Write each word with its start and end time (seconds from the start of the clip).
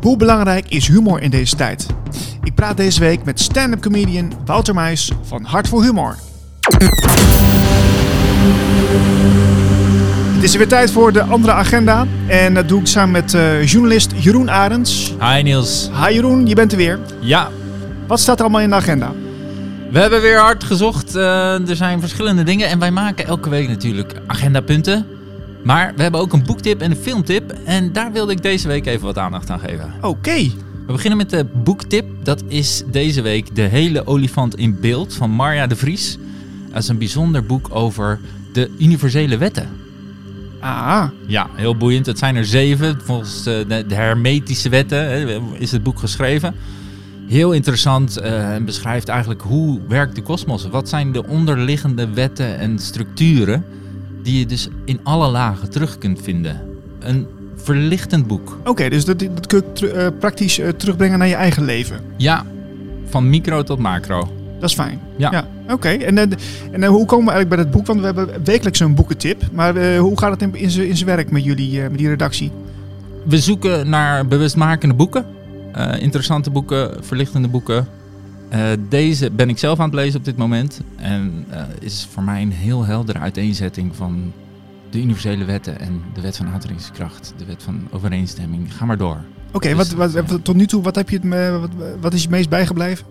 Hoe 0.00 0.16
belangrijk 0.16 0.68
is 0.68 0.86
humor 0.88 1.22
in 1.22 1.30
deze 1.30 1.56
tijd? 1.56 1.86
Ik 2.42 2.54
praat 2.54 2.76
deze 2.76 3.00
week 3.00 3.24
met 3.24 3.40
stand-up 3.40 3.80
comedian 3.82 4.32
Wouter 4.44 4.74
Meijs 4.74 5.12
van 5.22 5.44
Hart 5.44 5.68
voor 5.68 5.82
Humor. 5.82 6.16
Het 10.34 10.42
is 10.42 10.56
weer 10.56 10.68
tijd 10.68 10.90
voor 10.90 11.12
de 11.12 11.22
andere 11.22 11.52
agenda. 11.52 12.06
En 12.26 12.54
dat 12.54 12.68
doe 12.68 12.80
ik 12.80 12.86
samen 12.86 13.10
met 13.10 13.34
eh, 13.34 13.66
journalist 13.66 14.12
Jeroen 14.16 14.50
Arends. 14.50 15.14
Hi 15.20 15.42
Niels. 15.42 15.90
Hi 16.04 16.14
Jeroen, 16.14 16.46
je 16.46 16.54
bent 16.54 16.72
er 16.72 16.78
weer. 16.78 16.98
Ja, 17.20 17.48
Wat 18.06 18.20
staat 18.20 18.36
er 18.36 18.42
allemaal 18.42 18.60
in 18.60 18.68
de 18.68 18.74
agenda? 18.74 19.12
we 19.90 19.98
hebben 19.98 20.20
weer 20.20 20.38
hard 20.38 20.64
gezocht. 20.64 21.14
Eh, 21.14 21.68
er 21.68 21.76
zijn 21.76 22.00
verschillende 22.00 22.42
dingen 22.42 22.68
en 22.68 22.78
wij 22.78 22.90
maken 22.90 23.26
elke 23.26 23.48
week 23.48 23.68
natuurlijk 23.68 24.14
agendapunten. 24.26 25.06
Maar 25.64 25.92
we 25.96 26.02
hebben 26.02 26.20
ook 26.20 26.32
een 26.32 26.44
boektip 26.44 26.80
en 26.80 26.90
een 26.90 26.96
filmtip. 26.96 27.54
En 27.64 27.92
daar 27.92 28.12
wilde 28.12 28.32
ik 28.32 28.42
deze 28.42 28.68
week 28.68 28.86
even 28.86 29.06
wat 29.06 29.18
aandacht 29.18 29.50
aan 29.50 29.60
geven. 29.60 29.92
Oké. 30.00 30.42
We 30.86 30.92
beginnen 30.92 31.18
met 31.18 31.30
de 31.30 31.44
boektip. 31.44 32.06
Dat 32.22 32.42
is 32.48 32.82
deze 32.90 33.22
week 33.22 33.54
De 33.54 33.62
hele 33.62 34.06
olifant 34.06 34.56
in 34.56 34.80
beeld 34.80 35.14
van 35.14 35.30
Marja 35.30 35.66
de 35.66 35.76
Vries. 35.76 36.18
Dat 36.72 36.82
is 36.82 36.88
een 36.88 36.98
bijzonder 36.98 37.44
boek 37.44 37.68
over 37.70 38.20
de 38.52 38.70
universele 38.78 39.36
wetten. 39.36 39.68
Ah, 40.60 41.04
Ja, 41.26 41.46
heel 41.54 41.76
boeiend. 41.76 42.06
Het 42.06 42.18
zijn 42.18 42.36
er 42.36 42.44
zeven. 42.46 43.00
Volgens 43.04 43.42
de, 43.42 43.84
hermetische 43.88 44.68
wetten 44.68 45.38
is 45.58 45.72
het 45.72 45.82
boek 45.82 45.98
geschreven. 45.98 46.54
Heel 47.28 47.52
interessant 47.52 48.16
eh, 48.16 48.54
en 48.54 48.64
beschrijft 48.64 49.08
eigenlijk 49.08 49.42
hoe 49.42 49.80
werkt 49.88 50.14
de 50.14 50.22
kosmos. 50.22 50.68
Wat 50.68 50.88
zijn 50.88 51.12
de 51.12 51.26
onderliggende 51.26 52.10
wetten 52.10 52.58
en 52.58 52.78
structuren 52.78 53.64
die 54.22 54.38
je 54.38 54.46
dus 54.46 54.68
in 54.84 55.00
alle 55.02 55.28
lagen 55.28 55.70
terug 55.70 55.98
kunt 55.98 56.22
vinden. 56.22 56.60
Een 56.98 57.26
verlichtend 57.56 58.26
boek. 58.26 58.58
oké. 58.64 58.88
dus 58.88 59.04
dat, 59.04 59.18
dat 59.18 59.46
kun 59.46 59.62
je 59.74 59.90
eh, 59.90 60.06
praktisch 60.18 60.58
eh, 60.58 60.68
terugbrengen 60.68 61.18
naar 61.18 61.28
je 61.28 61.34
eigen 61.34 61.64
leven. 61.64 62.00
Ja, 62.16 62.44
van 63.08 63.30
micro 63.30 63.62
tot 63.62 63.78
macro. 63.78 64.28
Dat 64.60 64.68
is 64.68 64.74
fijn. 64.74 65.00
Ja. 65.16 65.44
Oké, 65.68 65.88
en, 65.88 66.18
eh, 66.18 66.24
en 66.70 66.84
hoe 66.84 67.06
komen 67.06 67.26
we 67.26 67.32
eigenlijk 67.32 67.48
bij 67.48 67.56
dat 67.56 67.70
boek? 67.70 67.86
Want 67.86 68.00
we 68.00 68.06
hebben 68.06 68.44
wekelijks 68.44 68.80
een 68.80 68.94
boekentip. 68.94 69.42
Maar 69.52 69.96
hoe 69.96 70.18
gaat 70.18 70.30
het 70.30 70.42
in, 70.42 70.54
in 70.54 70.70
zijn 70.70 71.04
werk 71.04 71.30
met 71.30 71.44
jullie, 71.44 71.80
met 71.80 71.98
die 71.98 72.08
redactie? 72.08 72.50
We 73.24 73.38
zoeken 73.38 73.88
naar 73.88 74.26
bewustmakende 74.26 74.94
boeken. 74.94 75.24
Interessante 75.98 76.50
boeken, 76.50 77.04
verlichtende 77.04 77.48
boeken. 77.48 77.86
Eh, 78.50 78.68
deze 78.88 79.30
ben 79.30 79.48
ik 79.48 79.58
zelf 79.58 79.78
aan 79.78 79.84
het 79.86 79.94
lezen 79.94 80.18
op 80.18 80.24
dit 80.24 80.36
moment. 80.36 80.80
En 80.96 81.44
eh, 81.50 81.62
is 81.80 82.08
voor 82.12 82.22
mij 82.22 82.42
een 82.42 82.52
heel 82.52 82.84
heldere 82.84 83.18
uiteenzetting 83.18 83.96
van 83.96 84.32
de 84.90 84.98
universele 85.00 85.44
wetten 85.44 85.80
en 85.80 86.02
de 86.14 86.20
wet 86.20 86.36
van 86.36 86.48
aantrekkingskracht, 86.48 87.34
de 87.36 87.44
wet 87.44 87.62
van 87.62 87.88
overeenstemming. 87.90 88.74
Ga 88.74 88.84
maar 88.84 88.96
door. 88.98 89.16
Oké, 89.52 89.74
Dus, 89.74 89.92
wat, 89.92 90.12
wat- 90.12 90.44
tot 90.44 90.56
nu 90.56 90.66
toe, 90.66 90.82
wat, 90.82 90.94
heb 90.96 91.08
je 91.10 91.16
het, 91.16 91.24
me- 91.24 91.58
wat, 91.58 91.70
wat 92.00 92.12
is 92.14 92.22
je 92.22 92.28
meest 92.28 92.48
bijgebleven? 92.48 93.06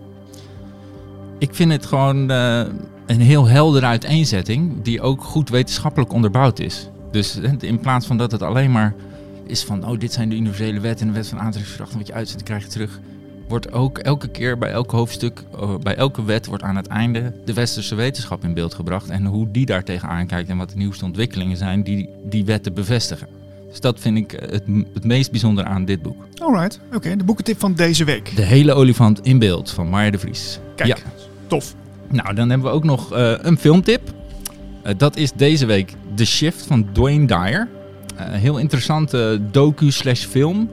Ik 1.38 1.54
vind 1.54 1.72
het 1.72 1.86
gewoon 1.86 2.30
eh, 2.30 2.62
een 3.06 3.20
heel 3.20 3.46
heldere 3.48 3.86
uiteenzetting 3.86 4.82
die 4.82 5.00
ook 5.00 5.22
goed 5.24 5.48
wetenschappelijk 5.48 6.12
onderbouwd 6.12 6.58
is. 6.58 6.88
Dus 7.10 7.40
eh, 7.40 7.52
in 7.60 7.78
plaats 7.80 8.06
van 8.06 8.16
dat 8.18 8.32
het 8.32 8.42
alleen 8.42 8.72
maar 8.72 8.94
is 9.46 9.64
van, 9.64 9.86
oh, 9.86 9.98
dit 9.98 10.12
zijn 10.12 10.28
de 10.28 10.36
universele 10.36 10.80
wetten 10.80 11.06
en 11.06 11.12
de 11.12 11.18
wet 11.18 11.28
van 11.28 11.38
aantrekkingskracht 11.40 11.92
en 11.92 11.98
wat 11.98 12.06
je 12.06 12.12
uitzet, 12.12 12.42
krijg 12.42 12.62
je 12.62 12.68
terug. 12.68 13.00
Wordt 13.50 13.72
ook 13.72 13.98
elke 13.98 14.28
keer 14.28 14.58
bij 14.58 14.70
elk 14.70 14.90
hoofdstuk, 14.90 15.42
eh, 15.60 15.74
bij 15.82 15.94
elke 15.96 16.24
wet 16.24 16.46
wordt 16.46 16.62
aan 16.62 16.76
het 16.76 16.86
einde 16.86 17.32
de 17.44 17.52
westerse 17.52 17.94
wetenschap 17.94 18.44
in 18.44 18.54
beeld 18.54 18.74
gebracht. 18.74 19.08
En 19.08 19.24
hoe 19.26 19.50
die 19.50 19.66
daar 19.66 19.84
tegenaan 19.84 20.26
kijkt 20.26 20.48
en 20.48 20.56
wat 20.56 20.70
de 20.70 20.76
nieuwste 20.76 21.04
ontwikkelingen 21.04 21.56
zijn 21.56 21.82
die 21.82 22.08
die 22.24 22.44
wetten 22.44 22.74
bevestigen. 22.74 23.26
Dus 23.68 23.80
dat 23.80 24.00
vind 24.00 24.16
ik 24.16 24.32
eh, 24.32 24.50
het, 24.50 24.62
het 24.94 25.04
meest 25.04 25.30
bijzondere 25.30 25.68
aan 25.68 25.84
dit 25.84 26.02
boek. 26.02 26.24
Alright, 26.42 26.80
oké. 26.94 27.16
de 27.16 27.24
boekentip 27.24 27.60
van 27.60 27.74
deze 27.74 28.04
week. 28.04 28.36
De 28.36 28.42
hele 28.42 28.72
olifant 28.72 29.20
in 29.26 29.38
beeld 29.38 29.70
van 29.70 29.88
Marja 29.88 30.10
de 30.10 30.18
Vries. 30.18 30.58
Kijk, 30.76 30.88
Ja. 30.88 30.96
tof. 31.46 31.74
Nou, 32.08 32.34
dan 32.34 32.50
hebben 32.50 32.68
we 32.68 32.74
ook 32.74 32.84
nog 32.84 33.12
eh, 33.12 33.32
een 33.40 33.58
filmtip. 33.58 34.00
Dat 34.96 35.16
is 35.16 35.32
deze 35.32 35.66
week 35.66 35.94
The 36.14 36.24
Shift 36.24 36.66
van 36.66 36.86
Dwayne 36.92 37.26
Dyer. 37.26 37.68
Een 38.16 38.32
heel 38.32 38.58
interessante 38.58 39.40
docu 39.50 39.90
slash 39.90 40.24
film. 40.24 40.70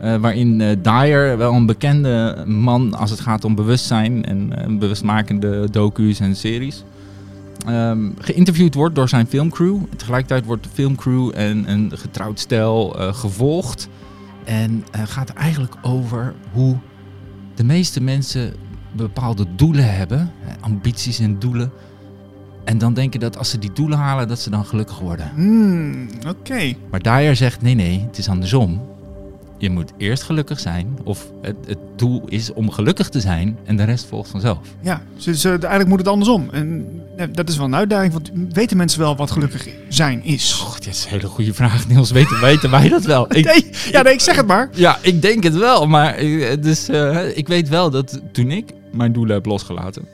Eh, 0.00 0.16
waarin 0.16 0.60
eh, 0.60 0.76
Dyer, 0.82 1.38
wel 1.38 1.52
een 1.52 1.66
bekende 1.66 2.44
man 2.46 2.94
als 2.94 3.10
het 3.10 3.20
gaat 3.20 3.44
om 3.44 3.54
bewustzijn 3.54 4.24
en 4.24 4.56
eh, 4.56 4.78
bewustmakende 4.78 5.70
docu's 5.70 6.20
en 6.20 6.36
series. 6.36 6.84
ehm, 7.66 8.10
geïnterviewd 8.18 8.74
wordt 8.74 8.94
door 8.94 9.08
zijn 9.08 9.26
filmcrew. 9.26 9.76
Tegelijkertijd 9.96 10.44
wordt 10.44 10.62
de 10.62 10.68
filmcrew 10.72 11.30
en 11.34 11.70
een 11.70 11.92
getrouwd 11.94 12.38
stel 12.38 12.96
gevolgd. 13.12 13.88
En 14.44 14.84
gaat 14.92 15.30
eigenlijk 15.30 15.74
over 15.82 16.34
hoe 16.52 16.76
de 17.54 17.64
meeste 17.64 18.02
mensen 18.02 18.52
bepaalde 18.92 19.46
doelen 19.56 19.94
hebben, 19.94 20.32
ambities 20.60 21.18
en 21.18 21.38
doelen. 21.38 21.70
En 22.64 22.78
dan 22.78 22.94
denken 22.94 23.20
dat 23.20 23.38
als 23.38 23.50
ze 23.50 23.58
die 23.58 23.72
doelen 23.72 23.98
halen, 23.98 24.28
dat 24.28 24.40
ze 24.40 24.50
dan 24.50 24.64
gelukkig 24.64 24.98
worden. 24.98 25.30
Hmm, 25.34 26.08
oké. 26.28 26.74
Maar 26.90 27.02
Dyer 27.02 27.36
zegt 27.36 27.62
nee, 27.62 27.74
nee, 27.74 28.04
het 28.06 28.18
is 28.18 28.28
andersom. 28.28 28.88
Je 29.60 29.70
moet 29.70 29.92
eerst 29.96 30.22
gelukkig 30.22 30.60
zijn, 30.60 30.98
of 31.04 31.30
het, 31.42 31.56
het 31.66 31.78
doel 31.96 32.22
is 32.28 32.52
om 32.52 32.70
gelukkig 32.70 33.08
te 33.08 33.20
zijn 33.20 33.58
en 33.64 33.76
de 33.76 33.84
rest 33.84 34.06
volgt 34.06 34.30
vanzelf. 34.30 34.58
Ja, 34.80 35.02
dus, 35.24 35.44
eh, 35.44 35.50
eigenlijk 35.50 35.88
moet 35.88 35.98
het 35.98 36.08
andersom. 36.08 36.48
En 36.52 36.86
eh, 37.16 37.26
dat 37.32 37.48
is 37.48 37.56
wel 37.56 37.66
een 37.66 37.74
uitdaging, 37.74 38.12
want 38.12 38.30
weten 38.52 38.76
mensen 38.76 39.00
wel 39.00 39.16
wat 39.16 39.30
gelukkig 39.30 39.68
zijn 39.88 40.24
is? 40.24 40.52
Goh, 40.52 40.74
dit 40.74 40.86
is 40.86 41.04
een 41.04 41.10
hele 41.10 41.26
goede 41.26 41.54
vraag, 41.54 41.88
Niels. 41.88 42.10
Weten, 42.10 42.40
weten 42.50 42.70
wij 42.70 42.88
dat 42.88 43.04
wel? 43.04 43.34
Ik, 43.36 43.44
Nee, 43.44 43.70
ja, 43.90 44.02
nee, 44.02 44.12
ik 44.12 44.20
zeg 44.20 44.36
het 44.36 44.46
maar. 44.46 44.68
ja, 44.72 44.98
ik 45.02 45.22
denk 45.22 45.42
het 45.42 45.56
wel, 45.56 45.86
maar 45.86 46.14
eh, 46.14 46.62
dus, 46.62 46.88
ik 47.34 47.48
weet 47.48 47.68
wel 47.68 47.90
dat 47.90 48.20
toen 48.32 48.50
ik 48.50 48.72
mijn 48.92 49.12
doelen 49.12 49.34
heb 49.34 49.46
losgelaten, 49.46 50.08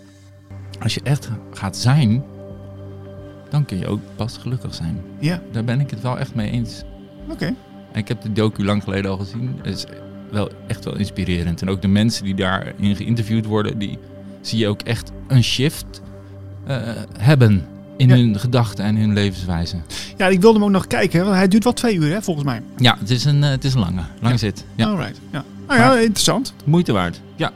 als 0.82 0.94
je 0.94 1.00
echt 1.02 1.28
gaat 1.52 1.76
zijn, 1.76 2.24
dan 3.50 3.64
kun 3.64 3.78
je 3.78 3.86
ook 3.86 4.00
pas 4.16 4.36
gelukkig 4.38 4.74
zijn. 4.74 5.00
Ja, 5.18 5.40
Daar 5.52 5.64
ben 5.64 5.80
ik 5.80 5.90
het 5.90 6.00
wel 6.02 6.18
echt 6.18 6.34
mee 6.34 6.50
eens. 6.50 6.82
oké. 7.30 7.54
Ik 7.96 8.08
heb 8.08 8.22
de 8.22 8.32
docu 8.32 8.64
lang 8.64 8.82
geleden 8.82 9.10
al 9.10 9.16
gezien. 9.16 9.58
Het 9.62 9.74
is 9.76 9.84
wel 10.30 10.50
echt 10.66 10.84
wel 10.84 10.96
inspirerend. 10.96 11.62
En 11.62 11.68
ook 11.70 11.82
de 11.82 11.88
mensen 11.88 12.24
die 12.24 12.34
daarin 12.34 12.96
geïnterviewd 12.96 13.46
worden, 13.46 13.78
die 13.78 13.98
zie 14.40 14.58
je 14.58 14.68
ook 14.68 14.80
echt 14.82 15.12
een 15.28 15.44
shift 15.44 16.02
eh, 16.66 16.76
hebben 17.18 17.66
in 17.96 18.08
Ja. 18.08 18.14
hun 18.14 18.38
gedachten 18.38 18.84
en 18.84 18.96
hun 18.96 19.12
levenswijze. 19.12 19.76
Ja, 20.16 20.26
ik 20.26 20.40
wilde 20.40 20.58
hem 20.58 20.66
ook 20.66 20.72
nog 20.74 20.86
kijken, 20.86 21.24
want 21.24 21.34
hij 21.36 21.48
duurt 21.48 21.64
wel 21.64 21.72
twee 21.72 21.96
uur, 21.96 22.12
hè, 22.12 22.22
volgens 22.22 22.46
mij. 22.46 22.62
Ja, 22.76 22.96
het 23.00 23.10
is 23.10 23.24
een, 23.24 23.42
eh, 23.44 23.50
het 23.50 23.64
is 23.64 23.74
een 23.74 23.80
lange, 23.80 24.02
lange 24.20 24.32
Ja. 24.34 24.36
zit. 24.36 24.64
Ja, 24.74 24.86
Alright, 24.86 25.20
ja. 25.30 25.44
Nou 25.66 25.80
ja, 25.80 25.86
Maar- 25.88 26.00
interessant. 26.02 26.54
moeite 26.64 26.92
waard. 26.92 27.20
Ja. 27.36 27.52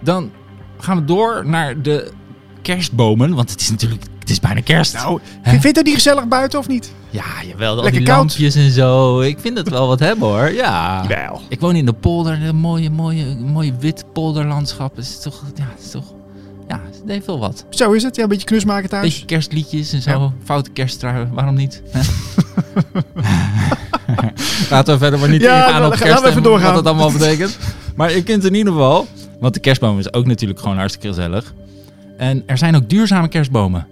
Dan 0.00 0.30
gaan 0.78 0.96
we 0.98 1.04
door 1.04 1.46
naar 1.48 1.82
de 1.82 2.10
kerstbomen, 2.62 3.34
want 3.34 3.50
het 3.50 3.60
is 3.60 3.70
natuurlijk, 3.70 4.04
het 4.28 4.36
is 4.36 4.40
bijna 4.40 4.60
kerst. 4.60 4.94
Nou, 4.94 5.20
vind 5.42 5.62
je 5.62 5.68
het 5.68 5.84
niet 5.84 5.94
gezellig 5.94 6.28
buiten 6.28 6.58
of 6.58 6.68
niet? 6.68 6.92
ja, 7.10 7.24
jawel, 7.46 7.68
al 7.76 7.82
Lekker 7.82 7.92
die 7.92 8.02
koud. 8.08 8.18
lampjes 8.18 8.54
en 8.54 8.70
zo. 8.70 9.20
Ik 9.20 9.38
vind 9.40 9.58
het 9.58 9.68
wel 9.68 9.86
wat 9.86 9.98
hebben 9.98 10.28
hoor. 10.28 10.52
Ja. 10.52 11.06
Wel. 11.06 11.40
Ik 11.48 11.60
woon 11.60 11.76
in 11.76 11.86
de 11.86 11.92
polder, 11.92 12.42
een 12.42 12.56
mooie, 12.56 12.90
mooie, 12.90 13.36
mooie 13.36 13.72
wit 13.80 14.04
polderlandschap. 14.12 14.96
Het 14.96 15.04
is 15.04 15.20
toch, 15.20 15.42
ja, 15.54 15.64
het 15.76 15.84
is 15.84 15.90
toch, 15.90 16.04
ja, 16.68 16.80
het 16.84 17.02
heeft 17.06 17.26
wel 17.26 17.38
wat. 17.38 17.64
Zo 17.70 17.92
is 17.92 18.02
het, 18.02 18.16
ja, 18.16 18.22
een 18.22 18.28
beetje 18.28 18.46
knus 18.46 18.64
maken 18.64 18.88
thuis. 18.88 19.02
Beetje 19.04 19.24
kerstliedjes 19.26 19.92
en 19.92 20.02
zo, 20.02 20.10
Ja. 20.10 20.32
foute 20.44 20.70
kersttrui, 20.70 21.26
waarom 21.32 21.54
niet? 21.54 21.82
Laten 24.70 24.92
we 24.92 24.98
verder 24.98 25.18
maar 25.18 25.28
niet 25.28 25.42
Ja, 25.42 25.54
ingaan 25.56 25.70
laten 25.80 25.86
op 25.86 25.92
we 25.98 26.04
kerst 26.04 26.22
even 26.24 26.36
en 26.36 26.42
doorgaan. 26.42 26.74
wat 26.74 26.84
dat 26.84 26.92
allemaal 26.94 27.12
betekent. 27.12 27.58
Maar 27.96 28.14
je 28.14 28.22
kunt 28.22 28.44
in 28.44 28.54
ieder 28.54 28.72
geval, 28.72 29.06
want 29.40 29.54
de 29.54 29.60
kerstboom 29.60 29.98
is 29.98 30.12
ook 30.12 30.26
natuurlijk 30.26 30.60
gewoon 30.60 30.76
hartstikke 30.76 31.08
gezellig. 31.08 31.54
En 32.16 32.42
er 32.46 32.58
zijn 32.58 32.76
ook 32.76 32.88
duurzame 32.88 33.28
kerstbomen. 33.28 33.86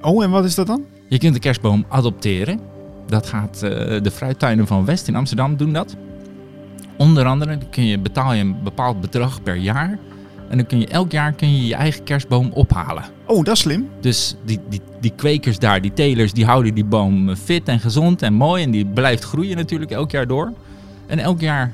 Oh, 0.00 0.24
en 0.24 0.30
wat 0.30 0.44
is 0.44 0.54
dat 0.54 0.66
dan? 0.66 0.84
Je 1.08 1.18
kunt 1.18 1.34
de 1.34 1.40
kerstboom 1.40 1.84
adopteren. 1.88 2.60
Dat 3.06 3.26
gaat 3.26 3.62
eh, 3.62 3.70
de 4.02 4.10
fruittuinen 4.10 4.66
van 4.66 4.84
West 4.84 5.08
in 5.08 5.16
Amsterdam 5.16 5.56
doen 5.56 5.72
dat. 5.72 5.96
Onder 6.96 7.26
andere 7.26 7.58
kun 7.70 7.86
je, 7.86 7.98
betaal 7.98 8.32
je 8.32 8.40
een 8.40 8.62
bepaald 8.62 9.00
bedrag 9.00 9.42
per 9.42 9.56
jaar. 9.56 9.98
En 10.48 10.56
dan 10.56 10.66
kun 10.66 10.80
je 10.80 10.86
elk 10.86 11.12
jaar 11.12 11.32
kun 11.32 11.56
je, 11.56 11.66
je 11.66 11.74
eigen 11.74 12.04
kerstboom 12.04 12.50
ophalen. 12.52 13.04
Oh, 13.26 13.44
dat 13.44 13.54
is 13.54 13.60
slim. 13.60 13.88
Dus 14.00 14.34
die, 14.44 14.60
die, 14.68 14.80
die 15.00 15.12
kwekers 15.16 15.58
daar, 15.58 15.80
die 15.80 15.92
telers, 15.92 16.32
die 16.32 16.44
houden 16.44 16.74
die 16.74 16.84
boom 16.84 17.36
fit 17.36 17.68
en 17.68 17.80
gezond 17.80 18.22
en 18.22 18.32
mooi. 18.32 18.62
En 18.62 18.70
die 18.70 18.86
blijft 18.86 19.24
groeien 19.24 19.56
natuurlijk 19.56 19.90
elk 19.90 20.10
jaar 20.10 20.26
door. 20.26 20.52
En 21.06 21.18
elk 21.18 21.40
jaar 21.40 21.72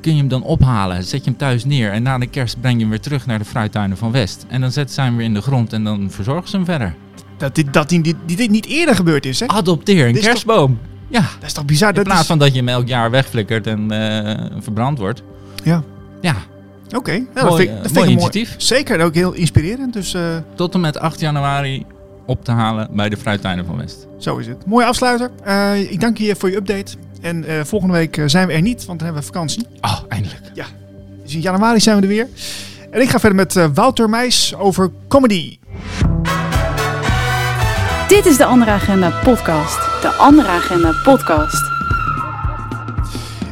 kun 0.00 0.12
je 0.12 0.18
hem 0.18 0.28
dan 0.28 0.42
ophalen. 0.42 1.04
Zet 1.04 1.24
je 1.24 1.30
hem 1.30 1.38
thuis 1.38 1.64
neer. 1.64 1.90
En 1.90 2.02
na 2.02 2.18
de 2.18 2.26
kerst 2.26 2.60
breng 2.60 2.74
je 2.74 2.80
hem 2.80 2.90
weer 2.90 3.00
terug 3.00 3.26
naar 3.26 3.38
de 3.38 3.44
fruittuinen 3.44 3.96
van 3.96 4.12
West. 4.12 4.46
En 4.48 4.60
dan 4.60 4.72
zetten 4.72 4.94
ze 4.94 5.00
hem 5.00 5.16
weer 5.16 5.26
in 5.26 5.34
de 5.34 5.42
grond 5.42 5.72
en 5.72 5.84
dan 5.84 6.10
verzorgen 6.10 6.48
ze 6.48 6.56
hem 6.56 6.64
verder. 6.64 6.94
Dat 7.42 7.54
dit, 7.54 7.72
dat 7.72 7.88
die, 7.88 8.00
die, 8.00 8.16
die 8.26 8.36
dit 8.36 8.50
niet 8.50 8.66
eerder 8.66 8.94
gebeurd 8.94 9.26
is, 9.26 9.40
hè? 9.40 9.46
Adopteer 9.46 10.06
een 10.06 10.14
toch- 10.14 10.22
kerstboom. 10.24 10.78
Ja, 11.08 11.20
Dat 11.20 11.28
is 11.46 11.52
toch 11.52 11.64
bizar? 11.64 11.88
in 11.88 11.94
Dat 11.94 12.04
plaats 12.04 12.20
is... 12.20 12.26
van 12.26 12.38
dat 12.38 12.50
je 12.52 12.56
hem 12.58 12.68
elk 12.68 12.88
jaar 12.88 13.10
wegflikkert 13.10 13.66
en 13.66 13.90
eh, 13.90 14.46
verbrand 14.60 14.98
wordt. 14.98 15.22
Ja. 15.64 15.82
Ja, 16.20 16.34
Oké, 16.96 17.12
ja, 17.12 17.20
dat 17.34 17.56
vind, 17.56 17.68
eh, 17.68 17.74
dat 17.74 17.82
vind 17.82 17.94
mooi 17.94 17.94
ik 17.94 17.94
een 17.94 17.94
mooi. 17.94 18.08
initiatief. 18.12 18.54
Zeker, 18.58 18.98
en 19.00 19.04
ook 19.06 19.14
heel 19.14 19.32
inspirerend. 19.32 19.92
Dus 19.92 20.14
eh, 20.14 20.22
Tot 20.54 20.74
en 20.74 20.80
met 20.80 20.98
8 20.98 21.20
januari 21.20 21.84
op 22.26 22.44
te 22.44 22.50
halen 22.50 22.88
bij 22.92 23.08
de 23.08 23.16
fruittuinen 23.16 23.64
van 23.66 23.76
West. 23.76 24.06
zo 24.18 24.36
is 24.36 24.46
het. 24.46 24.66
Mooie 24.66 24.86
afsluiter. 24.86 25.30
Ik 25.90 26.00
dank 26.00 26.18
je 26.18 26.36
voor 26.36 26.50
je 26.50 26.56
update. 26.56 26.92
En 27.20 27.44
volgende 27.66 27.94
week 27.94 28.22
zijn 28.26 28.46
we 28.46 28.52
er 28.52 28.62
niet, 28.62 28.84
want 28.84 28.98
dan 28.98 29.06
hebben 29.08 29.26
we 29.26 29.32
vakantie. 29.32 29.66
Oh, 29.80 29.98
eindelijk. 30.08 30.40
Dus 31.22 31.34
in 31.34 31.40
januari 31.40 31.80
zijn 31.80 31.96
we 31.96 32.02
er 32.02 32.08
weer. 32.08 32.28
En 32.90 33.00
ik 33.00 33.08
ga 33.08 33.18
verder 33.20 33.36
met 33.38 33.74
Wouter 33.74 34.08
Meijs 34.10 34.54
over 34.54 34.90
comedy. 35.08 35.56
Dit 38.08 38.26
is 38.26 38.36
de 38.36 38.44
Andere 38.44 38.70
Agenda 38.70 39.20
podcast. 39.24 40.02
De 40.02 40.08
Andere 40.08 40.48
Agenda 40.48 40.92
podcast. 41.02 41.70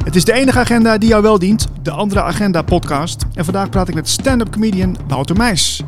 Het 0.03 0.15
is 0.15 0.25
de 0.25 0.33
enige 0.33 0.59
agenda 0.59 0.97
die 0.97 1.09
jou 1.09 1.21
wel 1.21 1.39
dient, 1.39 1.67
de 1.81 1.91
Andere 1.91 2.21
Agenda 2.21 2.61
podcast. 2.61 3.25
En 3.33 3.43
vandaag 3.45 3.69
praat 3.69 3.87
ik 3.87 3.95
met 3.95 4.09
stand-up 4.09 4.51
comedian 4.51 4.97
Wouter 5.07 5.37
Meijs. 5.37 5.83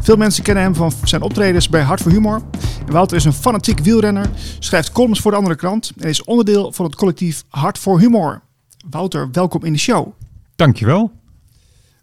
Veel 0.00 0.16
mensen 0.16 0.42
kennen 0.42 0.62
hem 0.62 0.74
van 0.74 0.92
zijn 1.04 1.22
optredens 1.22 1.68
bij 1.68 1.82
Hart 1.82 2.00
voor 2.00 2.10
Humor. 2.10 2.42
En 2.86 2.92
Wouter 2.92 3.16
is 3.16 3.24
een 3.24 3.32
fanatiek 3.32 3.78
wielrenner, 3.78 4.30
schrijft 4.58 4.92
columns 4.92 5.20
voor 5.20 5.30
de 5.30 5.36
andere 5.36 5.56
krant 5.56 5.92
en 5.98 6.08
is 6.08 6.24
onderdeel 6.24 6.72
van 6.72 6.84
het 6.84 6.94
collectief 6.94 7.44
Hart 7.48 7.78
voor 7.78 7.98
Humor. 8.00 8.42
Wouter, 8.90 9.28
welkom 9.32 9.64
in 9.64 9.72
de 9.72 9.78
show. 9.78 10.12
Dankjewel. 10.56 11.12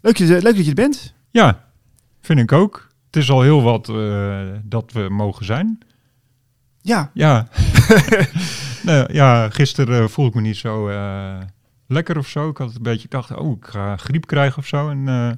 Leuk, 0.00 0.16
je, 0.16 0.24
leuk 0.26 0.42
dat 0.42 0.64
je 0.64 0.68
er 0.68 0.74
bent. 0.74 1.14
Ja, 1.30 1.64
vind 2.20 2.38
ik 2.38 2.52
ook. 2.52 2.90
Het 3.06 3.22
is 3.22 3.30
al 3.30 3.42
heel 3.42 3.62
wat 3.62 3.88
eh, 3.88 4.40
dat 4.62 4.92
we 4.92 5.08
mogen 5.10 5.44
zijn. 5.44 5.78
Ja, 6.82 7.10
Ja, 7.14 7.48
nou, 8.82 9.12
ja 9.12 9.50
gisteren 9.50 10.02
uh, 10.02 10.08
voelde 10.08 10.30
ik 10.30 10.36
me 10.36 10.40
niet 10.42 10.56
zo 10.56 10.88
eh, 10.88 11.36
lekker 11.86 12.18
of 12.18 12.28
zo. 12.28 12.48
Ik 12.48 12.56
had 12.56 12.74
een 12.74 12.82
beetje 12.82 13.00
gedacht, 13.02 13.34
oh, 13.34 13.56
ik 13.56 13.66
ga 13.66 13.96
griep 13.96 14.26
krijgen 14.26 14.58
of 14.58 14.66
zo. 14.66 14.90
En 14.90 15.08
eh, 15.08 15.28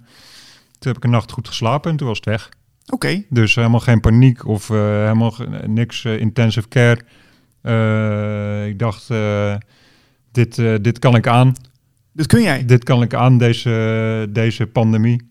toen 0.79 0.93
heb 0.93 0.96
ik 0.96 1.05
een 1.05 1.11
nacht 1.11 1.32
goed 1.32 1.49
geslapen 1.49 1.91
en 1.91 1.96
toen 1.96 2.06
was 2.08 2.17
het 2.17 2.26
weg. 2.26 2.49
oké. 2.87 3.23
Dus 3.29 3.55
helemaal 3.55 3.81
geen 3.81 4.00
paniek 4.00 4.46
of 4.46 4.70
eh, 4.70 4.76
helemaal 4.76 5.35
niks 5.67 6.05
eh, 6.05 6.20
intensive 6.20 6.69
care. 6.69 7.00
Eh, 7.62 8.67
ik 8.67 8.79
dacht, 8.79 9.11
eh, 9.11 9.55
dit, 10.32 10.58
eh, 10.58 10.75
dit 10.81 10.99
kan 10.99 11.14
ik 11.14 11.26
aan. 11.26 11.52
Dat 12.12 12.26
kun 12.26 12.43
jij. 12.43 12.64
Dit 12.64 12.85
kan 12.85 13.02
ik 13.02 13.14
aan, 13.14 13.38
deze, 13.38 14.26
deze 14.31 14.67
pandemie. 14.67 15.26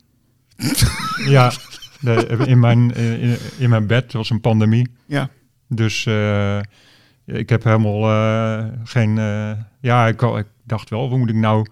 ja, 1.36 1.52
de- 2.00 2.44
in, 2.48 2.60
mijn, 2.60 2.92
in, 2.96 3.38
in 3.58 3.70
mijn 3.70 3.88
bed 3.88 4.14
was 4.14 4.30
een 4.30 4.42
pandemie. 4.42 4.90
Ja. 5.06 5.30
Dus 5.76 6.06
eh, 6.06 6.58
ik 7.26 7.50
heb 7.50 7.64
helemaal 7.64 8.10
eh, 8.12 8.66
geen... 8.84 9.18
eh, 9.18 9.52
ja, 9.80 10.08
ik, 10.08 10.22
ik 10.22 10.46
dacht 10.64 10.90
wel, 10.90 11.10
hoe 11.10 11.18
moet 11.18 11.30
ik 11.30 11.36
nou 11.36 11.66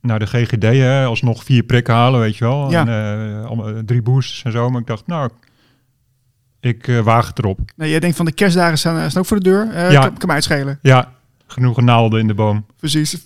naar 0.00 0.18
de 0.18 0.26
GGD 0.26 0.62
hè, 0.62 1.04
alsnog 1.04 1.44
vier 1.44 1.62
prikken 1.62 1.94
halen, 1.94 2.20
weet 2.20 2.36
je 2.36 2.44
wel. 2.44 2.70
Ja. 2.70 2.86
En, 2.86 3.82
drie 3.86 4.02
boosters 4.02 4.44
en 4.44 4.52
zo. 4.52 4.70
Maar 4.70 4.80
ik 4.80 4.86
dacht, 4.86 5.06
nou, 5.06 5.30
ik 6.60 6.88
eh, 6.88 7.00
waag 7.00 7.26
het 7.28 7.38
erop. 7.38 7.60
Nee, 7.76 7.90
jij 7.90 8.00
denkt 8.00 8.16
van 8.16 8.24
de 8.24 8.32
kerstdagen 8.32 8.78
staan, 8.78 9.10
staan 9.10 9.22
ook 9.22 9.28
voor 9.28 9.36
de 9.38 9.44
deur. 9.44 9.70
Eh 9.72 9.92
Ja. 9.92 10.00
kan, 10.00 10.16
kan 10.16 10.26
mij 10.26 10.34
uitschelen. 10.34 10.78
Ja, 10.82 11.12
genoeg 11.46 11.80
naalden 11.80 12.20
in 12.20 12.26
de 12.26 12.34
boom. 12.34 12.66
Precies. 12.76 13.24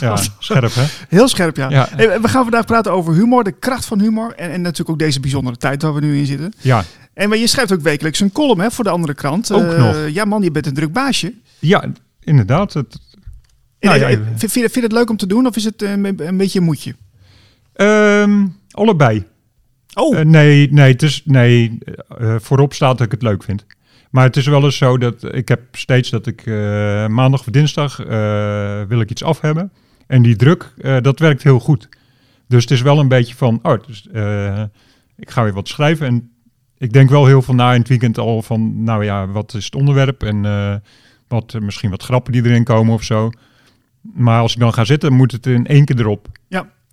Ja, 0.00 0.16
scherp 0.38 0.74
hè? 0.74 0.84
Heel 1.08 1.28
scherp, 1.28 1.56
ja. 1.56 1.70
Ja, 1.70 1.88
Hey, 1.90 2.20
we 2.20 2.28
gaan 2.28 2.42
vandaag 2.42 2.64
praten 2.64 2.92
over 2.92 3.14
humor, 3.14 3.44
de 3.44 3.52
kracht 3.52 3.84
van 3.84 4.00
humor. 4.00 4.34
En, 4.34 4.50
en 4.50 4.60
natuurlijk 4.60 4.90
ook 4.90 4.98
deze 4.98 5.20
bijzondere 5.20 5.56
tijd 5.56 5.82
waar 5.82 5.94
we 5.94 6.00
nu 6.00 6.18
in 6.18 6.26
zitten. 6.26 6.52
ja, 6.60 6.84
En 7.14 7.28
maar 7.28 7.38
je 7.38 7.46
schrijft 7.46 7.72
ook 7.72 7.80
wekelijks 7.80 8.20
een 8.20 8.32
column 8.32 8.60
hè, 8.60 8.70
voor 8.70 8.84
de 8.84 8.90
andere 8.90 9.14
krant. 9.14 9.52
Ook 9.52 9.62
Eh, 9.72 9.78
nog. 9.78 10.08
Ja 10.08 10.24
man, 10.24 10.42
je 10.42 10.50
bent 10.50 10.66
een 10.66 10.74
druk 10.74 10.92
baasje. 10.92 11.34
ja 11.58 11.84
inderdaad. 12.20 12.72
Het, 12.72 12.98
Nou 13.80 13.98
ja, 13.98 14.08
eh, 14.08 14.16
vind, 14.36 14.40
je- 14.40 14.48
vind 14.48 14.74
je 14.74 14.80
het 14.80 14.92
leuk 14.92 15.10
om 15.10 15.16
te 15.16 15.26
doen 15.26 15.46
of 15.46 15.56
is 15.56 15.64
het 15.64 15.82
eh, 15.82 15.90
een, 15.90 16.26
een 16.26 16.36
beetje 16.36 16.58
een 16.58 16.64
moedje? 16.64 16.94
Ehm, 17.72 18.46
allebei. 18.70 19.24
Oh, 19.94 20.18
nee, 20.18 20.72
nee, 20.72 20.92
het 20.92 21.02
is, 21.02 21.22
nee 21.24 21.78
voorop 22.38 22.74
staat 22.74 22.98
dat 22.98 23.06
ik 23.06 23.12
het 23.12 23.22
leuk 23.22 23.42
vind. 23.42 23.66
Maar 24.10 24.24
het 24.24 24.36
is 24.36 24.46
wel 24.46 24.64
eens 24.64 24.76
zo 24.76 24.98
dat 24.98 25.34
ik 25.34 25.48
heb 25.48 25.60
steeds 25.72 26.10
dat 26.10 26.26
ik 26.26 26.46
maandag 27.08 27.40
of 27.40 27.46
dinsdag 27.46 27.96
wil 28.88 29.00
ik 29.00 29.10
iets 29.10 29.22
af 29.22 29.40
hebben. 29.40 29.72
En 30.06 30.22
die 30.22 30.36
druk, 30.36 30.72
dat 31.02 31.18
werkt 31.18 31.42
heel 31.42 31.58
goed. 31.60 31.88
Dus 32.48 32.62
het 32.62 32.70
is 32.70 32.82
wel 32.82 32.98
een 32.98 33.08
beetje 33.08 33.34
van, 33.34 33.58
oh, 33.62 33.86
dus, 33.86 34.06
ik 35.16 35.30
ga 35.30 35.42
weer 35.42 35.52
wat 35.52 35.68
schrijven. 35.68 36.06
En 36.06 36.30
ik 36.82 36.92
denk 36.92 37.10
wel 37.10 37.26
heel 37.26 37.42
veel 37.42 37.54
na 37.54 37.72
in 37.72 37.78
het 37.80 37.88
weekend 37.88 38.18
al 38.18 38.42
van, 38.42 38.82
nou 38.84 39.04
ja, 39.04 39.26
wat 39.28 39.54
is 39.54 39.64
het 39.64 39.74
onderwerp? 39.74 40.22
En 40.22 40.44
eh, 40.44 40.74
wat, 41.28 41.54
misschien 41.60 41.90
wat 41.90 42.02
grappen 42.02 42.32
die 42.32 42.44
erin 42.44 42.64
komen 42.64 42.94
of 42.94 43.02
zo. 43.02 43.30
Maar 44.00 44.40
als 44.40 44.52
ik 44.54 44.58
dan 44.60 44.72
ga 44.74 44.84
zitten, 44.84 45.12
moet 45.12 45.32
het 45.32 45.46
in 45.46 45.66
één 45.66 45.84
keer 45.84 45.98
erop. 46.00 46.28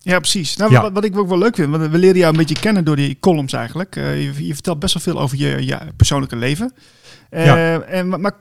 ja 0.02 0.20
precies. 0.20 0.56
Nou, 0.58 0.72
Ja. 0.72 0.82
Wat, 0.82 0.92
wat 0.92 1.04
ik 1.04 1.18
ook 1.18 1.28
wel 1.30 1.38
leuk 1.38 1.56
vind, 1.56 1.70
want 1.70 1.92
we 1.92 1.98
leren 1.98 2.18
jou 2.18 2.32
een 2.32 2.38
beetje 2.40 2.60
kennen 2.60 2.86
door 2.86 2.96
die 2.96 3.18
columns 3.20 3.54
eigenlijk. 3.54 3.96
Eh, 3.96 4.24
je, 4.24 4.46
je 4.48 4.54
vertelt 4.54 4.80
best 4.80 4.94
wel 4.94 5.04
veel 5.04 5.22
over 5.22 5.38
je, 5.38 5.66
je 5.66 5.78
persoonlijke 5.96 6.36
leven. 6.36 6.74
Eh, 7.30 7.46
Ja. 7.46 7.80
en, 7.80 8.08
maar, 8.08 8.20
maar- 8.20 8.36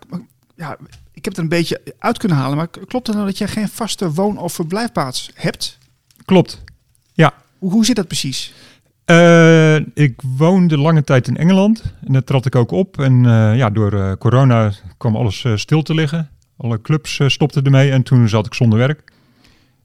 ja, 0.57 0.77
ik 1.13 1.25
heb 1.25 1.25
het 1.25 1.37
er 1.37 1.43
een 1.43 1.49
beetje 1.49 1.81
uit 1.99 2.19
kunnen 2.19 2.37
halen, 2.39 2.57
maar 2.57 2.69
klopt 2.69 3.07
het 3.07 3.17
nou 3.17 3.29
dat 3.29 3.39
jij 3.39 3.49
geen 3.49 3.69
vaste 3.69 4.13
woon- 4.13 4.39
of 4.39 4.53
verblijfplaats 4.53 5.31
hebt? 5.35 5.79
Klopt. 6.25 6.63
Hoe, 7.59 7.71
hoe 7.73 7.85
zit 7.85 7.97
dat 7.97 8.07
precies? 8.07 8.53
Eh, 9.09 9.77
ik 9.95 10.21
woonde 10.37 10.79
lange 10.79 11.05
tijd 11.05 11.29
in 11.29 11.37
Engeland 11.37 11.95
en 12.07 12.13
daar 12.13 12.25
trad 12.25 12.47
ik 12.47 12.57
ook 12.57 12.71
op. 12.71 13.01
En 13.01 13.27
eh, 13.27 13.57
ja, 13.57 13.71
door 13.71 13.93
eh, 13.93 14.13
corona 14.19 14.73
kwam 14.97 15.17
alles 15.17 15.47
stil 15.55 15.83
te 15.83 15.95
liggen. 15.95 16.31
Alle 16.57 16.81
clubs 16.81 17.21
stopten 17.27 17.65
ermee 17.65 17.91
en 17.91 18.03
toen 18.03 18.29
zat 18.29 18.47
ik 18.47 18.55
zonder 18.55 18.79
werk. 18.79 19.13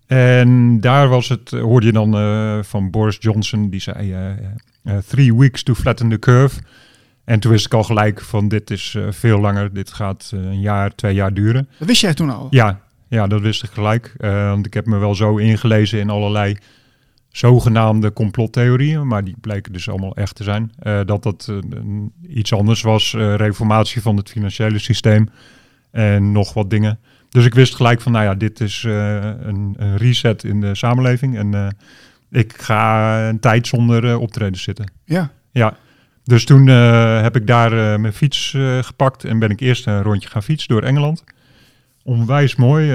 En 0.08 0.80
daar 0.80 1.08
was 1.08 1.30
het, 1.30 1.50
hoorde 1.50 1.86
je 1.86 1.92
dan 1.92 2.14
van 2.64 2.92
Boris 2.92 3.18
Johnson, 3.20 3.70
die 3.70 3.80
zei 3.80 4.16
three 5.08 5.36
weeks 5.36 5.64
to 5.64 5.74
flatten 5.74 6.10
the 6.10 6.20
curve. 6.20 6.62
En 7.24 7.40
toen 7.40 7.52
wist 7.52 7.66
ik 7.66 7.74
al 7.74 7.84
gelijk 7.84 8.22
van 8.22 8.48
dit 8.48 8.72
is 8.72 8.98
veel 9.10 9.40
langer, 9.40 9.74
dit 9.74 9.92
gaat 9.92 10.32
een 10.34 10.62
jaar, 10.62 10.96
twee 10.96 11.14
jaar 11.14 11.34
duren. 11.34 11.68
Dat 11.78 11.88
wist 11.88 12.02
jij 12.02 12.14
toen 12.14 12.30
al? 12.30 12.48
Ja, 12.50 12.80
ja, 13.08 13.28
dat 13.28 13.42
wist 13.42 13.64
ik 13.64 13.70
gelijk. 13.70 14.16
Want 14.18 14.66
ik 14.66 14.74
heb 14.74 14.86
me 14.86 14.98
wel 14.98 15.16
zo 15.16 15.38
ingelezen 15.38 16.00
in 16.00 16.10
allerlei 16.10 16.58
zogenaamde 17.38 18.14
complottheorieën, 18.14 19.08
maar 19.08 19.24
die 19.24 19.36
bleken 19.42 19.74
dus 19.74 19.90
allemaal 19.90 20.16
echt 20.16 20.36
te 20.36 20.44
zijn. 20.44 20.72
Eh, 20.80 21.00
dat 21.06 21.24
dat 21.24 21.48
eh, 21.50 21.56
een- 21.56 22.12
iets 22.28 22.54
anders 22.54 22.82
was, 22.82 23.14
eh, 23.14 23.36
reformatie 23.36 24.02
van 24.02 24.18
het 24.18 24.30
financiële 24.30 24.80
systeem 24.80 25.30
en 25.92 26.32
nog 26.32 26.54
wat 26.54 26.70
dingen. 26.70 27.00
Dus 27.30 27.46
ik 27.46 27.54
wist 27.54 27.76
gelijk 27.76 28.02
van, 28.02 28.12
nou 28.12 28.24
ja, 28.26 28.36
dit 28.36 28.60
is 28.60 28.84
een, 28.84 29.74
een 29.78 29.98
reset 29.98 30.44
in 30.44 30.62
de 30.62 30.76
samenleving 30.76 31.38
en 31.38 31.76
ik 32.32 32.54
ga 32.62 33.20
een 33.30 33.40
tijd 33.40 33.68
zonder 33.68 34.18
optreden 34.18 34.60
zitten. 34.60 34.92
Ja. 35.06 35.32
Ja, 35.52 35.78
dus 36.24 36.46
toen 36.46 36.68
heb 36.68 37.36
ik 37.36 37.48
daar 37.48 38.00
mijn 38.00 38.14
fiets 38.14 38.56
gepakt 38.82 39.24
en 39.24 39.40
ben 39.40 39.50
ik 39.50 39.60
eerst 39.60 39.88
een 39.88 40.02
rondje 40.02 40.30
gaan 40.30 40.44
fietsen 40.44 40.70
door 40.70 40.82
Engeland. 40.84 41.24
Onwijs 42.04 42.56
mooi, 42.56 42.88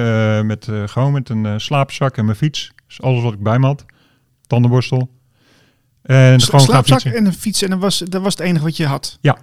met, 0.43 0.69
gewoon 0.87 1.13
met 1.13 1.29
een 1.29 1.61
slaapzak 1.61 2.17
en 2.17 2.25
mijn 2.25 2.37
fiets. 2.37 2.73
Dus 2.87 3.01
alles 3.03 3.23
wat 3.23 3.33
ik 3.33 3.43
bij 3.43 3.59
me 3.59 3.67
had. 3.67 3.85
Tandenborstel. 4.49 5.11
En 6.03 6.41
gewoon 6.41 6.61
Slaapzak 6.61 7.01
en 7.01 7.27
een 7.27 7.33
fiets 7.33 7.63
en 7.63 7.71
dat 7.71 7.79
was, 7.79 7.99
dat 7.99 8.23
was 8.23 8.33
het 8.37 8.43
enige 8.43 8.65
wat 8.65 8.77
je 8.77 8.87
had? 8.87 9.19
Ja. 9.21 9.39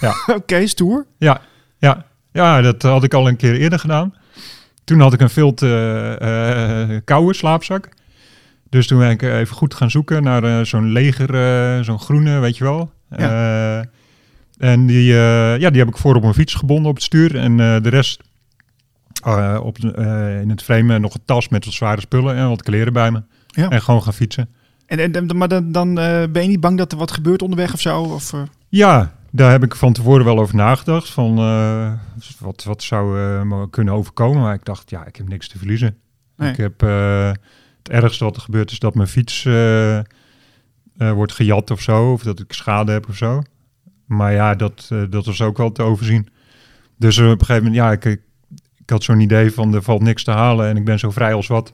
Ja. 0.00 0.14
Oké, 0.36 0.66
stoer. 0.66 1.06
Ja, 1.18 1.40
ja, 1.78 2.04
ja, 2.32 2.60
dat 2.60 2.82
had 2.82 3.04
ik 3.04 3.14
al 3.14 3.28
een 3.28 3.36
keer 3.36 3.54
eerder 3.54 3.78
gedaan. 3.78 4.14
Toen 4.84 5.00
had 5.00 5.12
ik 5.12 5.20
een 5.20 5.30
veel 5.30 5.54
te 5.54 6.16
eh, 6.20 6.96
koude 7.04 7.34
slaapzak. 7.34 7.88
Dus 8.70 8.86
toen 8.86 8.98
ben 8.98 9.10
ik 9.10 9.22
even 9.22 9.56
goed 9.56 9.74
gaan 9.74 9.90
zoeken 9.90 10.22
naar 10.22 10.44
eh, 10.44 10.64
zo'n 10.64 10.92
leger, 10.92 11.34
eh, 11.34 11.84
zo'n 11.84 12.00
groene, 12.00 12.38
weet 12.38 12.56
je 12.56 12.64
wel. 12.64 12.90
Eh, 13.08 13.78
en 14.58 14.86
die, 14.86 15.12
eh, 15.12 15.58
ja, 15.58 15.70
die 15.70 15.78
heb 15.78 15.88
ik 15.88 15.96
voor 15.96 16.14
op 16.14 16.22
mijn 16.22 16.34
fiets 16.34 16.54
gebonden 16.54 16.88
op 16.88 16.94
het 16.94 17.04
stuur. 17.04 17.36
En 17.36 17.60
eh, 17.60 17.82
de 17.82 17.88
rest 17.88 18.22
eh, 19.22 19.60
op, 19.62 19.78
eh, 19.78 20.40
in 20.40 20.50
het 20.50 20.62
frame 20.62 20.98
nog 20.98 21.14
een 21.14 21.24
tas 21.24 21.48
met 21.48 21.64
wat 21.64 21.74
zware 21.74 22.00
spullen 22.00 22.36
en 22.36 22.48
wat 22.48 22.62
kleren 22.62 22.92
bij 22.92 23.10
me. 23.10 23.22
Ja. 23.58 23.68
En 23.68 23.82
gewoon 23.82 24.02
gaan 24.02 24.12
fietsen. 24.12 24.48
En, 24.86 25.12
en, 25.12 25.36
maar 25.36 25.48
dan, 25.48 25.72
dan 25.72 25.98
eh, 25.98 26.22
ben 26.30 26.42
je 26.42 26.48
niet 26.48 26.60
bang 26.60 26.78
dat 26.78 26.92
er 26.92 26.98
wat 26.98 27.10
gebeurt 27.10 27.42
onderweg 27.42 27.72
of 27.72 27.80
zo? 27.80 28.00
Of, 28.02 28.32
eh, 28.32 28.42
Ja, 28.68 29.12
daar 29.30 29.50
heb 29.50 29.64
ik 29.64 29.74
van 29.74 29.92
tevoren 29.92 30.24
wel 30.24 30.38
over 30.38 30.54
nagedacht. 30.54 31.10
Van 31.10 31.38
eh, 31.38 31.92
wat, 32.38 32.64
wat 32.64 32.82
zou 32.82 33.18
me 33.44 33.70
kunnen 33.70 33.94
overkomen. 33.94 34.42
Maar 34.42 34.54
ik 34.54 34.64
dacht, 34.64 34.90
ja, 34.90 35.06
ik 35.06 35.16
heb 35.16 35.28
niks 35.28 35.48
te 35.48 35.58
verliezen. 35.58 35.96
Nee. 36.36 36.50
Ik 36.50 36.56
heb 36.56 36.80
het 36.80 37.88
ergste 37.90 38.24
wat 38.24 38.36
er 38.36 38.42
gebeurt 38.42 38.70
is 38.70 38.78
dat 38.78 38.94
mijn 38.94 39.08
fiets 39.08 39.42
wordt 40.96 41.32
gejat 41.32 41.70
of 41.70 41.80
zo. 41.80 42.12
Of 42.12 42.22
dat 42.22 42.40
ik 42.40 42.52
schade 42.52 42.92
heb 42.92 43.08
of 43.08 43.16
zo. 43.16 43.42
Maar 44.06 44.32
ja, 44.32 44.54
dat, 44.54 44.88
dat 45.10 45.26
was 45.26 45.42
ook 45.42 45.56
wel 45.56 45.72
te 45.72 45.82
overzien. 45.82 46.28
Dus 46.96 47.18
op 47.18 47.24
een 47.24 47.38
gegeven 47.38 47.56
moment, 47.56 47.74
ja, 47.74 47.92
ik, 47.92 48.04
ik 48.76 48.90
had 48.90 49.02
zo'n 49.02 49.20
idee 49.20 49.52
van 49.52 49.74
er 49.74 49.82
valt 49.82 50.02
niks 50.02 50.24
te 50.24 50.30
halen 50.30 50.68
en 50.68 50.76
ik 50.76 50.84
ben 50.84 50.98
zo 50.98 51.10
vrij 51.10 51.34
als 51.34 51.46
wat. 51.46 51.70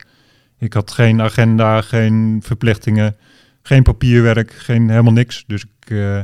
Ik 0.58 0.72
had 0.72 0.90
geen 0.92 1.22
agenda, 1.22 1.80
geen 1.80 2.40
verplichtingen, 2.44 3.16
geen 3.62 3.82
papierwerk, 3.82 4.52
geen 4.52 4.88
helemaal 4.90 5.12
niks. 5.12 5.44
Dus 5.46 5.62
ik, 5.80 5.90
eh, 5.90 6.20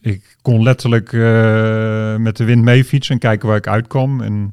ik 0.00 0.36
kon 0.42 0.62
letterlijk 0.62 1.12
eh, 1.12 2.16
met 2.16 2.36
de 2.36 2.44
wind 2.44 2.64
mee 2.64 2.84
fietsen 2.84 3.14
en 3.14 3.20
kijken 3.20 3.48
waar 3.48 3.56
ik 3.56 3.66
uitkwam. 3.66 4.20
En 4.20 4.52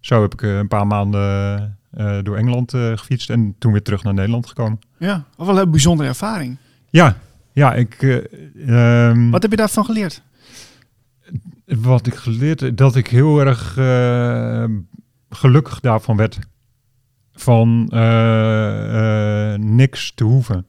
zo 0.00 0.22
heb 0.22 0.32
ik 0.32 0.42
eh, 0.42 0.56
een 0.56 0.68
paar 0.68 0.86
maanden 0.86 1.76
door 2.22 2.36
Engeland 2.36 2.70
gefietst 2.70 3.30
en 3.30 3.54
toen 3.58 3.72
weer 3.72 3.82
terug 3.82 4.02
naar 4.02 4.14
Nederland 4.14 4.46
gekomen. 4.46 4.78
ja, 4.98 5.24
wat 5.36 5.46
wel 5.46 5.58
een 5.58 5.70
bijzondere 5.70 6.08
ervaring. 6.08 6.56
Ja, 6.90 7.16
ja, 7.52 7.74
ik. 7.74 8.02
eh, 8.02 9.08
ehm, 9.08 9.30
Wat 9.30 9.42
heb 9.42 9.50
je 9.50 9.56
daarvan 9.56 9.84
geleerd? 9.84 10.22
Wat 11.64 12.06
ik 12.06 12.14
geleerd 12.14 12.60
heb, 12.60 12.76
dat 12.76 12.96
ik 12.96 13.06
heel 13.06 13.40
erg 13.40 13.72
gelukkig 15.30 15.80
daarvan 15.80 16.16
werd. 16.16 16.38
Van 17.38 17.88
eh, 17.88 19.54
niks 19.54 20.12
te 20.14 20.24
hoeven. 20.24 20.66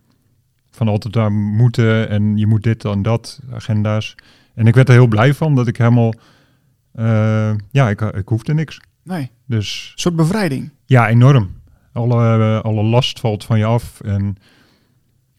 Van 0.72 0.88
altijd 0.88 1.14
daar 1.14 1.32
moeten 1.32 2.10
en 2.10 2.38
je 2.38 2.48
moet 2.48 2.64
dit 2.64 2.86
en 2.86 3.02
dat, 3.02 3.40
agenda's. 3.54 4.16
En 4.54 4.68
ik 4.68 4.76
werd 4.76 4.88
er 4.88 4.94
heel 4.94 5.08
blij 5.08 5.34
van 5.34 5.56
dat 5.56 5.68
ik 5.68 5.78
helemaal, 5.78 6.14
eh, 6.92 7.52
ja, 7.72 7.90
ik, 7.90 8.02
ik 8.02 8.28
hoefde 8.28 8.54
niks. 8.54 8.80
Nee, 9.04 9.22
een 9.22 9.30
Dus 9.46 9.92
soort 9.96 10.16
bevrijding. 10.16 10.70
ja, 10.86 11.08
enorm. 11.10 11.50
Alle, 11.94 12.38
eh, 12.40 12.62
alle 12.62 12.84
last 12.84 13.20
valt 13.20 13.44
van 13.44 13.58
je 13.60 13.66
af 13.66 14.02
en 14.02 14.36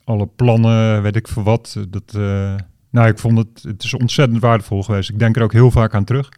alle 0.04 0.26
plannen, 0.26 1.02
weet 1.02 1.16
ik 1.16 1.28
veel 1.28 1.42
wat. 1.42 1.76
Dat, 1.88 2.14
eh, 2.14 2.54
nou, 2.90 3.08
ik 3.08 3.18
vond 3.18 3.38
het, 3.38 3.62
het 3.62 3.82
is 3.82 3.94
ontzettend 3.94 4.40
waardevol 4.40 4.82
geweest. 4.82 5.10
Ik 5.10 5.18
denk 5.18 5.36
er 5.36 5.42
ook 5.42 5.52
heel 5.52 5.70
vaak 5.70 5.94
aan 5.94 6.04
terug. 6.04 6.28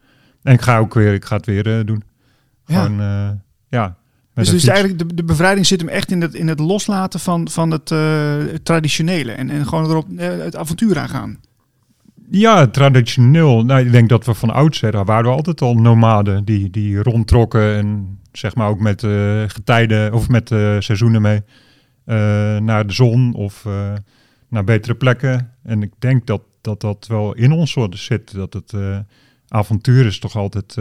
En 0.43 0.53
ik 0.53 0.61
ga 0.61 0.79
ook 0.79 0.95
weer, 0.95 1.13
ik 1.15 1.25
ga 1.25 1.37
het 1.37 1.47
weer 1.47 1.79
eh, 1.79 1.87
doen. 1.87 2.03
Ja. 2.67 2.83
Gewoon, 2.83 3.01
eh, 3.01 3.31
ja. 3.69 3.97
Dus, 4.35 4.51
dus 4.51 4.67
eigenlijk 4.67 4.99
de, 4.99 5.15
de 5.15 5.25
bevrijding 5.25 5.67
zit 5.67 5.81
hem 5.81 5.89
echt 5.89 6.11
in 6.11 6.21
het, 6.21 6.35
in 6.35 6.49
het 6.49 6.59
loslaten 6.59 7.21
van, 7.21 7.49
van 7.49 7.71
het 7.71 7.91
eh, 7.91 8.37
traditionele. 8.63 9.33
En, 9.33 9.51
en 9.51 9.67
gewoon 9.67 9.91
erop 9.91 10.07
eh, 10.17 10.29
het 10.39 10.57
avontuur 10.57 10.99
aangaan. 10.99 11.39
Ja, 12.31 12.67
traditioneel. 12.67 13.65
Nou, 13.65 13.87
ik 13.87 13.93
denk 13.93 14.09
dat 14.09 14.27
we 14.27 14.35
van 14.35 14.51
oudsher 14.51 14.93
daar 14.93 15.05
waren 15.05 15.31
we 15.31 15.37
altijd 15.37 15.61
al 15.61 15.75
nomaden 15.75 16.45
die, 16.45 16.71
die 16.71 17.03
rondtrokken 17.03 17.75
en 17.75 18.19
zeg 18.33 18.55
maar 18.55 18.69
ook 18.69 18.81
met 18.81 19.03
eh, 19.03 19.43
getijden 19.47 20.13
of 20.13 20.29
met 20.29 20.51
eh, 20.51 20.77
seizoenen 20.79 21.23
mee 21.23 21.43
eh, 22.05 22.17
naar 22.57 22.87
de 22.87 22.93
zon 22.93 23.35
of 23.35 23.67
naar 24.49 24.65
betere 24.65 24.95
plekken. 24.95 25.53
En 25.63 25.83
ik 25.83 25.93
denk 25.99 26.27
dat 26.27 26.43
dat, 26.61 26.81
dat 26.81 27.07
wel 27.07 27.35
in 27.35 27.53
ons 27.53 27.71
soort 27.71 27.99
zit. 27.99 28.35
Dat 28.35 28.53
het 28.53 28.73
avontuur 29.49 30.07
is 30.07 30.19
toch 30.19 30.37
altijd. 30.37 30.77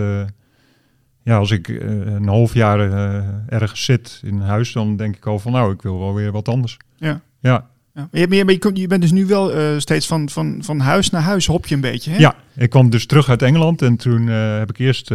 Ja, 1.23 1.37
als 1.37 1.51
ik 1.51 1.69
eh, 1.69 1.89
een 1.89 2.27
half 2.27 2.53
jaar 2.53 2.79
eh, 2.79 3.23
ergens 3.47 3.83
zit 3.83 4.21
in 4.23 4.39
huis, 4.39 4.71
dan 4.71 4.95
denk 4.95 5.15
ik 5.15 5.25
al 5.25 5.39
van 5.39 5.51
nou, 5.51 5.73
ik 5.73 5.81
wil 5.81 5.99
wel 5.99 6.13
weer 6.13 6.31
wat 6.31 6.47
anders. 6.47 6.77
Ja. 6.95 7.21
Ja, 7.39 7.69
Ja. 7.93 8.07
Maar 8.11 8.21
je, 8.21 8.45
maar 8.45 8.53
je, 8.53 8.69
je 8.73 8.87
bent 8.87 9.01
dus 9.01 9.11
nu 9.11 9.25
wel 9.25 9.53
eh, 9.53 9.77
steeds 9.77 10.07
van, 10.07 10.29
van, 10.29 10.57
van 10.61 10.79
huis 10.79 11.09
naar 11.09 11.21
huis 11.21 11.45
hop 11.45 11.67
je 11.67 11.75
een 11.75 11.81
beetje. 11.81 12.11
Hè? 12.11 12.17
Ja, 12.17 12.35
ik 12.55 12.69
kwam 12.69 12.89
dus 12.89 13.05
terug 13.05 13.29
uit 13.29 13.41
Engeland 13.41 13.81
en 13.81 13.95
toen 13.95 14.27
heb 14.27 14.69
ik 14.69 14.77
eerst 14.77 15.09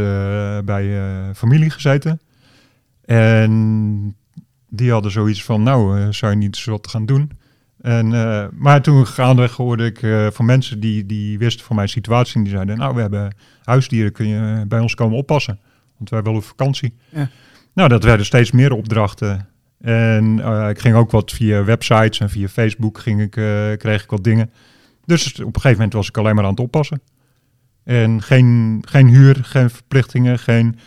bij 0.65 1.01
familie 1.35 1.71
gezeten. 1.71 2.21
En 3.05 4.17
die 4.69 4.91
hadden 4.91 5.11
zoiets 5.11 5.45
van, 5.45 5.63
nou, 5.63 6.13
zou 6.13 6.33
je 6.33 6.39
niet 6.39 6.57
eens 6.57 6.65
wat 6.65 6.89
gaan 6.89 7.07
doen? 7.07 7.31
En, 7.81 8.09
maar 8.59 8.83
toen 8.83 9.07
gaandeweg 9.07 9.57
hoorde 9.57 9.85
ik 9.85 10.31
van 10.35 10.45
mensen 10.45 10.81
die, 10.81 11.07
die 11.07 11.39
wisten 11.39 11.65
van 11.65 11.77
mijn 11.77 11.89
situatie. 11.89 12.37
En 12.37 12.43
die 12.43 12.53
zeiden, 12.53 12.79
nou, 12.79 12.95
we 12.95 13.01
hebben 13.01 13.35
huisdieren, 13.65 14.13
kun 14.13 14.29
je 14.29 14.65
bij 14.69 14.81
ons 14.81 14.95
komen 14.95 15.19
oppassen? 15.19 15.59
Want 15.99 16.11
wij 16.11 16.23
willen 16.23 16.38
op 16.38 16.45
vakantie. 16.45 16.95
Ja. 17.09 17.29
Nou, 17.75 17.88
dat 17.88 18.05
werden 18.05 18.26
steeds 18.26 18.50
meer 18.50 18.73
opdrachten. 18.73 19.49
En 19.81 20.41
eh, 20.41 20.69
ik 20.69 20.79
ging 20.79 20.95
ook 20.95 21.11
wat 21.11 21.33
via 21.33 21.65
websites 21.65 22.21
en 22.21 22.31
via 22.31 22.49
Facebook 22.49 22.99
ging 22.99 23.21
ik, 23.21 23.37
eh, 23.37 23.76
kreeg 23.76 24.03
ik 24.03 24.11
wat 24.11 24.25
dingen. 24.25 24.50
Dus 25.05 25.33
op 25.33 25.38
een 25.38 25.55
gegeven 25.55 25.76
moment 25.76 25.93
was 25.93 26.09
ik 26.09 26.17
alleen 26.17 26.35
maar 26.35 26.45
aan 26.45 26.50
het 26.50 26.61
oppassen. 26.61 27.00
En 27.85 28.23
geen, 28.23 28.83
geen 28.88 29.09
huur, 29.09 29.38
geen 29.43 29.71
verplichtingen, 29.71 30.38
geen... 30.38 30.79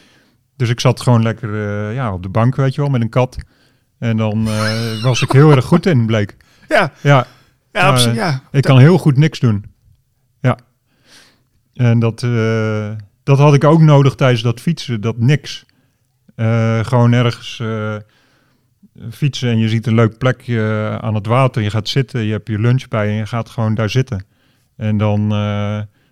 Dus 0.55 0.69
ik 0.69 0.79
zat 0.79 1.01
gewoon 1.01 1.23
lekker 1.23 1.53
eh, 1.53 1.93
ja, 1.93 2.13
op 2.13 2.23
de 2.23 2.29
bank, 2.29 2.55
weet 2.55 2.75
je 2.75 2.81
wel, 2.81 2.89
met 2.89 3.01
een 3.01 3.09
kat. 3.09 3.37
En 3.99 4.17
dan 4.17 4.43
was 5.01 5.21
ik 5.21 5.31
heel 5.31 5.51
erg 5.51 5.65
goed 5.65 5.85
in, 5.85 6.05
bleek. 6.05 6.37
ja, 6.67 6.91
Ja, 7.01 7.27
ja, 7.71 7.87
absoluut, 7.87 8.15
ja. 8.15 8.41
ik 8.51 8.63
kan 8.63 8.79
heel 8.79 8.97
goed 8.97 9.17
niks 9.17 9.39
doen. 9.39 9.65
Ja. 10.41 10.57
En 11.73 11.99
dat, 11.99 12.21
dat 13.29 13.37
had 13.37 13.53
ik 13.53 13.63
ook 13.63 13.81
nodig 13.81 14.15
tijdens 14.15 14.41
dat 14.41 14.59
fietsen, 14.59 15.01
dat 15.01 15.17
niks. 15.17 15.65
Eh, 16.35 16.79
gewoon 16.85 17.11
ergens 17.13 17.59
eh, 17.59 17.95
fietsen 19.11 19.49
en 19.49 19.57
je 19.57 19.69
ziet 19.69 19.87
een 19.87 19.93
leuk 19.93 20.17
plekje 20.17 20.59
eh, 20.59 20.95
aan 20.95 21.15
het 21.15 21.25
water. 21.25 21.61
Je 21.61 21.69
gaat 21.69 21.87
zitten, 21.87 22.21
je 22.23 22.31
hebt 22.31 22.47
je 22.47 22.59
lunch 22.59 22.87
bij 22.87 23.07
en 23.07 23.13
je 23.13 23.25
gaat 23.25 23.49
gewoon 23.49 23.75
daar 23.75 23.89
zitten. 23.89 24.25
En 24.75 24.97
dan 24.97 25.27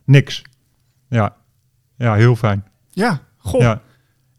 niks. 0.05 0.41
Ja. 1.09 1.35
ja, 1.97 2.13
heel 2.13 2.35
fijn. 2.35 2.65
Ja, 2.89 3.21
goh. 3.37 3.61
Ja, 3.61 3.81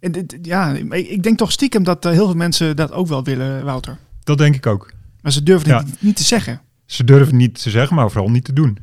En 0.00 0.12
dit- 0.12 0.38
ja, 0.42 0.72
ik 0.90 1.22
denk 1.22 1.38
toch 1.38 1.52
stiekem 1.52 1.82
dat 1.84 2.04
heel 2.04 2.26
veel 2.26 2.34
mensen 2.34 2.76
dat 2.76 2.92
ook 2.92 3.06
wel 3.06 3.24
willen, 3.24 3.64
Wouter. 3.64 3.96
dat 4.22 4.38
denk 4.38 4.54
ik 4.54 4.66
ook. 4.66 4.92
Maar 5.20 5.32
ze 5.32 5.42
durven 5.42 5.68
Ja. 5.68 5.76
het 5.76 5.86
niet, 5.86 6.02
niet 6.02 6.16
te 6.16 6.24
zeggen. 6.24 6.60
Ze 6.86 7.04
durven 7.04 7.36
niet 7.36 7.62
te 7.62 7.70
zeggen, 7.70 7.96
maar 7.96 8.10
vooral 8.10 8.30
niet 8.30 8.44
te 8.44 8.52
doen. 8.52 8.78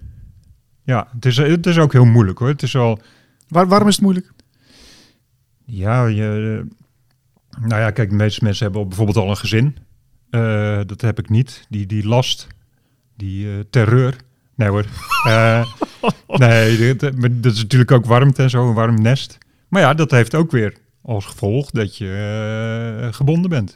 Ja, 0.83 1.07
het 1.13 1.25
is, 1.25 1.37
het 1.37 1.65
is 1.65 1.77
ook 1.77 1.91
heel 1.93 2.05
moeilijk 2.05 2.39
hoor. 2.39 2.47
Het 2.47 2.63
is 2.63 2.71
wel... 2.73 2.99
Waar, 3.47 3.67
waarom 3.67 3.87
is 3.87 3.95
het 3.95 4.03
moeilijk? 4.03 4.31
Ja, 5.65 6.05
je, 6.05 6.65
nou 7.59 7.81
ja, 7.81 7.91
kijk, 7.91 8.09
de 8.09 8.15
meeste 8.15 8.43
mensen 8.43 8.63
hebben 8.63 8.87
bijvoorbeeld 8.87 9.17
al 9.17 9.29
een 9.29 9.37
gezin. 9.37 9.77
Eh, 10.29 10.79
dat 10.85 11.01
heb 11.01 11.19
ik 11.19 11.29
niet. 11.29 11.65
Die, 11.69 11.85
die 11.85 12.07
last, 12.07 12.47
die 13.17 13.47
eh, 13.47 13.59
terreur. 13.69 14.15
Nee 14.55 14.69
hoor. 14.69 14.85
Eh, 15.27 15.65
nee, 16.27 16.95
dat 16.95 17.53
is 17.53 17.61
natuurlijk 17.61 17.91
ook 17.91 18.05
warmte 18.05 18.43
en 18.43 18.49
zo, 18.49 18.67
een 18.67 18.73
warm 18.73 19.01
nest. 19.01 19.37
Maar 19.67 19.81
ja, 19.81 19.93
dat 19.93 20.11
heeft 20.11 20.35
ook 20.35 20.51
weer 20.51 20.77
als 21.01 21.25
gevolg 21.25 21.71
dat 21.71 21.97
je 21.97 23.09
gebonden 23.11 23.49
bent. 23.49 23.75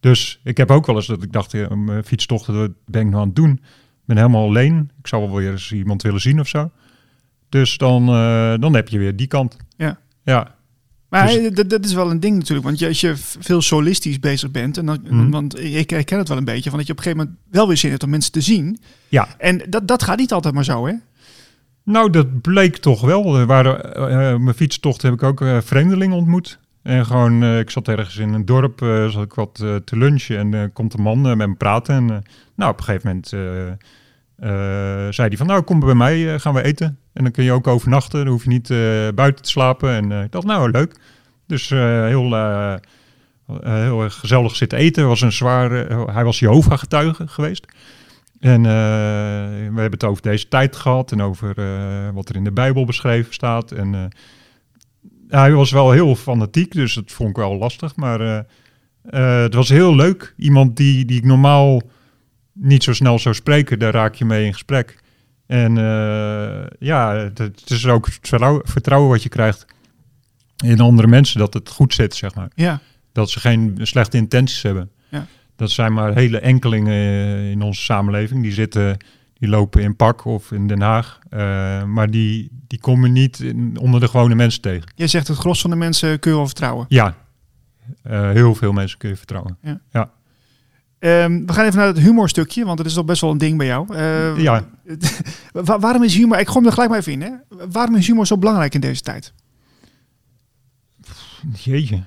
Dus 0.00 0.40
ik 0.44 0.56
heb 0.56 0.70
ook 0.70 0.86
wel 0.86 0.96
eens 0.96 1.06
dat 1.06 1.22
ik 1.22 1.32
dacht, 1.32 1.52
ja, 1.52 1.74
mijn 1.74 2.04
fietstochten, 2.04 2.76
ben 2.84 3.00
ik 3.00 3.08
nou 3.08 3.20
aan 3.20 3.26
het 3.26 3.36
doen? 3.36 3.52
Ik 3.52 4.04
ben 4.04 4.16
helemaal 4.16 4.46
alleen. 4.46 4.90
Ik 4.98 5.06
zou 5.06 5.22
wel 5.22 5.36
weer 5.36 5.50
eens 5.50 5.72
iemand 5.72 6.02
willen 6.02 6.20
zien 6.20 6.40
of 6.40 6.48
zo. 6.48 6.70
Dus 7.48 7.76
dan, 7.78 8.08
eh, 8.08 8.54
dan 8.60 8.74
heb 8.74 8.88
je 8.88 8.98
weer 8.98 9.16
die 9.16 9.26
kant. 9.26 9.56
Ja. 9.76 9.98
Ja, 10.24 10.54
Maar 11.08 11.26
Dus- 11.26 11.50
dat, 11.54 11.70
dat 11.70 11.84
is 11.84 11.92
wel 11.92 12.10
een 12.10 12.20
ding 12.20 12.36
natuurlijk. 12.36 12.66
Want 12.66 12.82
als 12.82 13.00
je 13.00 13.12
veel 13.16 13.62
solistisch 13.62 14.20
bezig 14.20 14.50
bent, 14.50 14.78
en 14.78 14.86
dan, 14.86 14.98
Mhm. 15.08 15.30
want 15.30 15.58
ik 15.60 15.90
herken 15.90 16.18
het 16.18 16.28
wel 16.28 16.36
een 16.36 16.44
beetje, 16.44 16.68
van 16.70 16.78
dat 16.78 16.86
je 16.86 16.92
op 16.92 16.98
een 16.98 17.04
gegeven 17.04 17.26
moment 17.26 17.44
wel 17.50 17.66
weer 17.66 17.76
zin 17.76 17.90
hebt 17.90 18.02
om 18.02 18.10
mensen 18.10 18.32
te 18.32 18.40
zien. 18.40 18.78
Ja. 19.08 19.28
En 19.38 19.62
dat, 19.68 19.88
dat 19.88 20.02
gaat 20.02 20.18
niet 20.18 20.32
altijd 20.32 20.54
maar 20.54 20.64
zo, 20.64 20.86
hè? 20.86 20.92
Nou, 21.82 22.10
dat 22.10 22.40
bleek 22.40 22.76
toch 22.76 23.00
wel. 23.00 23.36
Er 23.38 23.46
waren, 23.46 23.94
eh, 23.94 24.30
eh, 24.32 24.38
mijn 24.40 24.56
fietstocht 24.56 25.02
heb 25.02 25.12
ik 25.12 25.22
ook 25.22 25.40
eh, 25.40 25.60
vreemdelingen 25.60 26.16
ontmoet. 26.16 26.58
En 26.82 27.06
gewoon, 27.06 27.44
ik 27.44 27.70
zat 27.70 27.88
ergens 27.88 28.16
in 28.16 28.32
een 28.32 28.44
dorp, 28.44 28.78
zat 29.10 29.22
ik 29.24 29.34
wat 29.34 29.54
te 29.84 29.96
lunchen 29.96 30.54
en 30.54 30.72
komt 30.72 30.94
een 30.94 31.02
man 31.02 31.20
met 31.20 31.36
me 31.48 31.54
praten. 31.54 31.94
En 31.94 32.06
nou, 32.56 32.70
op 32.72 32.78
een 32.78 32.84
gegeven 32.84 33.08
moment 33.08 33.30
zei 35.10 35.28
hij 35.28 35.36
van, 35.36 35.46
nou, 35.46 35.62
kom 35.62 35.80
bij 35.80 35.94
mij, 35.94 36.34
eh, 36.34 36.40
gaan 36.40 36.54
we 36.54 36.62
eten. 36.62 36.98
En 37.12 37.22
dan 37.22 37.32
kun 37.32 37.44
je 37.44 37.52
ook 37.52 37.66
overnachten, 37.66 38.24
dan 38.24 38.32
hoef 38.32 38.42
je 38.42 38.48
niet 38.48 38.70
eh, 38.70 38.78
buiten 39.14 39.44
te 39.44 39.50
slapen. 39.50 39.90
En 39.90 40.12
eh, 40.12 40.22
ik 40.22 40.32
dacht, 40.32 40.46
nou, 40.46 40.70
leuk. 40.70 41.00
Dus 41.46 41.70
eh, 41.70 42.04
heel, 42.04 42.34
eh, 42.34 42.72
eh, 42.72 42.78
heel 43.62 44.10
gezellig 44.10 44.56
zitten 44.56 44.78
eten. 44.78 45.08
Was 45.08 45.20
een 45.20 45.32
zware, 45.32 46.06
hij 46.12 46.24
was 46.24 46.38
Jehovah-getuige 46.38 47.28
geweest. 47.28 47.66
En 48.40 48.66
eh, 48.66 48.72
we 49.72 49.80
hebben 49.80 49.90
het 49.90 50.04
over 50.04 50.22
deze 50.22 50.48
tijd 50.48 50.76
gehad 50.76 51.12
en 51.12 51.22
over 51.22 51.58
eh, 51.58 52.14
wat 52.14 52.28
er 52.28 52.36
in 52.36 52.44
de 52.44 52.52
Bijbel 52.52 52.84
beschreven 52.84 53.34
staat. 53.34 53.72
En 53.72 53.94
eh, 53.94 54.04
hij 55.28 55.52
was 55.52 55.70
wel 55.70 55.90
heel 55.90 56.14
fanatiek, 56.14 56.72
dus 56.72 56.94
dat 56.94 57.12
vond 57.12 57.30
ik 57.30 57.36
wel 57.36 57.56
lastig. 57.56 57.96
Maar 57.96 58.20
eh, 58.20 58.38
eh, 59.10 59.42
het 59.42 59.54
was 59.54 59.68
heel 59.68 59.94
leuk. 59.94 60.34
Iemand 60.36 60.76
die, 60.76 61.04
die 61.04 61.18
ik 61.18 61.24
normaal 61.24 61.82
niet 62.58 62.82
zo 62.82 62.92
snel 62.92 63.18
zou 63.18 63.34
spreken, 63.34 63.78
daar 63.78 63.92
raak 63.92 64.14
je 64.14 64.24
mee 64.24 64.44
in 64.46 64.52
gesprek. 64.52 64.98
En 65.46 65.78
eh, 65.78 66.66
ja, 66.78 67.14
het, 67.14 67.38
het 67.38 67.70
is 67.70 67.86
ook 67.86 68.08
vertrouwen 68.62 69.10
wat 69.10 69.22
je 69.22 69.28
krijgt 69.28 69.66
in 70.64 70.80
andere 70.80 71.08
mensen, 71.08 71.38
dat 71.38 71.54
het 71.54 71.68
goed 71.68 71.94
zit, 71.94 72.14
zeg 72.14 72.34
maar. 72.34 72.50
Ja. 72.54 72.80
Dat 73.12 73.30
ze 73.30 73.40
geen 73.40 73.78
slechte 73.82 74.16
intenties 74.16 74.62
hebben. 74.62 74.90
Ja. 75.08 75.26
Dat 75.56 75.70
zijn 75.70 75.92
maar 75.92 76.14
hele 76.14 76.38
enkelingen 76.38 76.92
eh, 76.92 77.50
in 77.50 77.62
onze 77.62 77.82
samenleving. 77.82 78.42
Die 78.42 78.52
zitten, 78.52 78.96
die 79.38 79.48
lopen 79.48 79.82
in 79.82 79.96
Pak 79.96 80.24
of 80.24 80.52
in 80.52 80.66
Den 80.66 80.80
Haag. 80.80 81.18
eh, 81.30 81.82
maar 81.84 82.10
die, 82.10 82.48
die 82.66 82.80
komen 82.80 83.12
niet 83.12 83.40
in- 83.40 83.76
onder 83.80 84.00
de 84.00 84.08
gewone 84.08 84.34
mensen 84.34 84.60
tegen. 84.60 84.92
Jij 84.94 85.06
zegt 85.06 85.28
het 85.28 85.36
gros 85.38 85.60
van 85.60 85.70
de 85.70 85.76
mensen 85.76 86.18
kun 86.18 86.30
je 86.30 86.36
wel 86.36 86.46
vertrouwen. 86.46 86.86
Ja, 86.88 87.14
heel 88.08 88.54
veel 88.54 88.72
mensen 88.72 88.98
kun 88.98 89.08
je 89.08 89.16
vertrouwen. 89.16 89.58
Ehm, 90.98 91.46
we 91.46 91.52
gaan 91.52 91.64
even 91.64 91.78
naar 91.78 91.86
het 91.86 91.98
humorstukje, 91.98 92.64
want 92.64 92.78
het 92.78 92.86
is 92.86 92.94
toch 92.94 93.04
best 93.04 93.20
wel 93.20 93.30
een 93.30 93.38
ding 93.38 93.58
bij 93.58 93.66
jou. 93.66 93.94
Eh, 93.94 94.38
Ja. 94.38 94.68
wa- 95.52 95.78
waarom 95.78 96.02
is 96.02 96.14
humor, 96.16 96.38
ik 96.38 96.46
gooi 96.46 96.58
hem 96.58 96.66
er 96.66 96.72
gelijk 96.72 96.90
maar 96.90 96.98
even 96.98 97.12
in, 97.12 97.20
hè? 97.22 97.30
Waarom 97.70 97.94
is 97.96 98.06
humor 98.06 98.26
zo 98.26 98.38
belangrijk 98.38 98.74
in 98.74 98.80
deze 98.80 99.00
tijd? 99.02 99.32
Jeetje, 101.56 102.02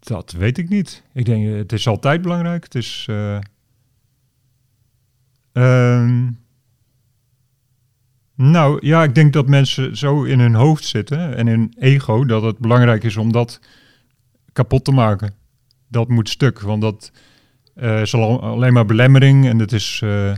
dat 0.00 0.32
weet 0.32 0.58
ik 0.58 0.68
niet. 0.68 1.02
Ik 1.12 1.24
denk, 1.24 1.56
het 1.56 1.72
is 1.72 1.86
altijd 1.86 2.22
belangrijk. 2.22 2.64
Het 2.64 2.74
is... 2.74 3.06
eh, 3.08 3.38
ehm, 5.52 6.30
nou, 8.34 8.86
ja, 8.86 9.02
ik 9.02 9.14
denk 9.14 9.32
dat 9.32 9.48
mensen 9.48 9.96
zo 9.96 10.22
in 10.24 10.40
hun 10.40 10.54
hoofd 10.54 10.84
zitten 10.84 11.18
en 11.36 11.48
in 11.48 11.58
hun 11.58 11.74
ego... 11.78 12.24
dat 12.24 12.42
het 12.42 12.58
belangrijk 12.58 13.04
is 13.04 13.16
om 13.16 13.32
dat 13.32 13.60
kapot 14.52 14.84
te 14.84 14.92
maken. 14.92 15.34
Dat 15.88 16.08
moet 16.08 16.28
stuk, 16.28 16.60
want 16.60 16.80
dat 16.82 17.12
eh, 17.74 18.00
is 18.00 18.14
al, 18.14 18.42
alleen 18.42 18.72
maar 18.72 18.86
belemmering 18.86 19.46
en 19.46 19.58
het 19.58 19.72
is... 19.72 20.00
eh, 20.02 20.34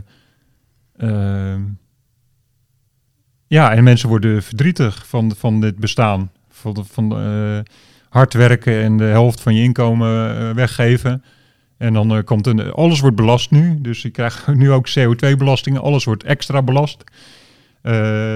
ehm, 0.97 1.61
ja, 3.47 3.73
en 3.73 3.83
mensen 3.83 4.09
worden 4.09 4.43
verdrietig 4.43 5.07
van, 5.07 5.33
van 5.37 5.61
dit 5.61 5.75
bestaan. 5.75 6.31
Van, 6.49 6.85
van, 6.91 7.19
eh, 7.19 7.59
hard 8.09 8.33
werken 8.33 8.81
en 8.81 8.97
de 8.97 9.03
helft 9.03 9.41
van 9.41 9.55
je 9.55 9.63
inkomen 9.63 10.55
weggeven. 10.55 11.23
En 11.77 11.93
dan 11.93 12.23
komt 12.23 12.47
een, 12.47 12.71
alles 12.71 12.99
wordt 12.99 13.15
belast 13.15 13.51
nu. 13.51 13.81
Dus 13.81 14.01
je 14.01 14.09
krijgt 14.09 14.47
nu 14.55 14.71
ook 14.71 14.89
CO2-belastingen. 14.89 15.81
Alles 15.81 16.03
wordt 16.03 16.23
extra 16.23 16.61
belast. 16.61 17.03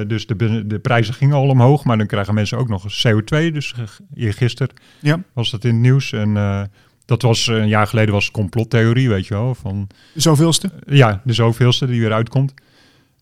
Dus 0.08 0.28
de, 0.28 0.68
de 0.68 0.80
prijzen 0.80 1.14
gingen 1.14 1.36
al 1.36 1.50
omhoog. 1.50 1.84
Maar 1.84 1.98
dan 1.98 2.08
krijgen 2.08 2.34
mensen 2.34 2.58
ook 2.58 2.70
nog 2.70 2.84
eens 2.84 3.08
CO2. 3.08 3.52
Dus 3.54 3.74
uh, 4.14 4.34
gisteren 4.34 4.76
Ja. 5.00 5.24
was 5.34 5.52
dat 5.52 5.64
in 5.64 5.72
het 5.72 5.80
nieuws. 5.82 6.12
En 6.14 6.38
dat 7.12 7.22
was 7.22 7.48
een 7.48 7.68
jaar 7.68 7.88
geleden 7.88 8.14
was 8.14 8.32
complottheorie, 8.32 9.10
weet 9.10 9.28
je 9.28 9.34
wel. 9.34 9.56
Van 9.56 9.88
De 10.14 10.22
zoveelste. 10.22 10.72
ja, 10.86 11.22
de 11.24 11.34
zoveelste 11.34 11.86
die 11.88 12.02
weer 12.02 12.14
uitkomt. 12.14 12.54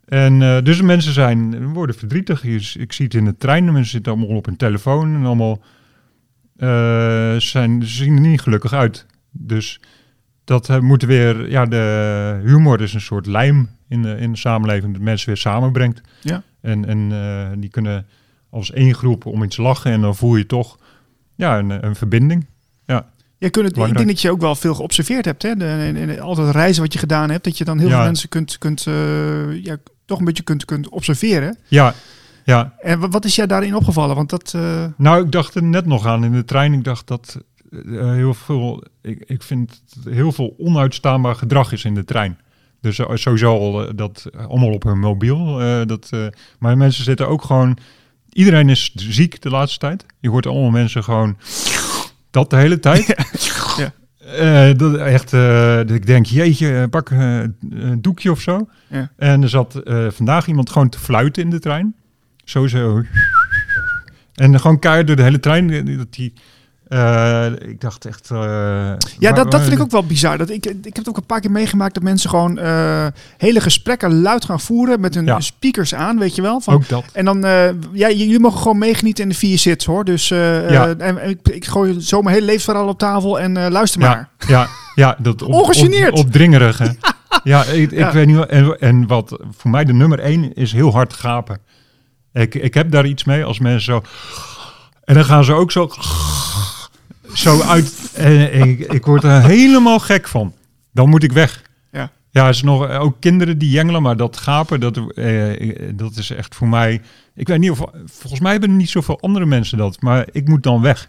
En 0.05 0.41
eh, 0.41 0.57
dus 0.63 0.77
de 0.77 0.83
mensen 0.83 1.13
zijn, 1.13 1.67
worden 1.73 1.95
verdrietig. 1.95 2.43
Je- 2.43 2.79
Ik 2.79 2.93
zie 2.93 3.05
het 3.05 3.13
in 3.13 3.25
de 3.25 3.37
trein, 3.37 3.65
de 3.65 3.71
mensen 3.71 3.91
zitten 3.91 4.11
allemaal 4.11 4.35
op 4.37 4.45
hun 4.45 4.57
telefoon 4.57 5.15
en 5.15 5.25
allemaal 5.25 5.61
eh, 6.57 7.35
zijn, 7.37 7.81
ze 7.83 7.87
zien 7.95 8.15
er 8.15 8.21
niet 8.21 8.41
gelukkig 8.41 8.73
uit. 8.73 9.05
Dus 9.31 9.79
dat 10.43 10.69
eh, 10.69 10.79
moet 10.79 11.03
weer, 11.03 11.49
ja, 11.49 11.65
de 11.65 12.41
humor 12.45 12.81
is 12.81 12.93
een 12.93 13.01
soort 13.01 13.25
lijm 13.25 13.69
in 13.89 14.01
de, 14.01 14.15
in 14.17 14.31
de 14.31 14.37
samenleving, 14.37 14.93
dat 14.93 15.01
mensen 15.01 15.27
weer 15.27 15.37
samenbrengt. 15.37 16.01
Ja. 16.21 16.43
En, 16.61 16.85
en 16.85 17.11
eh, 17.11 17.47
die 17.57 17.69
kunnen 17.69 18.05
als 18.49 18.71
één 18.71 18.93
groep 18.95 19.25
om 19.25 19.43
iets 19.43 19.57
lachen 19.57 19.91
en 19.91 20.01
dan 20.01 20.15
voel 20.15 20.35
je 20.35 20.45
toch 20.45 20.77
ja, 21.35 21.57
een, 21.59 21.85
een 21.85 21.95
verbinding. 21.95 22.45
Je 23.39 23.49
kunt 23.49 23.65
het, 23.75 23.77
ik 23.87 23.95
denk 23.95 24.07
dat 24.07 24.21
je 24.21 24.31
ook 24.31 24.41
wel 24.41 24.55
veel 24.55 24.75
geobserveerd 24.75 25.25
hebt. 25.25 25.43
Hè? 25.43 25.55
De, 25.55 26.17
al 26.21 26.35
dat 26.35 26.51
reizen 26.55 26.81
wat 26.83 26.93
je 26.93 26.99
gedaan 26.99 27.29
hebt. 27.29 27.43
Dat 27.43 27.57
je 27.57 27.63
dan 27.65 27.77
heel 27.79 27.87
Ja. 27.87 27.95
veel 27.95 28.03
mensen 28.03 28.29
kunt, 28.29 28.57
kunt, 28.57 28.87
eh, 28.87 29.63
ja, 29.63 29.77
toch 30.05 30.19
een 30.19 30.25
beetje 30.25 30.43
kunt, 30.43 30.65
kunt 30.65 30.89
observeren. 30.89 31.57
Ja, 31.67 31.93
ja, 32.43 32.73
En 32.79 32.99
wa- 32.99 33.09
wat 33.09 33.25
is 33.25 33.35
jij 33.35 33.47
daarin 33.47 33.75
opgevallen? 33.75 34.15
Want 34.15 34.29
dat... 34.29 34.53
eh, 34.55 34.85
Nou, 34.97 35.23
ik 35.25 35.31
dacht 35.31 35.55
er 35.55 35.63
net 35.63 35.85
nog 35.85 36.05
aan 36.05 36.23
in 36.23 36.31
de 36.31 36.45
trein. 36.45 36.73
Ik 36.73 36.83
dacht 36.83 37.07
dat 37.07 37.37
eh, 37.71 38.11
heel 38.11 38.33
veel. 38.33 38.83
Ik, 39.01 39.23
ik 39.27 39.43
vind 39.43 39.81
dat 40.03 40.13
heel 40.13 40.31
veel 40.31 40.55
onuitstaanbaar 40.57 41.35
gedrag 41.35 41.71
is 41.71 41.83
in 41.85 41.93
de 41.95 42.05
trein. 42.05 42.37
Dus 42.81 42.99
sowieso 43.13 43.57
al 43.57 43.95
dat 43.95 44.25
allemaal 44.47 44.71
op 44.73 44.83
hun 44.83 44.99
mobiel. 44.99 45.57
dat, 45.85 46.09
maar 46.59 46.77
mensen 46.77 47.03
zitten 47.03 47.27
ook 47.27 47.43
gewoon. 47.43 47.77
Iedereen 48.29 48.69
is 48.69 48.91
ziek 48.95 49.41
de 49.41 49.49
laatste 49.49 49.79
tijd. 49.79 50.05
Je 50.19 50.29
hoort 50.29 50.45
allemaal 50.47 50.69
mensen 50.69 51.03
gewoon 51.03 51.37
dat 52.31 52.49
de 52.49 52.55
hele 52.55 52.79
tijd. 52.79 53.15
Ja. 53.77 53.93
Eh, 54.19 54.77
dat 54.77 54.95
echt, 54.95 55.33
eh, 55.33 55.75
dat 55.75 55.91
ik 55.91 56.05
denk, 56.05 56.25
jeetje, 56.25 56.87
pak 56.89 57.09
eh, 57.09 57.39
een 57.69 58.01
doekje 58.01 58.31
of 58.31 58.41
zo. 58.41 58.69
Ja. 58.87 59.11
En 59.17 59.41
er 59.41 59.49
zat 59.49 59.81
vandaag 60.09 60.47
iemand 60.47 60.69
gewoon 60.69 60.89
te 60.89 60.99
fluiten 60.99 61.43
in 61.43 61.49
de 61.49 61.59
trein. 61.59 61.95
Sowieso. 62.43 63.03
En 64.33 64.59
gewoon 64.59 64.79
keihard 64.79 65.07
door 65.07 65.15
de 65.15 65.23
hele 65.23 65.39
trein. 65.39 65.97
Dat 65.97 66.13
die, 66.13 66.33
eh, 66.89 67.45
ik 67.45 67.81
dacht 67.81 68.05
echt... 68.05 68.31
eh, 68.31 68.37
Ja, 68.37 68.97
waar- 69.19 69.33
dat, 69.35 69.51
dat 69.51 69.61
vind 69.61 69.73
ik 69.73 69.81
ook 69.81 69.91
wel 69.91 70.03
bizar. 70.05 70.37
Dat 70.37 70.49
ik, 70.49 70.65
ik 70.65 70.83
heb 70.83 70.95
het 70.95 71.09
ook 71.09 71.17
een 71.17 71.25
paar 71.25 71.39
keer 71.39 71.51
meegemaakt 71.51 71.93
dat 71.93 72.03
mensen 72.03 72.29
gewoon 72.29 72.57
eh, 72.57 73.05
hele 73.37 73.61
gesprekken 73.61 74.21
luid 74.21 74.45
gaan 74.45 74.59
voeren 74.59 74.99
met 74.99 75.15
hun 75.15 75.25
Ja. 75.25 75.39
speakers 75.39 75.95
aan, 75.95 76.19
weet 76.19 76.35
je 76.35 76.41
wel. 76.41 76.59
Van, 76.61 76.73
Ook 76.73 76.87
dat. 76.87 77.03
En 77.13 77.25
dan, 77.25 77.41
ja, 77.93 78.09
jullie 78.09 78.39
mogen 78.39 78.61
gewoon 78.61 78.77
meegenieten 78.77 79.23
in 79.23 79.29
de 79.29 79.35
vier 79.35 79.57
zits 79.57 79.85
hoor. 79.85 80.05
Dus 80.05 80.27
Ja. 80.27 80.95
en, 80.97 81.29
ik, 81.29 81.39
ik 81.49 81.65
gooi 81.65 82.01
zo 82.01 82.21
mijn 82.21 82.33
hele 82.33 82.45
levensverhaal 82.47 82.87
op 82.87 82.99
tafel 82.99 83.39
en 83.39 83.69
luister 83.71 83.99
maar. 83.99 84.29
Ja, 84.39 84.47
ja, 84.47 84.67
ja, 84.95 85.15
dat 85.19 85.41
op, 85.41 85.53
Ongegeneerd. 85.53 86.11
Op, 86.11 86.17
opdringerige. 86.25 86.95
Ja, 87.43 87.63
ik, 87.63 87.91
ik 87.91 88.09
weet 88.09 88.27
niet. 88.27 88.45
En, 88.45 88.79
en 88.79 89.07
wat 89.07 89.39
voor 89.57 89.69
mij 89.71 89.85
de 89.85 89.93
nummer 89.93 90.19
één 90.19 90.53
is 90.53 90.71
heel 90.71 90.91
hard 90.91 91.13
gapen. 91.13 91.59
Ik, 92.33 92.55
ik 92.55 92.73
heb 92.73 92.91
daar 92.91 93.05
iets 93.05 93.23
mee 93.23 93.43
als 93.43 93.59
mensen 93.59 93.81
zo. 93.93 94.01
En 95.03 95.13
dan 95.13 95.25
gaan 95.25 95.43
ze 95.43 95.53
ook 95.53 95.71
zo. 95.71 95.89
Zo 97.33 97.61
uit. 97.61 98.11
En 98.13 98.69
ik, 98.69 98.79
ik 98.79 99.05
word 99.05 99.23
er 99.23 99.43
helemaal 99.43 99.99
gek 99.99 100.27
van. 100.27 100.53
Dan 100.91 101.09
moet 101.09 101.23
ik 101.23 101.31
weg. 101.31 101.61
Ja. 101.91 102.11
Ja, 102.31 102.47
er 102.47 102.53
zijn 102.53 102.65
nog 102.65 102.87
eh, 102.87 103.01
ook 103.01 103.15
kinderen 103.19 103.57
die 103.57 103.69
jengelen, 103.69 104.01
maar 104.01 104.17
dat 104.17 104.37
gapen, 104.37 104.79
dat, 104.79 104.97
eh, 104.97 105.95
dat 105.95 106.17
is 106.17 106.29
echt 106.29 106.55
voor 106.55 106.67
mij. 106.67 107.01
Ik 107.35 107.47
weet 107.47 107.59
niet 107.59 107.71
of. 107.71 107.81
Volgens 108.05 108.41
mij 108.41 108.51
hebben 108.51 108.75
niet 108.75 108.89
zoveel 108.89 109.21
andere 109.21 109.45
mensen 109.45 109.77
dat, 109.77 110.01
maar 110.01 110.27
ik 110.31 110.47
moet 110.47 110.63
dan 110.63 110.81
weg. 110.81 111.07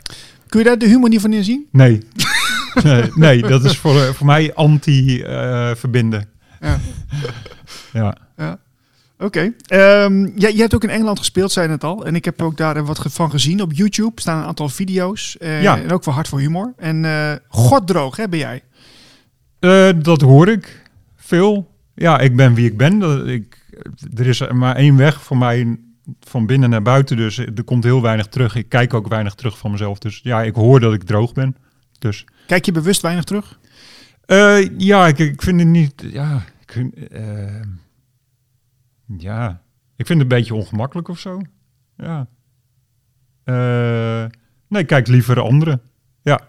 Kun 0.48 0.58
je 0.58 0.66
daar 0.66 0.78
de 0.78 0.86
humor 0.86 1.08
niet 1.08 1.20
van 1.20 1.32
inzien? 1.32 1.66
Nee. 1.72 2.02
nee, 2.82 3.10
nee, 3.14 3.42
dat 3.42 3.64
is 3.64 3.76
voor, 3.76 4.14
voor 4.14 4.26
mij 4.26 4.54
anti-verbinden. 4.54 6.28
Ja. 7.92 8.16
ja. 8.36 8.58
Oké. 9.20 9.52
Ehm, 9.66 10.24
ja, 10.24 10.30
jij 10.48 10.54
hebt 10.56 10.74
ook 10.74 10.82
in 10.82 10.90
Engeland 10.90 11.18
gespeeld, 11.18 11.52
zei 11.52 11.68
het 11.68 11.84
al. 11.84 12.06
En 12.06 12.14
ik 12.14 12.24
heb 12.24 12.42
ook 12.42 12.56
daar 12.56 12.84
wat 12.84 13.04
van 13.08 13.30
gezien 13.30 13.62
op 13.62 13.72
YouTube. 13.72 14.20
Staan 14.20 14.38
een 14.40 14.46
aantal 14.46 14.68
video's. 14.68 15.36
eh, 15.38 15.62
Ja. 15.62 15.78
En 15.78 15.90
ook 15.92 16.02
voor 16.04 16.12
Hart 16.12 16.28
voor 16.28 16.40
Humor. 16.40 16.72
En 16.76 17.04
eh 17.04 17.32
goddroog, 17.48 18.16
hè, 18.16 18.28
ben 18.28 18.38
jij? 18.38 18.62
Eh, 19.58 19.88
dat 20.02 20.20
hoor 20.20 20.48
ik 20.48 20.82
veel. 21.16 21.70
Ja, 21.94 22.18
ik 22.18 22.36
ben 22.36 22.54
wie 22.54 22.66
ik 22.66 22.76
ben. 22.76 22.98
Dat, 22.98 23.26
ik, 23.26 23.66
er 24.16 24.26
is 24.26 24.42
maar 24.52 24.76
één 24.76 24.96
weg 24.96 25.22
voor 25.22 25.36
mij 25.38 25.78
van 26.20 26.46
binnen 26.46 26.70
naar 26.70 26.82
buiten. 26.82 27.16
Dus 27.16 27.38
er 27.38 27.64
komt 27.64 27.84
heel 27.84 28.02
weinig 28.02 28.26
terug. 28.26 28.54
Ik 28.56 28.68
kijk 28.68 28.94
ook 28.94 29.08
weinig 29.08 29.34
terug 29.34 29.58
van 29.58 29.70
mezelf. 29.70 29.98
Dus 29.98 30.20
ja, 30.22 30.42
ik 30.42 30.54
hoor 30.54 30.80
dat 30.80 30.92
ik 30.94 31.02
droog 31.02 31.32
ben. 31.32 31.56
Dus 31.98 32.24
Kijk 32.46 32.64
je 32.64 32.72
bewust 32.72 33.00
weinig 33.02 33.24
terug? 33.24 33.58
ja, 34.78 35.06
ik, 35.06 35.18
ik 35.18 35.42
vind 35.42 35.58
het 35.60 35.68
niet... 35.68 35.92
Ja, 36.12 36.44
ik 36.66 36.86
ja, 39.18 39.62
ik 39.96 40.06
vind 40.06 40.20
het 40.20 40.32
een 40.32 40.38
beetje 40.38 40.54
ongemakkelijk 40.54 41.08
of 41.08 41.18
zo. 41.18 41.40
Ja. 41.96 42.28
Eh, 43.44 44.26
nee, 44.68 44.82
ik 44.82 44.86
kijk 44.86 45.06
liever 45.06 45.40
anderen. 45.40 45.80
Ja. 46.22 46.40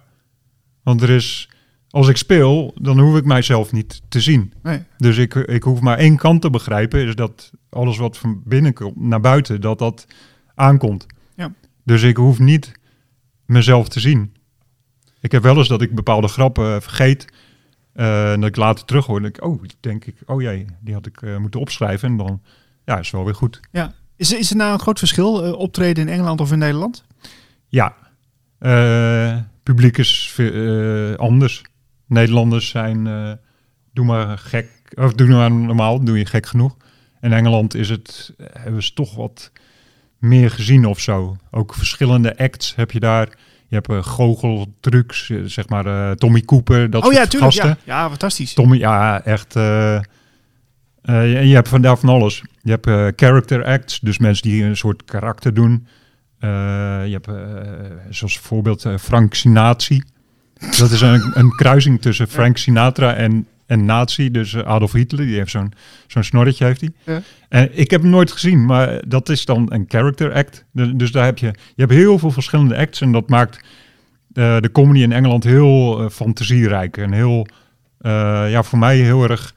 Want 0.83 1.01
er 1.01 1.09
is... 1.09 1.49
Als 1.89 2.07
ik 2.07 2.17
speel, 2.17 2.73
dan 2.81 2.99
hoef 2.99 3.17
ik 3.17 3.25
mijzelf 3.25 3.71
niet 3.71 4.01
te 4.07 4.19
zien. 4.21 4.53
Nee. 4.63 4.83
Dus 4.97 5.17
ik, 5.17 5.35
ik 5.35 5.63
hoef 5.63 5.81
maar 5.81 5.97
één 5.97 6.17
kant 6.17 6.41
te 6.41 6.49
begrijpen. 6.49 7.07
Is 7.07 7.15
dat 7.15 7.51
alles 7.69 7.97
wat 7.97 8.17
van 8.17 8.41
binnen 8.45 8.73
komt 8.73 8.95
naar 8.95 9.19
buiten, 9.19 9.61
dat 9.61 9.79
dat 9.79 10.07
aankomt. 10.55 11.05
Ja. 11.35 11.53
Dus 11.83 12.03
ik 12.03 12.17
hoef 12.17 12.39
niet 12.39 12.71
mezelf 13.45 13.89
te 13.89 13.99
zien. 13.99 14.33
Ik 15.19 15.31
heb 15.31 15.43
wel 15.43 15.57
eens 15.57 15.67
dat 15.67 15.81
ik 15.81 15.95
bepaalde 15.95 16.27
grappen 16.27 16.81
vergeet. 16.81 17.25
Eh, 17.93 18.31
en 18.31 18.39
dat 18.39 18.49
ik 18.49 18.55
later 18.55 18.85
terug 18.85 19.05
hoor. 19.05 19.15
En 19.17 19.21
denk 19.23 19.37
ik, 19.37 19.43
oh, 19.43 19.61
denk 19.79 20.05
ik, 20.05 20.15
oh 20.25 20.41
jee, 20.41 20.65
die 20.79 20.93
had 20.93 21.05
ik 21.05 21.21
eh, 21.21 21.37
moeten 21.37 21.59
opschrijven. 21.59 22.09
En 22.09 22.17
dan, 22.17 22.41
ja, 22.85 22.99
is 22.99 23.11
wel 23.11 23.25
weer 23.25 23.35
goed. 23.35 23.59
Ja. 23.71 23.93
Is, 24.15 24.31
er- 24.33 24.39
is 24.39 24.49
er 24.49 24.55
nou 24.55 24.73
een 24.73 24.79
groot 24.79 24.99
verschil 24.99 25.43
eh, 25.43 25.51
optreden 25.53 26.07
in 26.07 26.13
Engeland 26.13 26.41
of 26.41 26.51
in 26.51 26.59
Nederland? 26.59 27.03
Ja, 27.67 27.95
publiek 29.63 29.97
is 29.97 30.39
anders. 31.15 31.61
Nederlanders 32.07 32.69
zijn, 32.69 33.03
doe 33.93 34.05
maar 34.05 34.37
gek, 34.37 34.69
of 34.95 35.13
doe 35.13 35.27
maar 35.27 35.51
normaal, 35.51 36.03
doe 36.03 36.17
je 36.17 36.25
gek 36.25 36.45
genoeg. 36.45 36.75
In 37.21 37.33
Engeland 37.33 37.73
is 37.75 37.89
het, 37.89 38.33
hebben 38.37 38.83
ze 38.83 38.93
toch 38.93 39.15
wat 39.15 39.51
meer 40.17 40.51
gezien 40.51 40.85
of 40.85 40.99
zo. 40.99 41.35
Ook 41.51 41.73
verschillende 41.73 42.37
acts 42.37 42.75
heb 42.75 42.91
je 42.91 42.99
daar. 42.99 43.37
Je 43.71 43.77
hebt 43.77 43.89
uh, 43.89 44.03
goocheltrucs, 44.03 45.29
eh, 45.29 45.37
zeg 45.45 45.69
maar 45.69 45.85
eh, 45.85 46.11
Tommy 46.11 46.41
Cooper, 46.41 46.89
dat 46.89 47.01
oh 47.01 47.07
soort 47.07 47.17
ja, 47.17 47.29
tuurlijk. 47.29 47.53
gasten. 47.53 47.77
Ja. 47.83 48.01
ja, 48.01 48.09
fantastisch. 48.09 48.53
Tommy, 48.53 48.77
ja, 48.77 49.23
echt. 49.23 49.53
je, 49.53 51.41
je 51.43 51.53
hebt 51.53 51.67
vandaar 51.67 51.97
van 51.97 52.09
alles. 52.09 52.43
Je 52.61 52.71
hebt 52.79 53.19
character 53.21 53.65
acts, 53.65 53.99
dus 53.99 54.17
mensen 54.17 54.49
die 54.49 54.63
een 54.63 54.77
soort 54.77 55.03
karakter 55.05 55.53
doen. 55.53 55.87
Je 56.39 57.19
hebt, 57.21 57.29
zoals 58.09 58.33
bijvoorbeeld 58.33 58.85
eh, 58.85 58.97
Frank 58.97 59.33
Sinatri. 59.33 60.03
Dat 60.77 60.91
is 60.91 61.01
een, 61.01 61.31
een 61.33 61.49
kruising 61.49 62.01
tussen 62.01 62.27
Frank 62.27 62.57
Sinatra 62.57 63.13
en, 63.13 63.47
en 63.71 63.85
nazi. 63.85 64.31
Dus 64.31 64.53
eh, 64.53 64.63
Adolf 64.63 64.91
Hitler, 64.91 65.25
die 65.25 65.35
heeft 65.35 65.51
zo'n 65.51 65.73
zo'n 66.07 66.23
snorretje 66.23 66.65
heeft 66.65 66.81
hij. 66.81 66.91
Ja. 67.05 67.21
En 67.49 67.69
ik 67.79 67.91
heb 67.91 68.01
hem 68.01 68.09
nooit 68.09 68.31
gezien, 68.31 68.65
maar 68.65 69.01
dat 69.07 69.29
is 69.29 69.45
dan 69.45 69.71
een 69.71 69.85
character 69.87 70.33
act. 70.33 70.65
Dus, 70.71 70.91
dus 70.93 71.11
daar 71.11 71.25
heb 71.25 71.37
je, 71.37 71.45
je 71.45 71.81
hebt 71.81 71.91
heel 71.91 72.19
veel 72.19 72.31
verschillende 72.31 72.77
acts 72.77 73.01
en 73.01 73.11
dat 73.11 73.29
maakt 73.29 73.55
eh, 74.33 74.59
de 74.59 74.71
comedy 74.71 74.99
in 74.99 75.11
Engeland 75.11 75.43
heel 75.43 75.99
eh, 75.99 76.09
fantasierijk 76.09 76.97
en 76.97 77.11
heel, 77.11 77.47
ja, 78.47 78.63
voor 78.63 78.79
mij 78.79 78.97
heel 78.97 79.23
erg. 79.23 79.55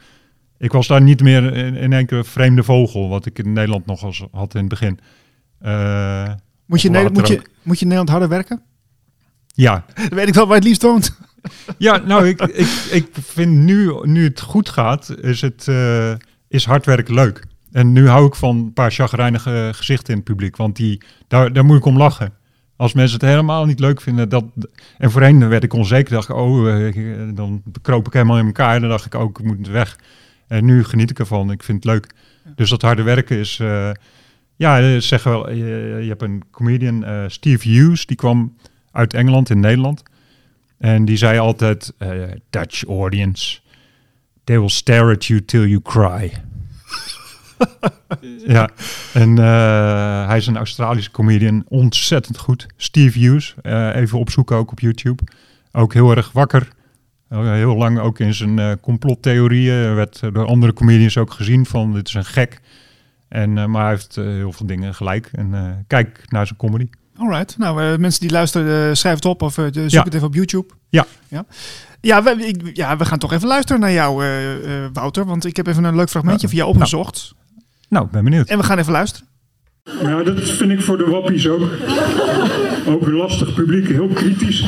Ik 0.59 0.73
was 0.73 0.87
daar 0.87 1.03
niet 1.03 1.23
meer 1.23 1.57
in, 1.57 1.77
in 1.77 1.93
enkele 1.93 2.25
vreemde 2.25 2.63
vogel, 2.63 3.09
wat 3.09 3.27
ik 3.27 3.39
in 3.39 3.53
Nederland 3.53 3.87
nog 3.87 4.05
als 4.05 4.27
had 4.33 4.55
in 4.55 4.61
het 4.61 4.69
begin. 4.69 4.99
Moet 6.67 6.83
je, 6.83 7.11
moet, 7.13 7.29
je, 7.29 7.43
moet 7.63 7.79
je 7.79 7.85
in 7.85 7.89
Nederland 7.89 8.09
harder 8.09 8.29
werken? 8.29 8.63
ja, 9.55 9.85
Dan 10.09 10.19
weet 10.19 10.29
ik 10.29 10.35
wel 10.35 10.47
waar 10.47 10.57
het 10.57 10.65
liefst 10.65 10.83
woont. 10.83 11.17
Ja, 11.79 11.97
nou, 11.97 12.29
ik, 12.29 12.41
ik, 12.43 12.69
ik 12.91 13.09
vind 13.13 13.53
nu, 13.53 13.93
nu 14.03 14.25
het 14.25 14.41
goed 14.41 14.69
gaat, 14.69 15.15
is, 15.21 15.41
het, 15.41 15.69
eh, 15.69 16.13
is 16.49 16.65
hard 16.65 16.87
werken 16.87 17.15
leuk. 17.15 17.45
En 17.73 17.93
nu 17.93 18.09
hou 18.09 18.27
ik 18.27 18.35
van 18.35 18.57
een 18.57 18.73
paar 18.73 18.91
chagrijnige 18.91 19.71
gezichten 19.75 20.11
in 20.13 20.19
het 20.19 20.25
publiek, 20.29 20.57
want 20.57 20.77
die, 20.77 21.03
daar, 21.29 21.53
daar 21.53 21.65
moet 21.65 21.77
ik 21.77 21.85
om 21.85 21.97
lachen. 21.97 22.33
Als 22.77 22.93
mensen 22.93 23.19
het 23.21 23.29
helemaal 23.29 23.65
niet 23.67 23.81
leuk 23.81 24.01
vinden, 24.01 24.29
dat, 24.29 24.45
en 24.99 25.11
voorheen 25.11 25.49
werd 25.49 25.65
ik 25.65 25.73
onzeker, 25.73 26.13
dacht 26.15 26.29
ik, 26.29 26.35
oh, 26.37 26.69
eh, 26.71 26.87
ik- 26.87 27.37
dan 27.37 27.63
kroop 27.83 28.07
ik 28.07 28.13
helemaal 28.13 28.39
in 28.39 28.47
elkaar 28.47 28.75
en 28.75 28.81
dan 28.81 28.91
dacht 28.91 29.07
ik 29.07 29.15
ook, 29.15 29.39
ik 29.39 29.45
moet 29.47 29.69
weg. 29.69 29.99
En 30.49 30.65
nu 30.65 30.85
geniet 30.85 31.11
ik 31.11 31.19
ervan, 31.19 31.51
ik 31.51 31.63
vind 31.63 31.85
het 31.85 31.93
leuk. 31.93 32.07
Dus 32.55 32.71
dat 32.71 32.83
harde 32.83 33.03
werken 33.03 33.37
is, 33.39 33.59
eh, 33.61 33.91
ja, 34.57 34.81
eh, 34.81 35.01
zeg 35.01 35.23
wel, 35.23 35.51
je, 35.51 35.99
je 36.03 36.09
hebt 36.09 36.23
een 36.23 36.43
comedian, 36.51 37.05
eh, 37.05 37.25
Steve 37.27 37.69
Hughes, 37.69 38.07
die 38.07 38.17
kwam 38.17 38.57
uit 38.93 39.15
Engeland 39.15 39.51
in 39.51 39.61
Nederland. 39.61 40.03
En 40.85 41.05
die 41.05 41.17
zei 41.17 41.39
altijd, 41.39 41.93
eh, 41.99 42.11
Dutch 42.51 42.85
audience, 42.85 43.61
they 44.45 44.59
will 44.59 44.69
stare 44.69 45.15
at 45.15 45.25
you 45.25 45.45
till 45.45 45.67
you 45.67 45.83
cry. 45.83 46.33
ja, 48.57 48.69
en 49.13 49.39
eh, 49.39 50.27
hij 50.27 50.37
is 50.37 50.47
een 50.47 50.57
Australische 50.57 51.11
comedian, 51.11 51.65
ontzettend 51.69 52.39
goed. 52.39 52.67
Steve 52.77 53.19
Hughes, 53.19 53.55
eh, 53.63 53.97
even 53.97 54.19
opzoeken 54.19 54.57
ook 54.57 54.71
op 54.71 54.81
YouTube. 54.81 55.23
Ook 55.73 55.93
heel 55.93 56.17
erg 56.17 56.33
wakker. 56.33 56.69
Heel 57.29 57.77
lang 57.77 57.99
ook 57.99 58.19
in 58.19 58.35
zijn 58.35 58.81
complottheorieën. 58.81 59.95
Werd 59.95 60.21
door 60.21 60.47
andere 60.47 60.73
comedians 60.73 61.19
ook 61.19 61.33
gezien 61.33 61.67
van 61.67 61.93
dit 61.95 62.09
is 62.09 62.15
een 62.15 62.25
gek. 62.25 62.61
En, 63.29 63.71
maar 63.71 63.83
hij 63.83 63.91
heeft 63.91 64.15
heel 64.15 64.53
veel 64.53 64.67
dingen 64.67 64.95
gelijk. 64.95 65.29
En 65.33 65.85
kijk 65.87 66.25
naar 66.29 66.47
zijn 66.47 66.59
comedy. 66.59 66.89
Alright. 67.17 67.59
Nou, 67.59 67.83
eh, 67.83 67.97
mensen 67.99 68.21
die 68.21 68.31
luisteren, 68.31 68.89
eh, 68.89 68.95
schrijf 68.95 69.15
het 69.15 69.25
op 69.25 69.43
of 69.43 69.59
eh, 69.59 69.65
zoek 69.73 69.91
Ja. 69.91 70.03
het 70.03 70.15
even 70.15 70.27
op 70.27 70.35
YouTube. 70.35 70.67
Ja. 70.89 71.07
Ja, 71.29 71.45
ja, 72.01 72.23
we, 72.23 72.31
ik- 72.31 72.71
ja, 72.77 72.97
we 72.97 73.05
gaan 73.05 73.19
toch 73.19 73.33
even 73.33 73.49
luisteren 73.49 73.81
naar 73.81 73.93
jou, 73.93 74.23
eh, 74.25 74.53
eh, 74.85 74.91
Wouter. 74.93 75.25
Want 75.27 75.45
ik 75.45 75.57
heb 75.57 75.67
even 75.67 75.85
een 75.85 75.97
leuk 75.97 76.11
fragmentje 76.11 76.49
van 76.49 76.57
jou 76.57 76.71
opgezocht. 76.71 77.35
Nou, 77.89 78.07
ben 78.13 78.25
benieuwd. 78.25 78.49
En 78.49 78.59
we 78.59 78.65
gaan 78.65 78.79
even 78.79 78.93
luisteren. 78.93 79.29
Ja, 80.03 80.23
dat 80.23 80.41
vind 80.51 80.71
ik 80.71 80.83
voor 80.83 80.97
de 80.99 81.05
wappies 81.05 81.49
ook. 81.49 81.61
Ook 82.87 83.07
een 83.07 83.13
lastig 83.13 83.55
publiek, 83.55 83.89
heel 83.89 84.07
kritisch. 84.09 84.61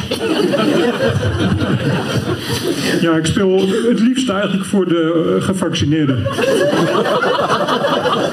Ja, 3.01 3.17
ik 3.17 3.27
speel 3.27 3.61
het 3.89 4.01
liefst 4.01 4.29
eigenlijk 4.29 4.65
voor 4.65 4.89
de 4.89 5.37
gevaccineerden. 5.41 6.23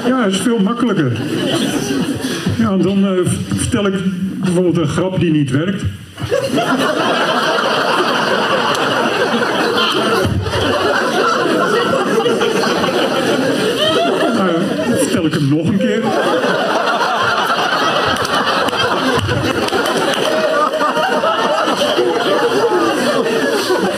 Ja, 0.06 0.22
het 0.24 0.32
is 0.32 0.38
veel 0.40 0.58
makkelijker. 0.58 1.12
Ja, 2.64 2.76
dan 2.76 3.06
eh, 3.06 3.10
vertel 3.54 3.86
ik 3.86 3.94
bijvoorbeeld 4.40 4.76
een 4.76 4.88
grap 4.88 5.20
die 5.20 5.30
niet 5.30 5.50
werkt. 5.50 5.82
Nou 14.34 14.48
ja, 14.48 14.58
dan 14.88 14.96
vertel 14.98 15.26
ik 15.26 15.32
hem 15.32 15.48
nog 15.48 15.68
een 15.68 15.78
keer. 15.78 16.02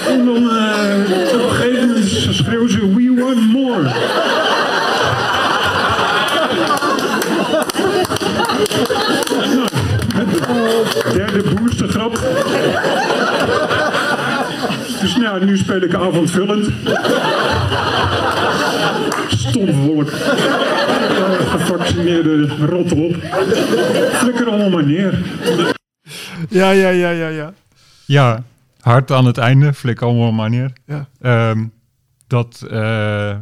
En 0.09 0.25
dan 0.25 0.51
eh, 0.51 1.35
op 1.35 1.43
een 1.43 1.51
gegeven 1.51 1.89
moment 1.89 2.09
schreeuwen 2.35 2.71
ze, 2.71 2.95
we 2.95 3.15
want 3.21 3.53
more. 3.53 3.91
Nou, 9.55 9.69
derde 11.13 11.43
Dus 15.01 15.17
nou, 15.17 15.45
nu 15.45 15.57
speel 15.57 15.81
ik 15.83 15.95
avondvullend. 15.95 16.67
Stomvolk. 19.29 20.11
Uh, 20.11 21.51
gevaccineerde 21.51 22.47
rotten 22.67 23.05
op. 23.05 23.15
Flikker 24.13 24.49
allemaal 24.49 24.71
maar 24.71 24.85
neer. 24.87 25.19
Ja, 26.49 26.71
ja, 26.71 26.89
ja, 26.89 27.11
ja, 27.11 27.29
ja. 27.29 27.53
Ja, 28.05 28.43
hard 28.81 29.11
aan 29.11 29.25
het 29.27 29.39
einde, 29.39 29.73
flik 29.75 30.03
allemaal 30.03 30.33
maar 30.33 30.51
neer. 30.51 30.73
Ja, 30.87 31.07
Ehm, 31.21 31.65
dat 32.27 32.67
eh, 32.71 33.37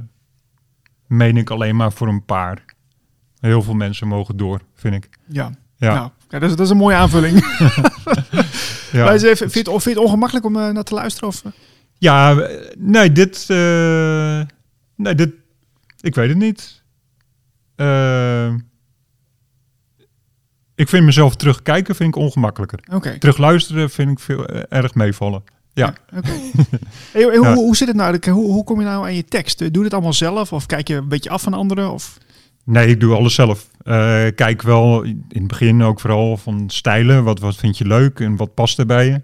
meen 1.07 1.37
ik 1.37 1.51
alleen 1.51 1.77
maar 1.77 1.93
voor 1.93 2.09
een 2.09 2.25
paar. 2.25 2.65
Heel 3.41 3.63
veel 3.63 3.75
mensen 3.75 4.09
mogen 4.09 4.37
door, 4.37 4.61
vind 4.75 4.95
ik. 4.95 5.09
ja. 5.29 5.51
Ja, 5.77 5.95
Nou, 5.95 6.11
kijk, 6.39 6.43
dat, 6.43 6.51
is, 6.51 6.57
dat 6.57 6.67
is 6.67 6.73
een 6.73 6.77
mooie 6.77 6.97
aanvulling. 6.97 7.41
ja. 8.93 9.05
Maar 9.05 9.13
eens 9.13 9.23
even, 9.23 9.37
vind, 9.37 9.53
je 9.53 9.59
het, 9.59 9.69
of 9.69 9.83
vind 9.83 9.95
je 9.97 10.01
het 10.01 10.11
ongemakkelijk 10.11 10.47
om 10.47 10.57
eh, 10.57 10.69
naar 10.69 10.85
te 10.85 10.95
luisteren? 10.95 11.29
Of, 11.29 11.45
eh? 11.45 11.53
ja 11.99 12.37
eh, 12.37 12.75
nee, 12.79 13.13
dit, 13.13 13.45
nee, 14.97 15.15
dit, 15.15 15.31
ik 16.01 16.15
weet 16.15 16.29
het 16.29 16.39
niet. 16.39 16.83
Ik 20.75 20.89
vind 20.89 21.05
mezelf 21.05 21.37
terugkijken 21.37 21.95
vind 21.95 22.09
ik 22.09 22.23
ongemakkelijker. 22.23 22.81
Terugluisteren 23.19 23.91
vind 23.91 24.11
ik 24.11 24.19
veel 24.19 24.47
erg 24.49 24.95
meevallen. 24.95 25.43
Ja. 25.73 25.95
Hey, 26.11 26.23
hey, 27.13 27.23
hoe, 27.37 27.43
Ja. 27.43 27.55
hoe 27.55 27.77
zit 27.77 27.89
het 27.89 27.97
nou? 27.97 28.31
Hoe, 28.31 28.53
hoe 28.53 28.65
kom 28.65 28.79
je 28.81 28.87
nou 28.87 29.05
aan 29.05 29.15
je 29.15 29.25
tekst? 29.25 29.59
Doe 29.59 29.71
je 29.73 29.83
het 29.83 29.93
allemaal 29.93 30.13
zelf? 30.13 30.53
Of 30.53 30.67
kijk 30.67 30.89
je 30.89 30.95
een 30.95 31.09
beetje 31.09 31.31
af 31.31 31.43
van 31.43 31.55
anderen? 31.55 31.93
Of... 31.93 32.19
Nee, 32.65 32.87
ik 32.87 33.01
doe 33.01 33.15
alles 33.15 33.35
zelf. 33.35 33.69
Eh, 33.83 34.27
kijk 34.35 34.63
wel 34.63 35.03
in 35.03 35.25
het 35.29 35.47
begin 35.47 35.83
ook 35.83 36.01
vooral 36.01 36.37
van 36.37 36.65
stijlen. 36.71 37.25
Wat, 37.25 37.41
wat 37.41 37.57
vind 37.57 37.79
je 37.79 37.87
leuk 37.87 38.21
en 38.21 38.37
wat 38.37 38.55
past 38.55 38.79
er 38.79 38.87
bij 38.87 39.07
je? 39.07 39.23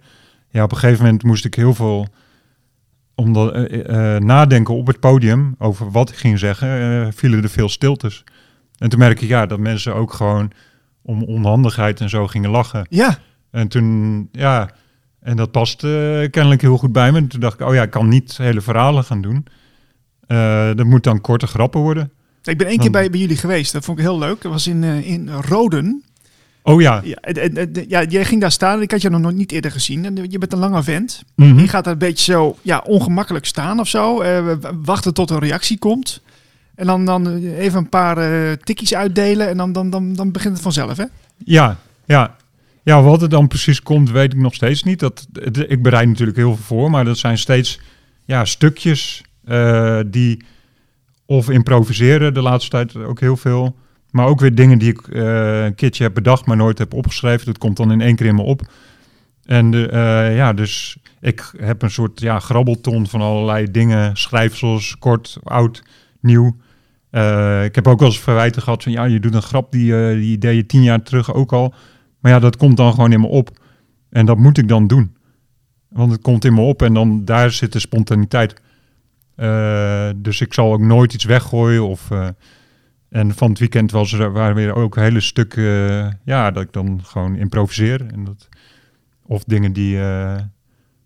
Ja, 0.48 0.62
op 0.62 0.72
een 0.72 0.79
gegeven 0.79 1.05
moment 1.05 1.22
moest 1.22 1.44
ik 1.44 1.55
heel 1.55 1.74
veel 1.74 2.09
omdat, 3.14 3.53
eh, 3.53 4.14
eh, 4.14 4.22
nadenken 4.22 4.74
op 4.74 4.87
het 4.87 5.00
podium 5.00 5.55
over 5.59 5.90
wat 5.90 6.09
ik 6.09 6.16
ging 6.16 6.38
zeggen. 6.38 7.12
vielen 7.12 7.42
er 7.42 7.48
veel 7.48 7.68
stiltes. 7.68 8.24
En 8.79 8.88
toen 8.88 8.98
merk 8.98 9.20
ik 9.20 9.29
ja, 9.29 9.46
dat 9.46 9.59
mensen 9.59 9.94
ook 9.94 10.12
gewoon 10.12 10.50
om 11.03 11.22
onhandigheid 11.22 12.00
en 12.00 12.09
zo 12.09 12.26
gingen 12.26 12.50
lachen. 12.50 12.87
Ja, 12.90 13.18
En 13.50 13.68
toen, 13.68 14.29
ja, 14.33 14.70
en 15.20 15.37
dat 15.37 15.50
past 15.50 15.81
kennelijk 16.31 16.61
heel 16.61 16.76
goed 16.76 16.92
bij 16.92 17.12
me. 17.12 17.18
En 17.18 17.29
toen 17.29 17.40
dacht 17.40 17.61
ik, 17.61 17.66
oh 17.66 17.74
ja, 17.74 17.83
ik 17.83 17.90
kan 17.90 18.09
niet 18.09 18.37
hele 18.37 18.61
verhalen 18.61 19.05
gaan 19.05 19.20
doen. 19.20 19.46
Dat 20.76 20.87
moet 20.87 21.05
dan 21.05 21.20
korte 21.20 21.46
grappen 21.46 21.81
worden. 21.81 22.12
Ik 22.44 22.59
ben 22.59 22.66
één 22.66 22.76
keer 22.76 22.90
Dan- 22.90 23.00
bij, 23.00 23.11
bij 23.11 23.20
jullie 23.20 23.37
geweest. 23.37 23.72
Dat 23.72 23.85
vond 23.85 23.98
ik 23.98 24.05
heel 24.05 24.18
leuk. 24.18 24.42
Dat 24.42 24.53
was 24.53 24.66
in, 24.66 24.85
eh, 24.85 25.07
in 25.11 25.29
Roden. 25.48 26.03
Oh 26.62 26.81
ja, 26.81 27.00
Ja, 27.05 27.14
en- 27.20 27.35
en- 27.37 27.57
en- 27.57 27.85
ja, 27.88 28.03
jij 28.05 28.24
ging 28.24 28.40
daar 28.40 28.53
staan. 28.53 28.83
Ik 28.83 28.90
had 28.90 29.03
je 29.03 29.11
nog 29.11 29.20
nooit 29.20 29.37
niet 29.37 29.53
eerder 29.53 29.70
gezien. 29.70 30.05
En 30.05 30.16
je 30.29 30.38
bent 30.38 30.53
een 30.53 30.59
lange 30.59 30.83
vent. 30.83 31.22
Mhm. 31.37 31.59
Je 31.59 31.68
gaat 31.68 31.85
daar 31.85 31.92
een 31.92 31.98
beetje 31.98 32.33
zo 32.33 32.57
ja, 32.62 32.79
ongemakkelijk 32.87 33.46
staan 33.46 33.81
of 33.81 33.88
zo. 33.88 34.20
Eh, 34.20 34.55
wachten 34.83 35.14
tot 35.14 35.31
een 35.31 35.38
reactie 35.38 35.79
komt. 35.79 36.20
En 36.74 36.87
dan, 36.87 37.05
dan 37.05 37.26
eh, 37.26 37.59
even 37.59 37.79
een 37.79 37.88
paar 37.88 38.18
eh 38.18 38.53
tikkies 38.64 38.94
uitdelen. 38.94 39.48
En 39.48 39.57
dan, 39.57 39.72
dan, 39.72 39.90
dan, 39.90 40.14
dan 40.14 40.31
begint 40.33 40.53
het 40.55 40.62
vanzelf, 40.62 40.96
hè? 40.96 41.05
Ja, 41.44 41.76
ja. 42.05 42.37
Ja, 42.83 43.03
wat 43.03 43.22
er 43.22 43.29
dan 43.29 43.48
precies 43.48 43.83
komt, 43.83 44.11
weet 44.11 44.33
ik 44.33 44.38
nog 44.38 44.55
steeds 44.55 44.83
niet. 44.83 44.98
Dat, 44.98 45.26
ik 45.68 45.83
bereid 45.83 46.09
natuurlijk 46.09 46.37
heel 46.37 46.55
veel 46.57 46.64
voor, 46.64 46.90
maar 46.90 47.05
dat 47.05 47.18
zijn 47.18 47.38
steeds 47.38 47.81
ja, 48.24 48.44
stukjes 48.44 49.22
eh, 49.44 50.00
die 50.07 50.42
of 51.30 51.50
improviseren 51.50 52.34
de 52.34 52.42
laatste 52.42 52.70
tijd 52.70 52.96
ook 52.96 53.20
heel 53.20 53.36
veel. 53.36 53.76
Maar 54.10 54.26
ook 54.26 54.40
weer 54.40 54.54
dingen 54.54 54.78
die 54.78 54.88
ik 54.88 55.08
eh, 55.08 55.64
een 55.64 55.74
keertje 55.74 56.02
heb 56.02 56.14
bedacht, 56.14 56.46
maar 56.46 56.56
nooit 56.56 56.78
heb 56.78 56.94
opgeschreven. 56.94 57.46
Dat 57.46 57.58
komt 57.58 57.76
dan 57.76 57.92
in 57.92 58.00
één 58.00 58.16
keer 58.16 58.26
in 58.26 58.34
me 58.34 58.42
op. 58.42 58.62
En 59.44 59.70
de, 59.70 59.88
eh, 59.88 60.36
ja, 60.36 60.52
dus 60.52 60.96
ik 61.20 61.52
heb 61.56 61.82
een 61.82 61.90
soort 61.90 62.20
ja, 62.20 62.38
grabbelton 62.38 63.06
van 63.06 63.20
allerlei 63.20 63.70
dingen. 63.70 64.16
Schrijfsels, 64.16 64.96
kort, 64.98 65.38
oud, 65.42 65.82
nieuw. 66.20 66.56
Eh, 67.10 67.64
ik 67.64 67.74
heb 67.74 67.88
ook 67.88 67.98
wel 67.98 68.08
eens 68.08 68.20
verwijten 68.20 68.62
gehad 68.62 68.82
van 68.82 68.92
ja, 68.92 69.04
je 69.04 69.20
doet 69.20 69.34
een 69.34 69.42
grap 69.42 69.72
die, 69.72 70.16
die 70.16 70.38
deed 70.38 70.56
je 70.56 70.66
tien 70.66 70.82
jaar 70.82 71.02
terug 71.02 71.34
ook 71.34 71.52
al. 71.52 71.74
Maar 72.20 72.32
ja, 72.32 72.38
dat 72.38 72.56
komt 72.56 72.76
dan 72.76 72.92
gewoon 72.94 73.12
in 73.12 73.20
me 73.20 73.26
op. 73.26 73.50
En 74.08 74.26
dat 74.26 74.38
moet 74.38 74.58
ik 74.58 74.68
dan 74.68 74.86
doen. 74.86 75.16
Want 75.88 76.12
het 76.12 76.22
komt 76.22 76.44
in 76.44 76.54
me 76.54 76.60
op 76.60 76.82
en 76.82 76.94
dan 76.94 77.24
daar 77.24 77.50
zit 77.50 77.72
de 77.72 77.78
spontaniteit. 77.78 78.54
Eh, 79.40 80.11
dus 80.16 80.40
ik 80.40 80.55
zal 80.55 80.72
ook 80.72 80.81
nooit 80.81 81.14
iets 81.14 81.24
weggooien. 81.24 81.87
Of, 81.87 82.11
eh, 82.11 82.29
en 83.09 83.35
van 83.35 83.48
het 83.50 83.59
weekend 83.59 83.90
was 83.90 84.12
er, 84.12 84.33
waren 84.33 84.55
weer 84.55 84.74
ook 84.74 84.96
hele 84.96 85.20
stukken 85.20 85.64
eh, 85.90 86.12
ja, 86.24 86.50
dat 86.50 86.62
ik 86.62 86.72
dan 86.72 87.00
gewoon 87.05 87.37
improviseer. 87.37 88.07
En 88.07 88.24
dat, 88.24 88.48
of 89.22 89.44
dingen 89.44 89.72
die, 89.72 90.00
eh, 90.00 90.37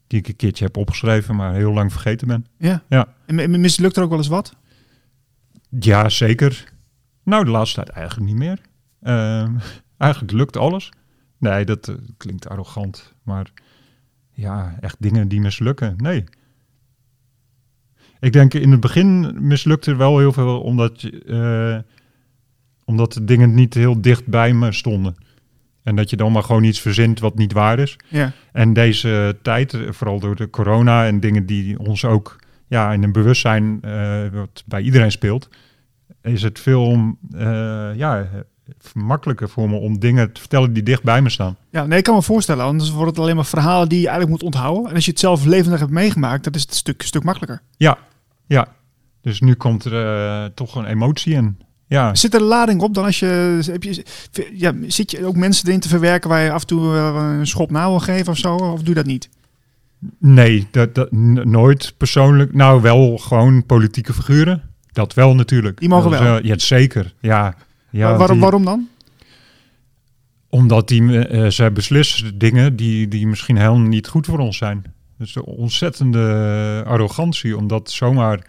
die 0.07 0.19
ik 0.19 0.29
een 0.29 0.37
keertje 0.37 0.65
heb 0.65 0.77
opgeschreven, 0.77 1.37
maar 1.37 1.55
heel 1.55 1.73
lang 1.73 1.93
vergeten 1.93 2.27
ben. 2.27 2.47
Ja. 2.59 2.83
Ja. 2.89 3.07
En 3.27 3.35
mi- 3.35 3.47
mislukt 3.59 3.97
er 3.97 4.03
ook 4.03 4.09
wel 4.09 4.19
eens 4.19 4.29
wat? 4.29 4.57
Ja, 5.69 6.09
zeker. 6.09 6.73
Nou, 7.25 7.45
de 7.45 7.51
laatste 7.51 7.75
tijd 7.85 7.89
eigenlijk 7.97 8.27
niet 8.31 8.39
meer. 8.39 8.61
Ehm, 9.03 9.53
eigenlijk 9.99 10.33
lukt 10.33 10.57
alles. 10.57 10.91
Nee, 11.39 11.65
dat 11.65 11.95
klinkt 12.17 12.49
arrogant. 12.49 13.15
Maar 13.23 13.53
ja, 14.33 14.77
echt 14.81 14.97
dingen 14.99 15.29
die 15.29 15.41
mislukken. 15.41 15.95
Nee. 15.97 16.25
Ik 18.25 18.33
denk 18.33 18.55
in 18.55 18.71
het 18.71 18.81
begin 18.81 19.37
mislukte 19.41 19.91
er 19.91 19.97
wel 19.97 20.19
heel 20.19 20.33
veel 20.33 20.61
omdat, 20.61 21.11
eh, 21.27 21.77
omdat 22.85 23.13
de 23.13 23.25
dingen 23.25 23.55
niet 23.55 23.75
heel 23.75 24.01
dicht 24.01 24.27
bij 24.27 24.53
me 24.53 24.73
stonden. 24.73 25.15
En 25.83 25.97
dat 25.97 26.11
je 26.11 26.17
dan 26.17 26.33
maar 26.33 26.43
gewoon 26.43 26.65
iets 26.65 26.81
verzint 26.81 27.21
wat 27.21 27.37
niet 27.37 27.53
waar 27.53 27.79
is. 27.79 27.97
Ja. 28.09 28.33
En 28.53 28.73
deze 28.73 29.37
tijd, 29.43 29.79
vooral 29.89 30.21
door 30.21 30.37
de 30.37 30.51
corona 30.51 31.07
en 31.07 31.21
dingen 31.21 31.47
die 31.47 31.79
ons 31.79 32.05
ook 32.05 32.37
ja, 32.67 32.93
in 32.93 33.03
een 33.03 33.13
bewustzijn 33.13 33.79
eh, 33.83 34.29
wat 34.33 34.63
bij 34.67 34.83
iedereen 34.83 35.13
speelt, 35.13 35.49
is 36.23 36.43
het 36.43 36.61
veel 36.61 37.17
eh, 37.37 37.91
ja, 37.95 38.29
makkelijker 38.95 39.49
voor 39.49 39.71
me 39.71 39.77
om 39.77 39.99
dingen 39.99 40.33
te 40.33 40.41
vertellen 40.41 40.73
die 40.73 40.83
dicht 40.83 41.03
bij 41.03 41.23
me 41.23 41.29
staan. 41.29 41.57
Ja, 41.71 41.87
nee, 41.87 41.99
ik 41.99 42.05
kan 42.05 42.15
me 42.15 42.23
voorstellen. 42.23 42.65
Anders 42.65 42.91
wordt 42.91 43.11
het 43.11 43.19
alleen 43.19 43.37
maar 43.37 43.45
verhalen 43.45 43.89
die 43.89 44.01
je 44.01 44.09
eigenlijk 44.09 44.43
moet 44.43 44.53
onthouden. 44.53 44.89
En 44.89 44.95
als 44.95 45.05
je 45.05 45.11
het 45.11 45.21
zelf 45.21 45.45
levendig 45.45 45.81
hebt 45.81 45.93
meegemaakt, 45.93 46.45
dat 46.45 46.55
is 46.55 46.61
het 46.61 46.71
een 46.71 46.77
stuk, 46.77 47.03
stuk 47.03 47.25
makkelijker. 47.25 47.63
Ja, 47.77 47.99
ja. 48.47 48.69
Dus 49.21 49.41
nu 49.41 49.55
komt 49.55 49.85
er 49.85 49.93
eh, 50.17 50.45
toch 50.55 50.75
een 50.77 50.85
emotie 50.85 51.35
in. 51.35 51.59
Ja, 51.87 52.15
Zit 52.15 52.35
er 52.35 52.43
lading 52.43 52.81
op 52.81 52.95
dan 52.95 53.05
als 53.05 53.19
je, 53.19 53.59
heb 53.71 53.83
je... 53.83 54.05
Ja, 54.55 54.73
zit 54.87 55.11
je 55.11 55.27
ook 55.27 55.37
mensen 55.37 55.69
erin 55.69 55.81
te 55.81 55.89
verwerken 55.89 56.31
waar 56.31 56.41
je 56.43 56.51
af 56.53 56.61
en 56.61 56.67
toe 56.67 56.95
eh, 56.97 57.35
een 57.39 57.47
schop 57.47 57.71
na 57.71 57.89
wil 57.89 57.99
geven 58.01 58.33
of 58.33 58.39
zo? 58.39 58.55
Of 58.57 58.83
doe 58.83 58.95
dat 58.95 59.07
niet? 59.07 59.29
Nee, 60.19 60.67
dat, 60.71 60.95
dat, 60.95 61.13
nooit 61.13 61.95
persoonlijk. 61.97 62.55
Nou, 62.55 62.83
wel 62.83 63.17
gewoon 63.19 63.67
politieke 63.67 64.13
figuren. 64.13 64.63
Dat 64.93 65.15
wel 65.15 65.35
natuurlijk. 65.35 65.81
Die 65.81 65.89
mogen 65.89 66.11
Dat 66.11 66.21
is, 66.21 66.27
wel? 66.27 66.39
eh, 66.39 66.45
ja, 66.45 66.59
zeker. 66.59 67.15
Ja, 67.21 67.55
ja 67.91 68.09
Waar- 68.09 68.17
waarom, 68.19 68.35
die- 68.37 68.43
waarom 68.43 68.65
dan? 68.65 68.89
Omdat 70.49 70.89
die, 70.89 71.19
eh, 71.27 71.51
zij 71.51 71.73
beslissen 71.73 72.39
dingen 72.39 72.77
die, 72.77 73.09
die 73.09 73.27
misschien 73.27 73.57
helemaal 73.57 73.79
niet 73.89 74.09
goed 74.09 74.27
voor 74.27 74.39
ons 74.39 74.57
zijn. 74.57 74.94
Dus 75.19 75.35
een 75.35 75.43
ontzettende 75.43 76.83
arrogantie 76.87 77.57
om 77.57 77.67
dat 77.67 77.91
zomaar 77.91 78.47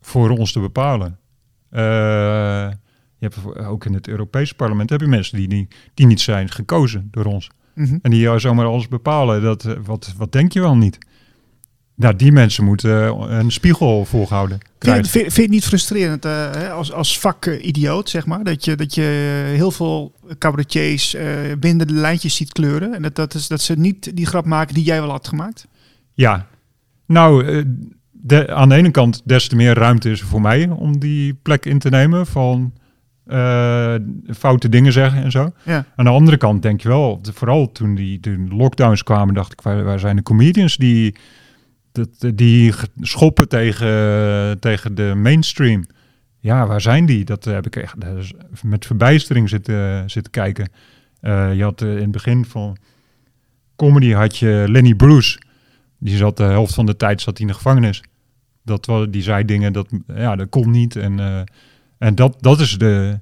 voor 0.00 0.30
ons 0.30 0.52
te 0.52 0.60
bepalen. 0.60 1.18
Eh, 1.70 1.80
je 3.18 3.28
hebt 3.28 3.58
ook 3.66 3.84
in 3.84 3.94
het 3.94 4.08
Europese 4.08 4.54
parlement 4.54 4.90
heb 4.90 5.00
je 5.00 5.06
mensen 5.06 5.36
die, 5.36 5.48
die, 5.48 5.68
die 5.94 6.06
niet 6.06 6.20
zijn 6.20 6.50
gekozen 6.50 7.08
door 7.10 7.24
ons. 7.24 7.48
Mhm. 7.74 7.98
En 8.02 8.10
die 8.10 8.20
jou 8.20 8.40
zomaar 8.40 8.66
alles 8.66 8.88
bepalen. 8.88 9.42
Dat, 9.42 9.64
eh, 9.64 9.74
wat, 9.84 10.14
wat 10.16 10.32
denk 10.32 10.52
je 10.52 10.60
wel 10.60 10.76
niet? 10.76 10.98
Nou, 11.94 12.16
die 12.16 12.32
mensen 12.32 12.64
moeten 12.64 12.90
eh, 13.06 13.26
een 13.28 13.50
spiegel 13.52 14.06
je- 14.10 14.58
krijgen. 14.78 15.04
vind, 15.04 15.24
vind 15.24 15.36
het 15.36 15.50
niet 15.50 15.64
frustrerend 15.64 16.26
als, 16.70 16.92
als 16.92 17.18
vakidioot, 17.18 18.08
zeg 18.08 18.26
maar, 18.26 18.44
dat 18.44 18.64
je, 18.64 18.76
dat 18.76 18.94
je 18.94 19.02
heel 19.56 19.70
veel 19.70 20.14
cabaretiers 20.38 21.16
binnen 21.58 21.86
de 21.86 21.92
lijntjes 21.92 22.34
ziet 22.34 22.52
kleuren 22.52 22.94
en 22.94 23.02
dat, 23.02 23.14
dat, 23.14 23.34
is, 23.34 23.48
dat 23.48 23.60
ze 23.60 23.74
niet 23.78 24.16
die 24.16 24.26
grap 24.26 24.44
maken 24.44 24.74
die 24.74 24.84
jij 24.84 25.00
wel 25.00 25.10
had 25.10 25.28
gemaakt? 25.28 25.66
Ja, 26.14 26.46
nou, 27.06 27.46
eh, 27.46 27.62
de, 28.10 28.54
aan 28.54 28.68
de 28.68 28.74
ene 28.74 28.90
kant 28.90 29.22
des 29.24 29.48
te 29.48 29.56
meer 29.56 29.74
ruimte 29.74 30.10
is 30.10 30.20
er 30.20 30.26
voor 30.26 30.40
mij 30.40 30.68
om 30.68 30.98
die 30.98 31.34
plek 31.34 31.66
in 31.66 31.78
te 31.78 31.88
nemen 31.88 32.26
van 32.26 32.72
eh, 33.26 33.94
foute 34.36 34.68
dingen 34.68 34.92
zeggen 34.92 35.22
en 35.22 35.30
zo. 35.30 35.52
Ja. 35.64 35.84
Aan 35.96 36.04
de 36.04 36.10
andere 36.10 36.36
kant 36.36 36.62
denk 36.62 36.80
je 36.80 36.88
wel, 36.88 37.20
vooral 37.32 37.72
toen 37.72 37.94
die 37.94 38.20
de 38.20 38.46
lockdowns 38.50 39.02
kwamen, 39.02 39.34
dacht 39.34 39.52
ik, 39.52 39.60
waar, 39.60 39.84
waar 39.84 39.98
zijn 39.98 40.16
de 40.16 40.22
comedians 40.22 40.76
die, 40.76 41.14
dat, 41.92 42.08
die 42.34 42.72
ge- 42.72 42.88
schoppen 43.00 43.48
tegen, 43.48 44.58
tegen 44.60 44.94
de 44.94 45.12
mainstream? 45.16 45.84
Ja, 46.38 46.66
waar 46.66 46.80
zijn 46.80 47.06
die? 47.06 47.24
Dat 47.24 47.44
heb 47.44 47.66
ik 47.66 47.76
echt 47.76 47.94
met 48.62 48.86
verbijstering 48.86 49.48
zitten, 49.48 50.10
zitten 50.10 50.32
kijken. 50.32 50.68
Eh, 51.20 51.54
je 51.54 51.62
had 51.62 51.80
in 51.80 51.88
het 51.88 52.10
begin 52.10 52.44
van 52.44 52.76
comedy 53.76 54.12
had 54.12 54.36
je 54.36 54.64
Lenny 54.68 54.94
Bruce. 54.94 55.38
Die 56.00 56.16
zat 56.16 56.36
de 56.36 56.42
helft 56.42 56.74
van 56.74 56.86
de 56.86 56.96
tijd 56.96 57.20
zat 57.20 57.38
hij 57.38 57.46
in 57.46 57.52
de 57.52 57.58
gevangenis. 57.58 58.02
Dat 58.62 58.90
die 59.10 59.22
zei 59.22 59.44
dingen 59.44 59.72
dat 59.72 59.88
ja, 60.14 60.36
dat 60.36 60.48
kon 60.48 60.70
niet. 60.70 60.96
En, 60.96 61.20
eh, 61.20 61.40
en 61.98 62.14
dat, 62.14 62.36
dat 62.40 62.60
is 62.60 62.78
de, 62.78 63.18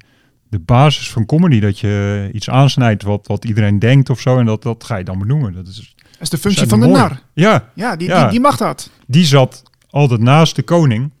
de 0.49 0.59
basis 0.59 1.11
van 1.11 1.25
comedy. 1.25 1.59
Dat 1.59 1.79
je 1.79 2.29
iets 2.33 2.49
aansnijdt 2.49 3.03
wat, 3.03 3.27
wat 3.27 3.45
iedereen 3.45 3.79
denkt 3.79 4.09
of 4.09 4.19
zo. 4.19 4.37
En 4.39 4.45
dat, 4.45 4.63
dat 4.63 4.83
ga 4.83 4.95
je 4.95 5.03
dan 5.03 5.19
benoemen. 5.19 5.53
Dat 5.53 5.67
is, 5.67 5.95
Dat 6.11 6.21
is 6.21 6.29
de 6.29 6.37
functie 6.37 6.67
van 6.67 6.79
de 6.79 6.87
nar. 6.87 7.21
ja, 7.33 7.69
Ja, 7.75 7.95
die, 7.95 8.07
Ja. 8.07 8.21
Die, 8.21 8.29
die 8.31 8.39
mag 8.39 8.57
dat. 8.57 8.89
die 9.07 9.25
zat 9.25 9.63
altijd 9.89 10.21
naast 10.21 10.55
de 10.55 10.63
koning. 10.63 11.11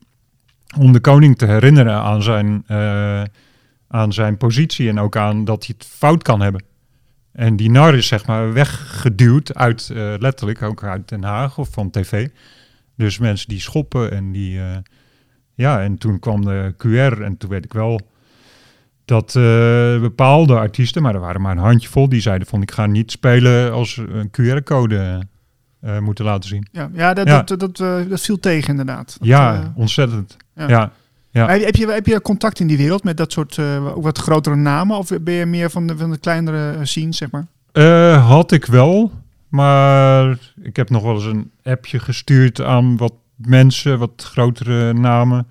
Om 0.77 0.91
de 0.91 0.99
koning 0.99 1.37
te 1.37 1.45
herinneren 1.45 2.01
aan 2.01 2.23
zijn, 2.23 2.63
eh, 2.67 3.23
aan 3.87 4.13
zijn 4.13 4.37
positie. 4.37 4.89
En 4.89 4.99
ook 4.99 5.15
aan 5.17 5.45
dat 5.45 5.65
hij 5.65 5.75
het 5.77 5.87
fout 5.87 6.23
kan 6.23 6.41
hebben. 6.41 6.63
En 7.39 7.55
die 7.55 7.71
nar 7.71 7.95
is 7.95 8.07
zeg 8.07 8.25
maar 8.25 8.53
weggeduwd 8.53 9.55
uit, 9.55 9.89
eh, 9.89 10.13
letterlijk 10.17 10.61
ook 10.61 10.83
uit 10.83 11.09
Den 11.09 11.23
Haag 11.23 11.57
of 11.57 11.69
van 11.71 11.89
tv. 11.89 12.27
Dus 12.95 13.17
mensen 13.17 13.49
die 13.49 13.59
schoppen 13.59 14.11
en 14.11 14.31
die... 14.31 14.59
eh, 14.59 14.77
ja, 15.53 15.81
en 15.81 15.97
toen 15.97 16.19
kwam 16.19 16.45
de 16.45 16.73
QR 16.77 17.21
en 17.21 17.37
toen 17.37 17.49
weet 17.49 17.65
ik 17.65 17.73
wel 17.73 18.01
dat 19.05 19.35
eh, 19.35 19.99
bepaalde 19.99 20.55
artiesten, 20.55 21.01
maar 21.01 21.13
er 21.13 21.19
waren 21.19 21.41
maar 21.41 21.51
een 21.51 21.63
handjevol, 21.63 22.09
die 22.09 22.21
zeiden 22.21 22.47
van 22.47 22.61
ik 22.61 22.71
ga 22.71 22.85
niet 22.85 23.11
spelen 23.11 23.71
als 23.71 23.97
een 23.97 24.31
QR-code 24.31 25.27
moeten 25.99 26.25
laten 26.25 26.49
zien. 26.49 26.67
Ja, 26.71 26.89
ja, 26.93 27.13
dat, 27.13 27.27
Ja. 27.27 27.41
Dat, 27.41 27.59
dat, 27.59 27.77
dat 28.09 28.21
viel 28.21 28.39
tegen 28.39 28.69
inderdaad. 28.69 29.17
Ja, 29.21 29.73
ontzettend. 29.75 30.37
ja. 30.55 30.67
Ja. 30.67 30.91
Ja. 31.31 31.47
Heb, 31.47 31.59
je- 31.59 31.65
heb, 31.65 31.75
je, 31.75 31.87
heb 31.91 32.05
je 32.05 32.21
contact 32.21 32.59
in 32.59 32.67
die 32.67 32.77
wereld 32.77 33.03
met 33.03 33.17
dat 33.17 33.31
soort 33.31 33.57
eh, 33.57 33.93
wat 33.95 34.17
grotere 34.17 34.55
namen? 34.55 34.97
Of 34.97 35.09
ben 35.21 35.33
je 35.33 35.45
meer 35.45 35.69
van 35.69 35.87
de, 35.87 35.97
van 35.97 36.11
de 36.11 36.17
kleinere 36.17 36.71
eh, 36.71 36.79
scenes, 36.83 37.17
zeg 37.17 37.31
maar? 37.31 37.47
Eh, 37.71 38.27
had 38.27 38.51
ik 38.51 38.65
wel, 38.65 39.11
maar 39.47 40.37
ik 40.61 40.75
heb 40.75 40.89
nog 40.89 41.03
wel 41.03 41.13
eens 41.15 41.25
een 41.25 41.51
appje 41.63 41.99
gestuurd 41.99 42.61
aan 42.61 42.97
wat 42.97 43.13
mensen, 43.35 43.99
wat 43.99 44.23
grotere 44.33 44.93
namen. 44.93 45.47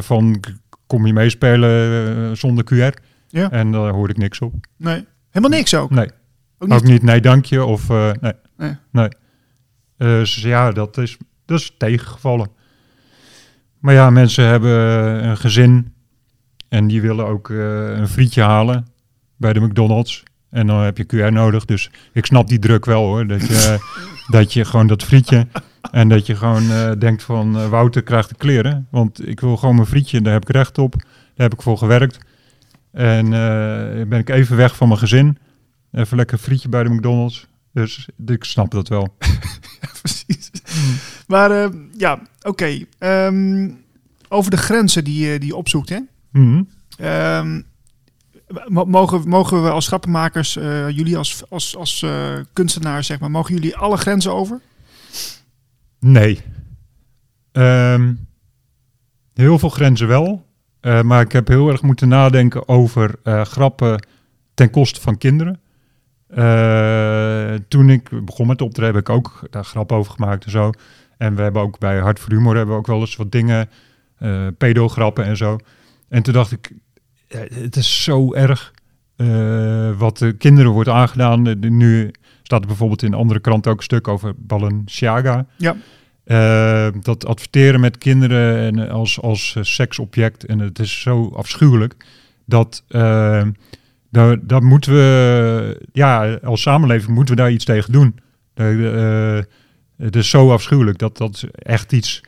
van 0.00 0.40
kom 0.86 1.06
je 1.06 1.12
meespelen 1.12 2.36
zonder 2.36 2.64
QR? 2.64 3.02
Ja. 3.28 3.50
En 3.50 3.72
daar 3.72 3.92
hoorde 3.92 4.12
ik 4.12 4.18
niks 4.18 4.40
op. 4.40 4.54
Nee. 4.76 5.06
Helemaal 5.30 5.58
niks 5.58 5.74
ook? 5.74 5.90
Nee, 5.90 6.10
Ook 6.58 6.68
niet? 6.68 6.78
ook 6.78 6.84
niet 6.84 7.02
nee 7.02 7.20
dankje 7.20 7.64
of 7.64 7.88
nee. 7.88 8.32
Nee. 8.56 8.76
nee. 8.90 9.08
Dus 9.96 10.34
ja, 10.42 10.70
dat 10.72 10.98
is, 10.98 11.16
dat 11.46 11.58
is 11.60 11.74
tegengevallen. 11.78 12.48
Maar 13.82 13.94
ja, 13.94 14.10
mensen 14.10 14.46
hebben 14.46 14.70
een 15.28 15.36
gezin 15.36 15.92
en 16.68 16.86
die 16.86 17.00
willen 17.00 17.26
ook 17.26 17.50
eh, 17.50 17.98
een 17.98 18.08
frietje 18.08 18.42
halen 18.42 18.86
bij 19.36 19.52
de 19.52 19.60
McDonald's. 19.60 20.22
En 20.50 20.66
dan 20.66 20.80
heb 20.80 20.96
je 20.96 21.06
QR 21.06 21.32
nodig. 21.32 21.64
Dus 21.64 21.90
ik 22.12 22.26
snap 22.26 22.48
die 22.48 22.58
druk 22.58 22.84
wel 22.84 23.04
hoor. 23.04 23.26
Dat 23.26 23.46
je, 23.46 23.78
dat 24.36 24.52
je 24.52 24.64
gewoon 24.64 24.86
dat 24.86 25.02
frietje. 25.02 25.46
En 25.90 26.08
dat 26.08 26.26
je 26.26 26.36
gewoon 26.36 26.70
eh, 26.70 26.90
denkt 26.98 27.22
van 27.22 27.58
eh, 27.58 27.68
Wouter 27.68 28.02
krijgt 28.02 28.28
de 28.28 28.34
kleren. 28.34 28.86
Want 28.90 29.28
ik 29.28 29.40
wil 29.40 29.56
gewoon 29.56 29.74
mijn 29.74 29.86
frietje. 29.86 30.20
Daar 30.20 30.32
heb 30.32 30.42
ik 30.42 30.54
recht 30.54 30.78
op. 30.78 30.92
Daar 30.92 31.04
heb 31.34 31.52
ik 31.52 31.62
voor 31.62 31.78
gewerkt. 31.78 32.18
En 32.92 33.24
eh, 33.24 34.06
ben 34.06 34.18
ik 34.18 34.28
even 34.28 34.56
weg 34.56 34.76
van 34.76 34.88
mijn 34.88 35.00
gezin. 35.00 35.38
Even 35.92 36.16
lekker 36.16 36.38
frietje 36.38 36.68
bij 36.68 36.82
de 36.82 36.90
McDonald's. 36.90 37.46
Dus 37.72 38.08
ik 38.26 38.44
snap 38.44 38.70
dat 38.70 38.88
wel. 38.88 39.16
Precies. 40.02 40.50
Maar 41.26 41.50
eh, 41.50 41.68
ja, 41.96 42.20
oké. 42.42 42.78
Ehm, 42.98 43.70
over 44.28 44.50
de 44.50 44.56
grenzen 44.56 45.04
die, 45.04 45.26
je- 45.26 45.38
die 45.38 45.48
je 45.48 45.56
opzoekt, 45.56 45.88
hè? 45.88 45.98
Mhm. 46.32 46.62
Ehm, 46.98 47.60
mo- 48.66 48.84
mogen, 48.84 49.28
mogen 49.28 49.62
we 49.62 49.70
als 49.70 49.86
grappenmakers, 49.86 50.56
eh, 50.56 50.90
jullie 50.90 51.16
als, 51.16 51.42
als, 51.50 51.76
als 51.76 52.02
eh, 52.02 52.34
kunstenaars, 52.52 53.06
zeg 53.06 53.20
maar, 53.20 53.30
mogen 53.30 53.54
jullie 53.54 53.76
alle 53.76 53.96
grenzen 53.96 54.32
over? 54.32 54.60
Nee. 55.98 56.40
Ehm, 57.52 58.14
heel 59.34 59.58
veel 59.58 59.68
grenzen 59.68 60.08
wel. 60.08 60.46
Eh, 60.80 61.02
maar 61.02 61.20
ik 61.20 61.32
heb 61.32 61.48
heel 61.48 61.68
erg 61.68 61.82
moeten 61.82 62.08
nadenken 62.08 62.68
over 62.68 63.14
eh, 63.22 63.44
grappen 63.44 64.06
ten 64.54 64.70
koste 64.70 65.00
van 65.00 65.18
kinderen. 65.18 65.60
Eh, 66.34 67.54
toen 67.68 67.90
ik 67.90 68.24
begon 68.24 68.46
met 68.46 68.62
optreden 68.62 68.94
heb 68.94 69.08
ik 69.08 69.14
ook 69.14 69.46
daar 69.50 69.64
grap 69.64 69.92
over 69.92 70.12
gemaakt 70.12 70.44
en 70.44 70.50
zo. 70.50 70.70
En 71.16 71.34
we 71.34 71.42
hebben 71.42 71.62
ook 71.62 71.78
bij 71.78 71.98
Hart 71.98 72.20
voor 72.20 72.32
Humor 72.32 72.56
hebben 72.56 72.74
we 72.74 72.80
ook 72.80 72.86
wel 72.86 73.00
eens 73.00 73.16
wat 73.16 73.32
dingen, 73.32 73.68
eh 74.18 74.46
pedograppen 74.58 75.24
en 75.24 75.36
zo. 75.36 75.58
En 76.08 76.22
toen 76.22 76.34
dacht 76.34 76.52
ik, 76.52 76.72
het 77.54 77.76
is 77.76 78.02
zo 78.02 78.32
erg 78.32 78.72
eh, 79.16 79.98
wat 79.98 80.18
de 80.18 80.32
kinderen 80.32 80.70
wordt 80.70 80.88
aangedaan. 80.88 81.58
Nu 81.60 82.10
staat 82.42 82.60
er 82.60 82.66
bijvoorbeeld 82.66 83.02
in 83.02 83.14
andere 83.14 83.40
kranten 83.40 83.70
ook 83.70 83.76
een 83.76 83.82
stuk 83.82 84.08
over 84.08 84.34
Balenciaga. 84.36 85.46
Ja. 85.56 85.76
Dat 87.00 87.26
adverteren 87.26 87.80
met 87.80 87.98
kinderen 87.98 88.56
en 88.58 88.88
als, 88.88 89.20
als 89.20 89.56
seksobject. 89.60 90.44
En 90.44 90.58
het 90.58 90.78
is 90.78 91.00
zo 91.00 91.28
afschuwelijk. 91.28 91.94
Dat, 92.46 92.84
eh, 92.88 93.46
daar, 94.12 94.36
daar 94.46 94.62
moeten 94.62 94.92
we, 94.92 95.86
ja, 95.92 96.34
als 96.34 96.62
samenleving 96.62 97.14
moeten 97.14 97.34
we 97.34 97.40
daar 97.40 97.50
iets 97.50 97.64
tegen 97.64 97.92
doen. 97.92 98.18
Eh, 98.54 99.38
het 99.96 100.16
is 100.16 100.30
zo 100.30 100.52
afschuwelijk. 100.52 100.98
Dat, 100.98 101.16
dat 101.16 101.34
is 101.34 101.44
echt 101.50 101.92
iets. 101.92 102.20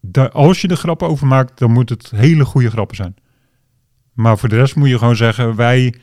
Daar, 0.00 0.30
als 0.30 0.60
je 0.60 0.68
er 0.68 0.76
grappen 0.76 1.08
over 1.08 1.26
maakt, 1.26 1.58
dan 1.58 1.72
moet 1.72 1.88
het 1.88 2.10
hele 2.10 2.44
goede 2.44 2.70
grappen 2.70 2.96
zijn. 2.96 3.14
Maar 4.12 4.38
voor 4.38 4.48
de 4.48 4.56
rest 4.56 4.76
moet 4.76 4.88
je 4.88 4.98
gewoon 4.98 5.16
zeggen, 5.16 5.56
wij 5.56 5.94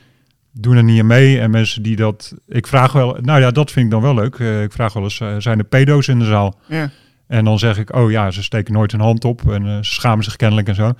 doen 0.51 0.75
er 0.75 0.84
niet 0.84 0.99
aan 0.99 1.08
mee. 1.08 1.39
En 1.39 1.51
mensen 1.51 1.84
die 1.84 1.95
dat... 1.95 2.36
Ik 2.47 2.67
vraag 2.67 2.91
wel... 2.91 3.17
Nou 3.21 3.41
ja, 3.41 3.51
dat 3.51 3.71
vind 3.71 3.86
ik 3.86 3.91
dan 3.91 4.01
wel 4.01 4.13
leuk. 4.13 4.39
Eh, 4.39 4.63
ik 4.63 4.71
vraag 4.71 4.93
wel 4.93 5.03
eens, 5.03 5.19
eh, 5.19 5.36
zijn 5.38 5.60
er 5.60 5.65
pedo's 5.65 6.08
in 6.08 6.19
de 6.19 6.25
zaal? 6.25 6.60
Ja. 6.67 6.91
En 7.27 7.45
dan 7.45 7.60
zeg 7.60 7.77
ik, 7.77 7.95
oh 7.95 8.12
ja, 8.12 8.32
ze 8.32 8.43
steken 8.43 8.73
nooit 8.73 8.91
hun 8.91 9.01
hand 9.01 9.25
op. 9.25 9.51
En 9.51 9.86
ze 9.86 9.93
schamen 9.93 10.23
zich 10.23 10.36
kennelijk 10.36 10.67
en 10.67 10.75
zo. 10.75 10.91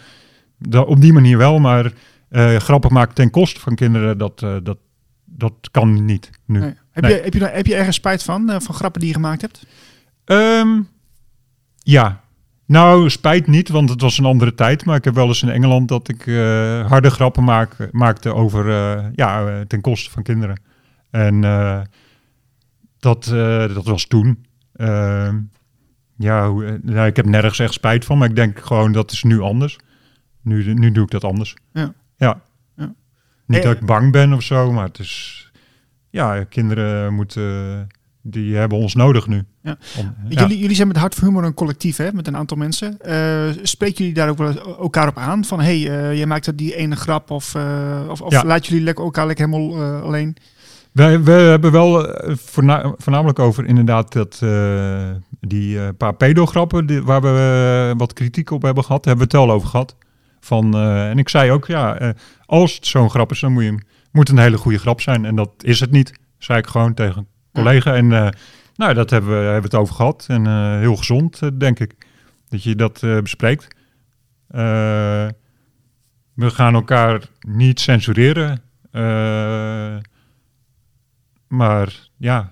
Da- 0.58 0.82
op 0.82 1.01
die 1.01 1.13
manier 1.13 1.38
wel, 1.38 1.60
maar 1.60 1.91
eh, 2.30 2.56
grappig 2.56 2.92
maken 2.92 3.15
ten 3.15 3.30
koste 3.30 3.60
van 3.60 3.76
kinderen, 3.76 4.18
dat, 4.18 4.44
eh, 4.44 4.56
dat, 4.63 4.78
dat 5.26 5.54
kan 5.72 6.06
niet 6.06 6.30
nu. 6.46 6.60
Nee. 6.60 6.74
Heb, 6.92 7.04
Nee. 7.04 7.13
Je, 7.13 7.22
heb, 7.22 7.34
je, 7.34 7.46
heb 7.46 7.65
je 7.65 7.76
ergens 7.76 7.96
spijt 7.96 8.24
van, 8.24 8.50
eh, 8.50 8.60
van 8.60 8.76
grappen 8.76 9.00
die 9.00 9.10
je 9.10 9.15
gemaakt 9.15 9.42
hebt? 9.42 9.65
Ehm, 10.26 10.82
ja. 11.78 12.22
Nou, 12.65 13.10
spijt 13.10 13.48
niet, 13.48 13.70
want 13.70 13.89
het 13.89 14.02
was 14.02 14.18
een 14.18 14.26
andere 14.26 14.56
tijd. 14.56 14.86
Maar 14.86 14.96
ik 14.96 15.04
heb 15.04 15.13
wel 15.13 15.28
eens 15.28 15.42
in 15.42 15.50
Engeland 15.50 15.88
dat 15.88 16.10
ik 16.10 16.24
harde 16.88 17.10
grappen 17.10 17.44
maak, 17.44 17.92
maakte 17.92 18.34
over, 18.34 18.65
ja, 19.15 19.63
ten 19.68 19.82
koste 19.82 20.10
van 20.10 20.24
kinderen. 20.24 20.62
En 21.12 21.42
dat, 23.00 23.24
dat 23.74 23.86
was 23.86 24.06
toen. 24.06 24.46
Ehm, 24.74 25.38
ja, 26.18 26.50
hoe, 26.50 26.80
nou, 26.82 27.08
ik 27.08 27.15
heb 27.15 27.26
nergens 27.26 27.60
echt 27.60 27.74
spijt 27.74 28.06
van, 28.06 28.18
maar 28.18 28.30
ik 28.30 28.36
denk 28.36 28.60
gewoon 28.60 28.92
dat 28.92 29.12
is 29.12 29.24
nu 29.24 29.39
anders. 29.39 29.78
Nu, 30.42 30.74
nu 30.74 30.92
doe 30.92 31.04
ik 31.04 31.12
dat 31.12 31.24
anders. 31.24 31.56
Ja. 31.74 31.94
Ja. 32.19 32.41
Ja. 32.75 32.93
Niet 33.45 33.58
Eh, 33.60 33.63
dat 33.65 33.75
ik 33.75 33.86
bang 33.86 34.12
ben 34.12 34.34
of 34.34 34.41
zo, 34.41 34.71
maar 34.71 34.86
het 34.86 34.99
is... 34.99 35.38
Ja, 36.10 36.43
kinderen 36.43 37.13
moeten... 37.13 37.88
die 38.21 38.55
hebben 38.55 38.77
ons 38.77 38.95
nodig 38.95 39.27
nu. 39.27 39.43
Ja. 39.63 39.77
Om- 39.97 40.15
ja. 40.29 40.41
Jullie, 40.41 40.58
jullie 40.60 40.75
zijn 40.75 40.88
met 40.88 40.97
Hart 40.97 41.15
voor 41.15 41.27
Humor 41.27 41.43
een 41.43 41.53
collectief, 41.53 41.97
hè? 41.97 42.12
Met 42.13 42.27
een 42.27 42.38
aantal 42.38 42.58
mensen. 42.58 43.01
Eh 43.01 43.49
spreken 43.63 43.97
jullie 43.97 44.13
daar 44.13 44.29
ook 44.29 44.38
wel 44.38 44.77
elkaar 44.77 45.08
op 45.08 45.17
aan? 45.17 45.45
Van, 45.45 45.60
hé, 45.62 45.82
hey, 45.82 45.99
eh, 46.10 46.17
jij 46.17 46.25
maakt 46.25 46.45
dat 46.45 46.58
die 46.58 46.75
ene 46.75 46.95
grap. 46.95 47.32
Of, 47.32 47.55
of, 48.10 48.21
of 48.21 48.32
Ja. 48.32 48.43
laten 48.45 48.65
jullie 48.69 48.84
lekker, 48.84 49.03
elkaar 49.03 49.25
lekker 49.27 49.49
helemaal 49.49 50.01
alleen? 50.01 50.36
Wij, 50.91 51.23
we 51.23 51.32
hebben 51.32 51.71
wel 51.71 52.15
voorna- 52.36 52.93
voornamelijk 52.97 53.39
over 53.39 53.65
inderdaad 53.65 54.12
dat, 54.13 54.39
die 55.41 55.93
paar 55.93 56.13
pedograppen 56.15 56.86
die, 56.86 57.03
waar 57.03 57.21
we 57.21 57.93
wat 57.97 58.13
kritiek 58.13 58.51
op 58.51 58.62
hebben 58.62 58.84
gehad, 58.84 59.05
hebben 59.05 59.27
we 59.27 59.38
het 59.38 59.45
wel 59.45 59.55
over 59.55 59.67
gehad. 59.69 59.95
Van, 60.39 60.73
eh, 60.73 61.10
en 61.10 61.17
ik 61.17 61.30
zei 61.30 61.52
ook, 61.52 61.65
ja, 61.67 61.95
eh, 61.97 62.10
als 62.45 62.75
het 62.75 62.86
zo'n 62.88 63.10
grap 63.10 63.32
is, 63.32 63.39
dan 63.39 63.52
moet, 63.52 63.63
je, 63.63 63.71
moet 64.12 64.28
het 64.28 64.38
een 64.38 64.43
hele 64.43 64.58
goede 64.58 64.78
grap 64.80 65.02
zijn. 65.02 65.25
En 65.25 65.36
dat 65.36 65.52
is 65.58 65.80
het 65.80 65.91
niet, 65.91 66.13
zei 66.38 66.60
ik 66.60 66.67
gewoon 66.67 66.93
tegen 66.93 67.17
een 67.17 67.28
collega. 67.54 67.95
En 67.95 68.12
eh, 68.12 68.28
nou, 68.75 68.93
dat 68.93 69.10
hebben 69.10 69.30
we, 69.30 69.36
hebben 69.36 69.62
we 69.62 69.67
het 69.67 69.75
over 69.75 69.95
gehad. 69.95 70.25
En 70.28 70.47
eh, 70.47 70.78
heel 70.80 70.95
gezond, 70.95 71.60
denk 71.60 71.80
ik, 71.80 71.93
dat 72.49 72.63
je 72.63 72.75
dat 72.75 73.04
eh, 73.04 73.17
bespreekt. 73.19 73.67
Eh, 74.47 75.28
we 76.34 76.49
gaan 76.49 76.73
elkaar 76.73 77.21
niet 77.39 77.80
censureren. 77.80 78.62
Eh, 78.91 79.97
maar 81.47 82.10
ja, 82.17 82.49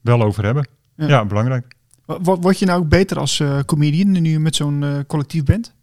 wel 0.00 0.22
over 0.22 0.44
hebben. 0.44 0.68
Ja. 0.96 1.06
Ja, 1.08 1.24
belangrijk. 1.24 1.74
Wo- 2.06 2.36
Word 2.40 2.58
je 2.58 2.66
nou 2.66 2.80
ook 2.80 2.88
beter 2.88 3.18
als 3.18 3.40
eh, 3.40 3.58
comedian 3.66 4.10
nu 4.10 4.30
je 4.30 4.38
met 4.38 4.56
zo'n 4.56 5.04
collectief 5.06 5.44
bent? 5.44 5.74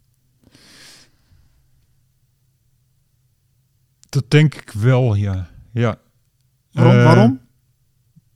Dat 4.08 4.24
denk 4.30 4.54
ik 4.54 4.70
wel, 4.70 5.14
ja. 5.14 5.48
ja. 5.72 5.96
Waarom? 6.72 6.94
Eh, 6.94 7.04
waarom? 7.04 7.40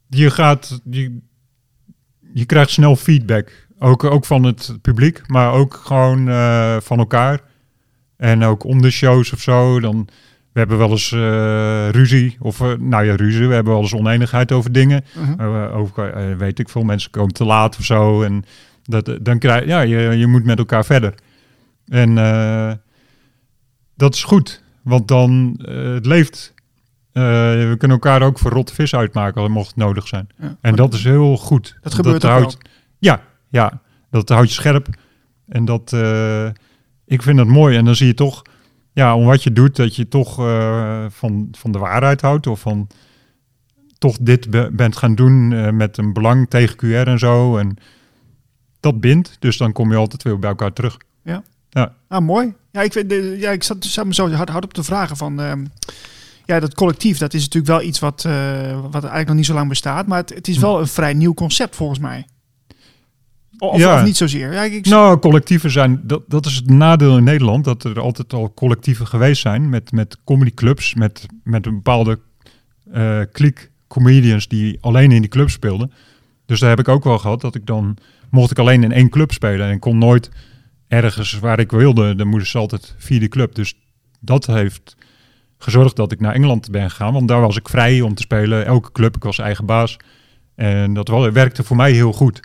Je 0.08 0.30
gaat, 0.30 0.80
je, 0.90 1.18
je 2.32 2.44
krijgt 2.44 2.70
snel 2.70 2.96
feedback. 2.96 3.66
Ook, 3.78 4.04
ook 4.04 4.24
van 4.24 4.44
het 4.44 4.78
publiek, 4.82 5.28
maar 5.28 5.52
ook 5.52 5.74
gewoon 5.74 6.28
eh, 6.28 6.76
van 6.80 6.98
elkaar. 6.98 7.40
En 8.16 8.44
ook 8.44 8.64
om 8.64 8.82
de 8.82 8.90
shows 8.90 9.32
of 9.32 9.40
zo. 9.40 9.80
Dan, 9.80 10.08
we 10.52 10.58
hebben 10.58 10.78
wel 10.78 10.90
eens 10.90 11.12
eh, 11.12 11.88
ruzie. 11.88 12.36
Of, 12.40 12.58
nou 12.78 13.04
ja, 13.04 13.16
ruzie. 13.16 13.48
We 13.48 13.54
hebben 13.54 13.72
wel 13.72 13.82
eens 13.82 13.94
oneenigheid 13.94 14.52
over 14.52 14.72
dingen. 14.72 15.04
Eh, 15.38 15.76
over, 15.76 16.36
weet 16.38 16.58
ik 16.58 16.68
veel, 16.68 16.82
mensen 16.82 17.10
komen 17.10 17.34
te 17.34 17.44
laat 17.44 17.78
of 17.78 17.84
zo. 17.84 18.22
En 18.22 18.44
dat, 18.82 19.18
dan 19.22 19.38
krijg 19.38 19.66
ja, 19.66 19.80
je, 19.80 19.98
je 19.98 20.26
moet 20.26 20.44
met 20.44 20.58
elkaar 20.58 20.84
verder. 20.84 21.14
En 21.86 22.14
dat 23.96 24.14
is 24.14 24.24
goed, 24.24 24.61
want 24.82 25.08
dan 25.08 25.58
eh, 25.64 25.92
het 25.92 26.06
leeft. 26.06 26.54
Eh, 27.12 27.22
we 27.22 27.74
kunnen 27.78 27.96
elkaar 27.96 28.22
ook 28.22 28.38
voor 28.38 28.50
rotte 28.50 28.74
vis 28.74 28.94
uitmaken, 28.94 29.50
mocht 29.50 29.66
het 29.66 29.76
nodig 29.76 30.06
zijn. 30.08 30.28
Ja. 30.38 30.56
En 30.60 30.76
dat 30.76 30.94
is 30.94 31.04
heel 31.04 31.36
goed. 31.36 31.76
Dat 31.80 31.94
gebeurt 31.94 32.22
houdt, 32.22 32.52
wel. 32.52 32.72
Ja, 32.98 33.22
ja, 33.48 33.80
dat 34.10 34.28
houdt 34.28 34.48
je 34.48 34.54
scherp. 34.54 34.88
En 35.48 35.64
dat, 35.64 35.92
eh, 35.92 36.46
ik 37.04 37.22
vind 37.22 37.36
dat 37.36 37.46
mooi. 37.46 37.76
En 37.76 37.84
dan 37.84 37.96
zie 37.96 38.06
je 38.06 38.14
toch, 38.14 38.42
ja, 38.92 39.16
om 39.16 39.24
wat 39.24 39.42
je 39.42 39.52
doet, 39.52 39.76
dat 39.76 39.96
je 39.96 40.08
toch 40.08 40.34
van, 41.08 41.48
van 41.50 41.72
de 41.72 41.78
waarheid 41.78 42.20
houdt. 42.20 42.46
Of 42.46 42.60
van 42.60 42.86
toch 43.98 44.16
dit 44.20 44.50
be- 44.50 44.70
bent 44.72 44.96
gaan 44.96 45.14
doen 45.14 45.76
met 45.76 45.96
een 45.98 46.12
belang 46.12 46.50
tegen 46.50 46.76
QR 46.76 47.08
en 47.08 47.18
zo. 47.18 47.56
En 47.56 47.76
dat 48.80 49.00
bindt. 49.00 49.36
Dus 49.38 49.56
dan 49.56 49.72
kom 49.72 49.90
je 49.90 49.96
altijd 49.96 50.22
weer 50.22 50.38
bij 50.38 50.50
elkaar 50.50 50.72
terug. 50.72 50.96
Ah, 52.08 52.20
mooi. 52.24 52.52
Ja, 52.72 52.80
ik, 52.82 53.08
de- 53.08 53.36
ja, 53.38 53.50
ik 53.50 53.62
zat, 53.62 53.84
zat 53.84 54.06
me 54.06 54.14
zo 54.14 54.30
hard, 54.30 54.48
hard 54.48 54.64
op 54.64 54.72
te 54.74 54.82
vragen 54.82 55.16
van... 55.16 55.40
ehm, 55.40 55.64
ja, 56.46 56.60
dat 56.60 56.74
collectief, 56.74 57.18
dat 57.18 57.34
is 57.34 57.40
natuurlijk 57.42 57.72
wel 57.78 57.82
iets 57.88 57.98
wat, 57.98 58.24
eh, 58.24 58.80
wat 58.80 58.92
eigenlijk 58.94 59.26
nog 59.26 59.36
niet 59.36 59.46
zo 59.46 59.54
lang 59.54 59.68
bestaat. 59.68 60.06
Maar 60.06 60.18
het, 60.18 60.34
het 60.34 60.48
is 60.48 60.58
wel 60.58 60.80
een 60.80 60.86
vrij 60.86 61.14
nieuw 61.14 61.34
concept 61.34 61.76
volgens 61.76 61.98
mij. 61.98 62.26
Of, 63.58 63.78
Ja. 63.78 63.94
of 63.98 64.04
niet 64.04 64.16
zozeer. 64.16 64.52
Ja, 64.52 64.62
ik, 64.62 64.86
Nou, 64.86 65.18
collectieven 65.18 65.70
zijn, 65.70 66.00
dat, 66.04 66.22
dat 66.26 66.46
is 66.46 66.54
het 66.54 66.70
nadeel 66.70 67.16
in 67.16 67.24
Nederland, 67.24 67.64
dat 67.64 67.84
er 67.84 68.00
altijd 68.00 68.32
al 68.32 68.52
collectieven 68.54 69.06
geweest 69.06 69.40
zijn 69.40 69.68
met, 69.68 69.92
met 69.92 70.16
comedyclubs, 70.24 70.94
met, 70.94 71.26
met 71.44 71.66
een 71.66 71.74
bepaalde 71.74 72.18
eh 72.92 73.20
kliek 73.32 73.70
comedians 73.88 74.48
die 74.48 74.78
alleen 74.80 75.12
in 75.12 75.20
die 75.20 75.30
club 75.30 75.50
speelden. 75.50 75.92
Dus 76.46 76.60
daar 76.60 76.68
heb 76.70 76.78
ik 76.78 76.88
ook 76.88 77.04
wel 77.04 77.18
gehad 77.18 77.40
dat 77.40 77.54
ik 77.54 77.66
dan, 77.66 77.96
mocht 78.30 78.50
ik 78.50 78.58
alleen 78.58 78.82
in 78.82 78.92
één 78.92 79.08
club 79.08 79.32
spelen 79.32 79.70
en 79.70 79.78
kon 79.78 79.98
nooit 79.98 80.30
ergens 80.92 81.38
waar 81.38 81.58
ik 81.58 81.70
wilde, 81.70 82.14
dan 82.14 82.28
moest 82.28 82.50
ze 82.50 82.58
altijd 82.58 82.94
via 82.98 83.18
die 83.18 83.28
club. 83.28 83.54
Dus 83.54 83.74
dat 84.20 84.46
heeft 84.46 84.96
gezorgd 85.58 85.96
dat 85.96 86.12
ik 86.12 86.20
naar 86.20 86.34
Engeland 86.34 86.70
ben 86.70 86.90
gegaan, 86.90 87.12
want 87.12 87.28
daar 87.28 87.40
was 87.40 87.56
ik 87.56 87.68
vrij 87.68 88.00
om 88.00 88.14
te 88.14 88.22
spelen, 88.22 88.66
elke 88.66 88.92
club, 88.92 89.16
ik 89.16 89.22
was 89.22 89.38
eigen 89.38 89.66
baas. 89.66 89.96
En 90.54 90.94
dat 90.94 91.08
werkte 91.32 91.64
voor 91.64 91.76
mij 91.76 91.92
heel 91.92 92.12
goed. 92.12 92.40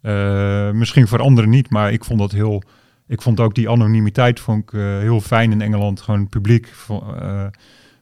Eh, 0.00 0.70
misschien 0.70 1.08
voor 1.08 1.20
anderen 1.20 1.50
niet, 1.50 1.70
maar 1.70 1.92
ik 1.92 2.04
vond 2.04 2.18
dat 2.18 2.32
heel. 2.32 2.62
Ik 3.06 3.22
vond 3.22 3.40
ook 3.40 3.54
die 3.54 3.68
anonimiteit 3.68 4.40
vond 4.40 4.62
ik, 4.62 4.72
eh, 4.72 4.98
heel 4.98 5.20
fijn 5.20 5.52
in 5.52 5.60
Engeland. 5.60 6.00
Gewoon 6.00 6.28
publiek, 6.28 6.68
eh, 6.88 7.46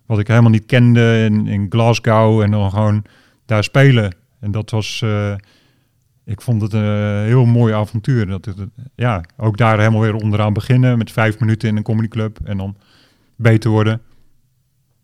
wat 0.07 0.19
ik 0.19 0.27
helemaal 0.27 0.51
niet 0.51 0.67
kende 0.67 1.25
in, 1.31 1.47
in 1.47 1.67
Glasgow 1.69 2.41
en 2.41 2.51
dan 2.51 2.71
gewoon 2.71 3.05
daar 3.47 3.65
spelen. 3.65 4.15
En 4.41 4.51
dat 4.51 4.71
was. 4.71 5.05
Eh, 6.31 6.37
ik 6.37 6.41
vond 6.41 6.63
het 6.63 6.73
een 6.73 7.25
heel 7.25 7.45
mooi 7.45 7.75
avontuur. 7.75 8.27
Dat 8.27 8.45
het, 8.45 8.57
ja, 8.95 9.25
ook 9.37 9.57
daar 9.57 9.79
helemaal 9.79 10.01
weer 10.01 10.15
onderaan 10.15 10.53
beginnen 10.53 10.99
met 10.99 11.13
vijf 11.13 11.39
minuten 11.39 11.69
in 11.69 11.77
een 11.77 11.83
comedyclub 11.83 12.39
en 12.45 12.57
dan 12.57 12.77
beter 13.37 13.71
worden. 13.71 14.01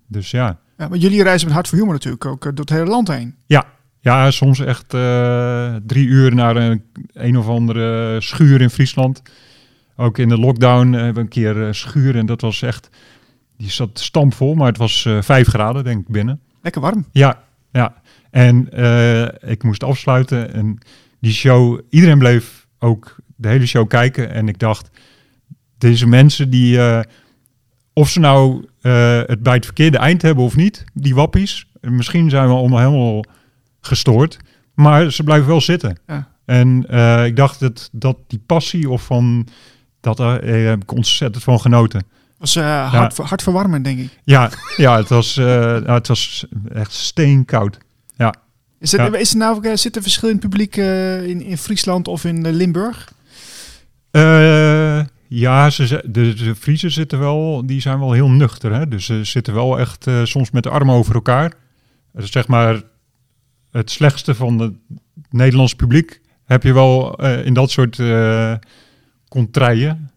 Dus 0.06 0.30
ja, 0.30 0.58
ja, 0.78 0.88
maar 0.88 0.98
jullie 0.98 1.22
reizen 1.22 1.46
met 1.46 1.54
Hart 1.54 1.68
voor 1.68 1.78
Humor 1.78 1.92
natuurlijk 1.92 2.24
ook 2.24 2.44
eh, 2.46 2.50
door 2.50 2.64
het 2.64 2.74
hele 2.74 2.90
land 2.90 3.08
heen. 3.08 3.34
Ja, 4.00 4.30
soms 4.30 4.60
echt 4.60 4.94
eh, 4.94 5.74
drie 5.86 6.06
uur 6.06 6.34
naar 6.34 6.56
een, 6.56 6.82
een 7.12 7.36
of 7.36 7.48
andere 7.48 8.20
schuur 8.20 8.60
in 8.60 8.70
Friesland. 8.70 9.22
Ook 9.96 10.18
in 10.18 10.28
de 10.28 10.38
lockdown 10.38 10.92
hebben 10.92 11.14
we 11.14 11.20
een 11.20 11.28
keer 11.28 11.66
eh, 11.66 11.72
schuur 11.72 12.16
en 12.16 12.26
dat 12.26 12.40
was 12.40 12.62
echt... 12.62 12.88
Die 13.56 13.70
zat 13.70 13.98
stampvol, 13.98 14.54
maar 14.54 14.66
het 14.66 14.76
was 14.76 15.04
eh, 15.04 15.22
vijf 15.22 15.48
graden 15.48 15.84
denk 15.84 16.00
ik 16.00 16.08
binnen. 16.08 16.40
Lekker 16.62 16.80
warm. 16.80 17.06
Ja, 17.12 17.42
ja. 17.72 17.94
En 18.30 18.72
eh, 18.72 19.50
ik 19.50 19.62
moest 19.62 19.82
afsluiten 19.82 20.52
en 20.52 20.78
die 21.26 21.34
show... 21.34 21.80
Iedereen 21.90 22.18
bleef 22.18 22.66
ook 22.78 23.16
de 23.36 23.48
hele 23.48 23.66
show 23.66 23.88
kijken 23.88 24.30
en 24.30 24.48
ik 24.48 24.58
dacht... 24.58 24.90
Deze 25.78 26.06
mensen 26.06 26.50
die... 26.50 26.80
eh, 26.80 27.00
of 27.92 28.08
ze 28.08 28.20
nou 28.20 28.68
eh, 28.80 29.20
het 29.26 29.42
bij 29.42 29.54
het 29.54 29.64
verkeerde 29.64 29.98
eind 29.98 30.22
hebben 30.22 30.44
of 30.44 30.56
niet, 30.56 30.84
die 30.94 31.14
wappies. 31.14 31.66
Misschien 31.80 32.30
zijn 32.30 32.48
we 32.48 32.54
allemaal 32.54 32.78
helemaal 32.78 33.24
gestoord. 33.80 34.38
Maar 34.74 35.10
ze 35.12 35.22
blijven 35.22 35.48
wel 35.48 35.60
zitten. 35.60 35.98
Ja. 36.06 36.28
En 36.44 36.86
eh, 36.88 37.24
ik 37.24 37.36
dacht 37.36 37.60
dat, 37.60 37.88
dat 37.92 38.16
die 38.26 38.42
passie 38.46 38.90
of 38.90 39.02
van... 39.02 39.46
Dat 40.00 40.18
heb 40.18 40.82
ik 40.82 40.92
ontzettend 40.92 41.44
van 41.44 41.60
genoten. 41.60 42.02
was 42.38 42.56
eh 42.56 42.92
hard, 42.92 43.16
hartverwarmend, 43.16 43.84
denk 43.84 43.98
ik. 43.98 44.18
Ja, 44.24 44.50
ja 44.76 44.96
het, 44.96 45.08
was, 45.08 45.34
het 45.84 46.08
was 46.08 46.46
echt 46.72 46.92
steenkoud. 46.92 47.78
Is 48.78 48.92
er, 48.92 49.12
Ja. 49.12 49.18
is 49.18 49.30
er 49.30 49.36
nou, 49.36 49.68
eh, 49.68 49.76
zit 49.76 49.96
er 49.96 50.02
verschil 50.02 50.28
in 50.28 50.34
het 50.34 50.44
publiek 50.44 50.76
eh, 50.76 51.26
in, 51.26 51.42
in 51.42 51.58
Friesland 51.58 52.08
of 52.08 52.24
in 52.24 52.46
eh, 52.46 52.52
Limburg? 52.52 53.12
Ja, 55.28 55.70
ze, 55.70 56.02
de, 56.06 56.34
de 56.34 56.54
Friesen 56.54 56.90
zitten 56.90 57.18
wel, 57.18 57.66
die 57.66 57.80
zijn 57.80 57.98
wel 57.98 58.12
heel 58.12 58.30
nuchter. 58.30 58.72
Hè? 58.72 58.88
Dus 58.88 59.04
ze 59.04 59.24
zitten 59.24 59.54
wel 59.54 59.78
echt 59.78 60.06
soms 60.22 60.50
met 60.50 60.62
de 60.62 60.68
armen 60.70 60.94
over 60.94 61.14
elkaar. 61.14 61.52
Is 62.14 62.30
zeg 62.30 62.46
maar 62.46 62.82
het 63.70 63.90
slechtste 63.90 64.34
van 64.34 64.58
het 64.58 64.72
Nederlands 65.30 65.74
publiek. 65.74 66.20
Heb 66.44 66.62
je 66.62 66.72
wel 66.72 67.16
in 67.24 67.54
dat 67.54 67.70
soort 67.70 67.98
eh 67.98 68.54
contraien. 69.28 70.10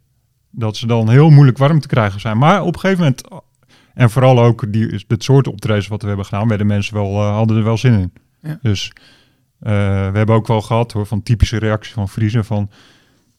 Dat 0.51 0.77
ze 0.77 0.87
dan 0.87 1.09
heel 1.09 1.29
moeilijk 1.29 1.57
warm 1.57 1.79
te 1.79 1.87
krijgen 1.87 2.19
zijn. 2.19 2.37
Maar 2.37 2.61
op 2.63 2.73
een 2.73 2.79
gegeven 2.79 3.03
moment, 3.03 3.23
en 3.93 4.09
vooral 4.09 4.39
ook 4.39 4.73
die, 4.73 5.03
het 5.07 5.23
soort 5.23 5.47
optredens 5.47 5.87
wat 5.87 6.01
we 6.01 6.07
hebben 6.07 6.25
gedaan, 6.25 6.47
werden 6.47 6.67
mensen 6.67 6.93
wel, 6.93 7.21
hadden 7.21 7.57
er 7.57 7.63
wel 7.63 7.77
zin 7.77 7.99
in. 7.99 8.13
Ja. 8.41 8.59
Dus 8.61 8.91
eh, 9.59 9.71
we 10.11 10.17
hebben 10.17 10.35
ook 10.35 10.47
wel 10.47 10.61
gehad 10.61 10.91
hoor, 10.91 11.05
van 11.05 11.23
typische 11.23 11.57
reacties 11.57 11.93
van 11.93 12.09
Friesen. 12.09 12.45
Van, 12.45 12.69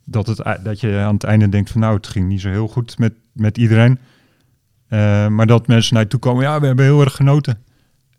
dat, 0.05 0.27
het, 0.27 0.59
dat 0.65 0.81
je 0.81 0.99
aan 0.99 1.15
het 1.15 1.25
einde 1.25 1.49
denkt 1.49 1.71
van 1.71 1.81
nou, 1.81 1.95
het 1.97 2.07
ging 2.07 2.29
niet 2.29 2.41
zo 2.41 2.49
heel 2.49 2.69
goed 2.69 2.99
met, 2.99 3.13
met 3.33 3.59
iedereen. 3.59 3.99
Eh, 4.89 5.27
maar 5.29 5.47
dat 5.47 5.67
mensen 5.67 5.95
naar 5.95 6.03
je 6.03 6.09
toe 6.09 6.21
komen, 6.21 6.43
ja, 6.43 6.61
we 6.61 6.67
hebben 6.67 6.85
heel 6.85 7.01
erg 7.01 7.15
genoten. 7.15 7.63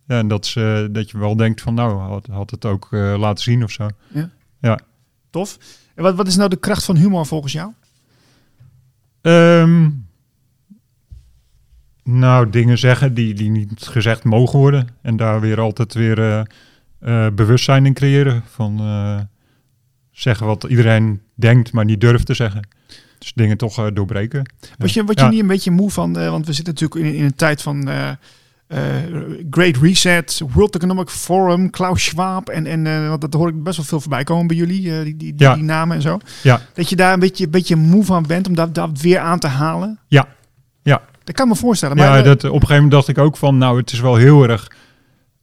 Ja, 0.07 0.17
en 0.17 0.27
dat, 0.27 0.45
ze, 0.45 0.89
dat 0.91 1.09
je 1.09 1.17
wel 1.17 1.35
denkt 1.35 1.61
van 1.61 1.73
nou, 1.73 1.99
had, 1.99 2.27
had 2.31 2.51
het 2.51 2.65
ook 2.65 2.87
eh, 2.91 3.15
laten 3.17 3.43
zien 3.43 3.63
of 3.63 3.71
zo. 3.71 3.87
Tof. 5.29 5.57
En 5.95 6.03
wat, 6.03 6.15
wat 6.15 6.27
is 6.27 6.35
nou 6.35 6.49
de 6.49 6.55
kracht 6.55 6.83
van 6.83 6.95
humor 6.95 7.25
volgens 7.25 7.53
jou? 7.53 7.71
Ehm, 9.21 9.89
nou, 12.03 12.49
dingen 12.49 12.77
zeggen 12.77 13.13
die, 13.13 13.33
die 13.33 13.49
niet 13.49 13.87
gezegd 13.87 14.23
mogen 14.23 14.59
worden. 14.59 14.87
En 15.01 15.15
daar 15.15 15.39
weer 15.39 15.59
altijd 15.59 15.93
weer 15.93 16.47
eh, 17.01 17.27
bewustzijn 17.35 17.85
in 17.85 17.93
creëren. 17.93 18.43
Van 18.51 18.79
eh, 18.79 19.19
zeggen 20.11 20.45
wat 20.45 20.63
iedereen 20.63 21.21
denkt, 21.35 21.71
maar 21.71 21.85
niet 21.85 22.01
durft 22.01 22.25
te 22.25 22.33
zeggen. 22.33 22.67
Dus 23.19 23.33
dingen 23.35 23.57
toch 23.57 23.77
eh, 23.77 23.85
doorbreken. 23.93 24.51
Word 24.77 24.91
je, 24.91 25.03
word 25.03 25.19
je 25.19 25.25
Ja. 25.25 25.31
niet 25.31 25.39
een 25.41 25.47
beetje 25.47 25.71
moe 25.71 25.91
van, 25.91 26.13
want 26.13 26.45
we 26.45 26.53
zitten 26.53 26.73
natuurlijk 26.73 27.05
in, 27.05 27.15
in 27.15 27.23
een 27.23 27.35
tijd 27.35 27.61
van 27.61 27.89
Great 29.49 29.77
Reset, 29.77 30.41
World 30.53 30.75
Economic 30.75 31.09
Forum, 31.09 31.69
Klaus 31.69 32.03
Schwab. 32.03 32.49
En, 32.49 32.65
en 32.65 33.09
want 33.09 33.21
dat 33.21 33.33
hoor 33.33 33.49
ik 33.49 33.63
best 33.63 33.77
wel 33.77 33.85
veel 33.85 33.99
voorbij 33.99 34.23
komen 34.23 34.47
bij 34.47 34.55
jullie, 34.55 34.81
die, 34.81 35.03
die, 35.03 35.15
die, 35.15 35.33
Ja. 35.37 35.53
die 35.53 35.63
namen 35.63 35.95
en 35.95 36.01
zo. 36.01 36.19
Ja. 36.43 36.61
Dat 36.73 36.89
je 36.89 36.95
daar 36.95 37.13
een 37.13 37.19
beetje, 37.19 37.45
een 37.45 37.51
beetje 37.51 37.75
moe 37.75 38.03
van 38.05 38.23
bent 38.27 38.47
om 38.47 38.55
dat, 38.55 38.75
dat 38.75 39.01
weer 39.01 39.19
aan 39.19 39.39
te 39.39 39.47
halen. 39.47 39.99
Ja. 40.07 40.27
Ja. 40.83 41.01
Dat 41.23 41.35
kan 41.35 41.47
me 41.47 41.55
voorstellen. 41.55 41.97
Maar 41.97 42.17
ja, 42.17 42.21
dat, 42.23 42.37
op 42.37 42.43
een 42.43 42.51
gegeven 42.51 42.73
moment 42.75 42.91
dacht 42.91 43.07
ik 43.07 43.17
ook 43.17 43.37
van, 43.37 43.57
nou, 43.57 43.77
het 43.79 43.91
is 43.91 43.99
wel 43.99 44.15
heel 44.15 44.43
erg 44.49 44.71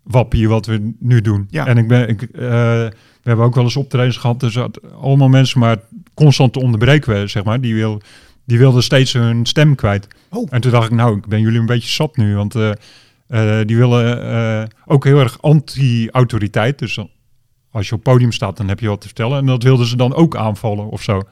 wappie 0.08 0.48
wat 0.48 0.66
we 0.66 0.92
nu 0.98 1.20
doen. 1.20 1.46
Ja. 1.50 1.66
En 1.66 1.78
ik 1.78 1.88
ben, 1.88 2.08
ik, 2.08 2.22
eh, 2.22 2.30
we 2.40 3.22
hebben 3.22 3.44
ook 3.44 3.54
wel 3.54 3.64
eens 3.64 3.76
optredens 3.76 4.16
gehad, 4.16 4.40
dus 4.40 4.58
allemaal 5.00 5.28
mensen 5.28 5.60
maar 5.60 5.76
constant 6.14 6.52
te 6.52 6.60
onderbreken, 6.60 7.30
zeg 7.30 7.44
maar. 7.44 7.60
Die, 7.60 7.74
wil, 7.74 8.00
die 8.44 8.58
wilden 8.58 8.82
steeds 8.82 9.12
hun 9.12 9.46
stem 9.46 9.74
kwijt. 9.74 10.08
Oh. 10.30 10.46
En 10.50 10.60
toen 10.60 10.70
dacht 10.70 10.90
ik, 10.90 10.96
nou, 10.96 11.16
ik 11.16 11.26
ben 11.26 11.40
jullie 11.40 11.60
een 11.60 11.66
beetje 11.66 11.88
zat 11.88 12.16
nu, 12.16 12.36
want 12.36 12.54
eh, 12.54 12.70
eh, 13.28 13.66
die 13.66 13.76
willen 13.76 14.70
ook 14.86 15.04
heel 15.04 15.18
erg 15.18 15.42
anti-autoriteit. 15.42 16.78
Dus 16.78 16.98
als 17.70 17.88
je 17.88 17.94
op 17.94 18.02
podium 18.02 18.32
staat, 18.32 18.56
dan 18.56 18.68
heb 18.68 18.80
je 18.80 18.88
wat 18.88 19.00
te 19.00 19.06
vertellen. 19.06 19.38
En 19.38 19.46
dat 19.46 19.62
wilden 19.62 19.86
ze 19.86 19.96
dan 19.96 20.14
ook 20.14 20.36
aanvallen 20.36 20.88
of 20.88 21.02
zo. 21.02 21.22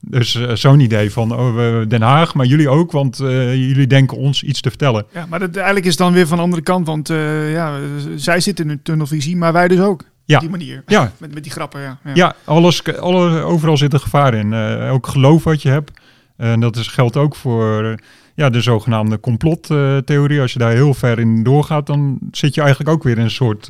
Dus 0.00 0.34
eh, 0.34 0.54
zo'n 0.54 0.80
idee 0.80 1.10
van 1.10 1.32
oh, 1.32 1.82
Den 1.88 2.02
Haag, 2.02 2.34
maar 2.34 2.46
jullie 2.46 2.68
ook, 2.68 2.92
want 2.92 3.20
eh, 3.20 3.54
jullie 3.54 3.86
denken 3.86 4.16
ons 4.16 4.42
iets 4.42 4.60
te 4.60 4.68
vertellen. 4.68 5.06
Ja, 5.12 5.26
maar 5.28 5.38
dat, 5.38 5.56
eigenlijk 5.56 5.84
is 5.86 5.90
het 5.90 6.00
dan 6.00 6.12
weer 6.12 6.26
van 6.26 6.36
de 6.36 6.42
andere 6.42 6.62
kant. 6.62 6.86
Want 6.86 7.10
eh, 7.10 7.52
ja, 7.52 7.78
zij 8.16 8.40
zitten 8.40 8.64
in 8.64 8.70
een 8.70 8.82
tunnelvisie, 8.82 9.36
maar 9.36 9.52
wij 9.52 9.68
dus 9.68 9.80
ook. 9.80 10.04
Ja. 10.24 10.34
Op 10.34 10.40
die 10.40 10.50
manier. 10.50 10.82
Ja, 10.86 11.12
Met, 11.18 11.34
met 11.34 11.42
die 11.42 11.52
grappen, 11.52 11.80
ja. 11.80 11.98
ja. 12.04 12.10
ja 12.14 12.34
alles, 12.44 12.84
alle, 12.84 13.42
overal 13.42 13.76
zit 13.76 13.92
een 13.92 14.00
gevaar 14.00 14.34
in. 14.34 14.54
Ook 14.90 15.06
geloof 15.06 15.44
wat 15.44 15.62
je 15.62 15.68
hebt. 15.68 15.90
En 16.36 16.60
dat 16.60 16.76
is, 16.76 16.86
geldt 16.86 17.16
ook 17.16 17.36
voor 17.36 17.94
ja, 18.34 18.50
de 18.50 18.60
zogenaamde 18.60 19.20
complottheorie. 19.20 20.40
Als 20.40 20.52
je 20.52 20.58
daar 20.58 20.72
heel 20.72 20.94
ver 20.94 21.18
in 21.18 21.42
doorgaat, 21.42 21.86
dan 21.86 22.18
zit 22.30 22.54
je 22.54 22.60
eigenlijk 22.60 22.90
ook 22.90 23.02
weer 23.02 23.16
in 23.16 23.24
een 23.24 23.30
soort 23.30 23.68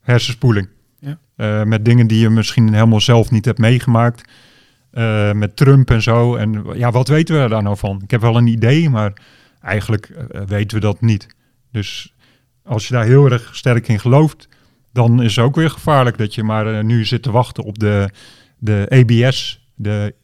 hersenspoeling. 0.00 0.68
Ja. 0.98 1.64
Met 1.64 1.84
dingen 1.84 2.06
die 2.06 2.20
je 2.20 2.30
misschien 2.30 2.72
helemaal 2.72 3.00
zelf 3.00 3.30
niet 3.30 3.44
hebt 3.44 3.58
meegemaakt. 3.58 4.22
Eh, 4.94 5.32
met 5.32 5.56
Trump 5.56 5.90
en 5.90 6.02
zo. 6.02 6.36
En 6.36 6.64
ja, 6.74 6.90
wat 6.90 7.08
weten 7.08 7.42
we 7.42 7.48
daar 7.48 7.62
nou 7.62 7.76
van? 7.76 8.00
Ik 8.02 8.10
heb 8.10 8.20
wel 8.20 8.36
een 8.36 8.46
idee, 8.46 8.90
maar 8.90 9.12
eigenlijk 9.60 10.06
eh, 10.08 10.40
weten 10.42 10.76
we 10.76 10.82
dat 10.82 11.00
niet. 11.00 11.26
Dus 11.72 12.14
als 12.64 12.88
je 12.88 12.94
daar 12.94 13.04
heel 13.04 13.30
erg 13.30 13.56
sterk 13.56 13.88
in 13.88 14.00
gelooft, 14.00 14.48
dan 14.92 15.22
is 15.22 15.36
het 15.36 15.44
ook 15.44 15.54
weer 15.54 15.70
gevaarlijk 15.70 16.18
dat 16.18 16.34
je 16.34 16.42
maar 16.42 16.74
eh, 16.74 16.84
nu 16.84 17.04
zit 17.04 17.22
te 17.22 17.30
wachten 17.30 17.64
op 17.64 17.78
de, 17.78 18.08
de 18.58 18.86
ABS, 18.88 19.68
de 19.74 20.14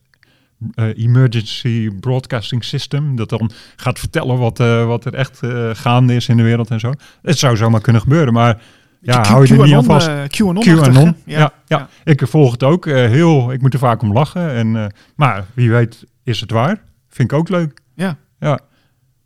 Emergency 0.94 1.90
Broadcasting 2.00 2.64
System, 2.64 3.16
dat 3.16 3.28
dan 3.28 3.50
gaat 3.76 3.98
vertellen 3.98 4.38
wat, 4.38 4.58
wat 4.86 5.04
er 5.04 5.14
echt 5.14 5.40
gaande 5.72 6.14
is 6.14 6.28
in 6.28 6.36
de 6.36 6.42
wereld 6.42 6.70
en 6.70 6.80
zo. 6.80 6.92
Het 7.22 7.38
zou 7.38 7.56
zomaar 7.56 7.80
kunnen 7.80 8.02
gebeuren, 8.02 8.32
maar 8.32 8.62
ja, 9.00 9.26
hou 9.26 9.46
je 9.46 9.54
er 9.54 9.64
niet 9.64 9.74
aan 9.74 9.84
vast. 9.84 10.10
QAnon, 10.26 11.16
ja, 11.24 11.52
ja. 11.66 11.88
Ik 12.04 12.22
volg 12.26 12.52
het 12.52 12.62
ook 12.62 12.86
eh, 12.86 12.94
heel, 12.94 13.52
ik 13.52 13.60
moet 13.60 13.72
er 13.72 13.78
vaak 13.78 14.02
om 14.02 14.12
lachen. 14.12 14.50
En, 14.50 14.76
eh, 14.76 14.86
maar 15.14 15.46
wie 15.54 15.70
weet 15.70 16.04
is 16.24 16.40
het 16.40 16.50
waar. 16.50 16.82
Vind 17.08 17.32
ik 17.32 17.38
ook 17.38 17.48
leuk. 17.48 17.80
Ja. 17.94 18.16
Ja. 18.38 18.60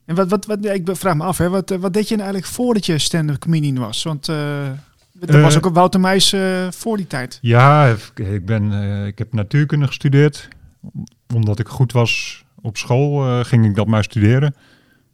En 0.05 0.15
wat, 0.15 0.31
wat, 0.31 0.47
wat, 0.47 0.65
ik 0.65 0.89
vraag 0.93 1.15
me 1.15 1.25
af, 1.25 1.39
hè, 1.39 1.49
wat, 1.49 1.71
eh, 1.71 1.79
wat 1.79 1.93
deed 1.93 2.09
je 2.09 2.17
nou 2.17 2.27
eigenlijk 2.27 2.55
voordat 2.55 2.87
je 2.87 2.99
stand-up 2.99 3.39
comedian 3.39 3.79
was? 3.79 4.03
Want 4.03 4.29
eh 4.29 4.67
er 5.21 5.41
was 5.41 5.57
ook 5.57 5.65
een 5.65 5.73
Wouter 5.73 6.01
Meijs 6.01 6.33
eh, 6.33 6.67
voor 6.71 6.97
die 6.97 7.07
tijd. 7.07 7.39
Ja, 7.41 7.95
ik, 8.15 8.47
ben, 8.47 8.73
ik 9.07 9.19
heb 9.19 9.33
natuurkunde 9.33 9.87
gestudeerd. 9.87 10.49
Omdat 11.35 11.59
ik 11.59 11.69
goed 11.69 11.93
was 11.93 12.45
op 12.63 12.77
school, 12.77 13.45
ging 13.45 13.65
ik 13.65 13.75
dat 13.75 13.87
maar 13.87 14.05
studeren. 14.05 14.55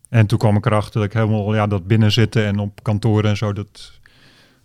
En 0.08 0.26
toen 0.26 0.38
kwam 0.38 0.56
ik 0.56 0.66
erachter 0.66 1.00
dat 1.00 1.08
ik 1.08 1.12
helemaal 1.12 1.54
ja, 1.54 1.66
dat 1.66 1.86
binnenzitten 1.86 2.46
en 2.46 2.58
op 2.58 2.82
kantoren 2.82 3.30
en 3.30 3.36
zo, 3.36 3.52
dat, 3.52 3.99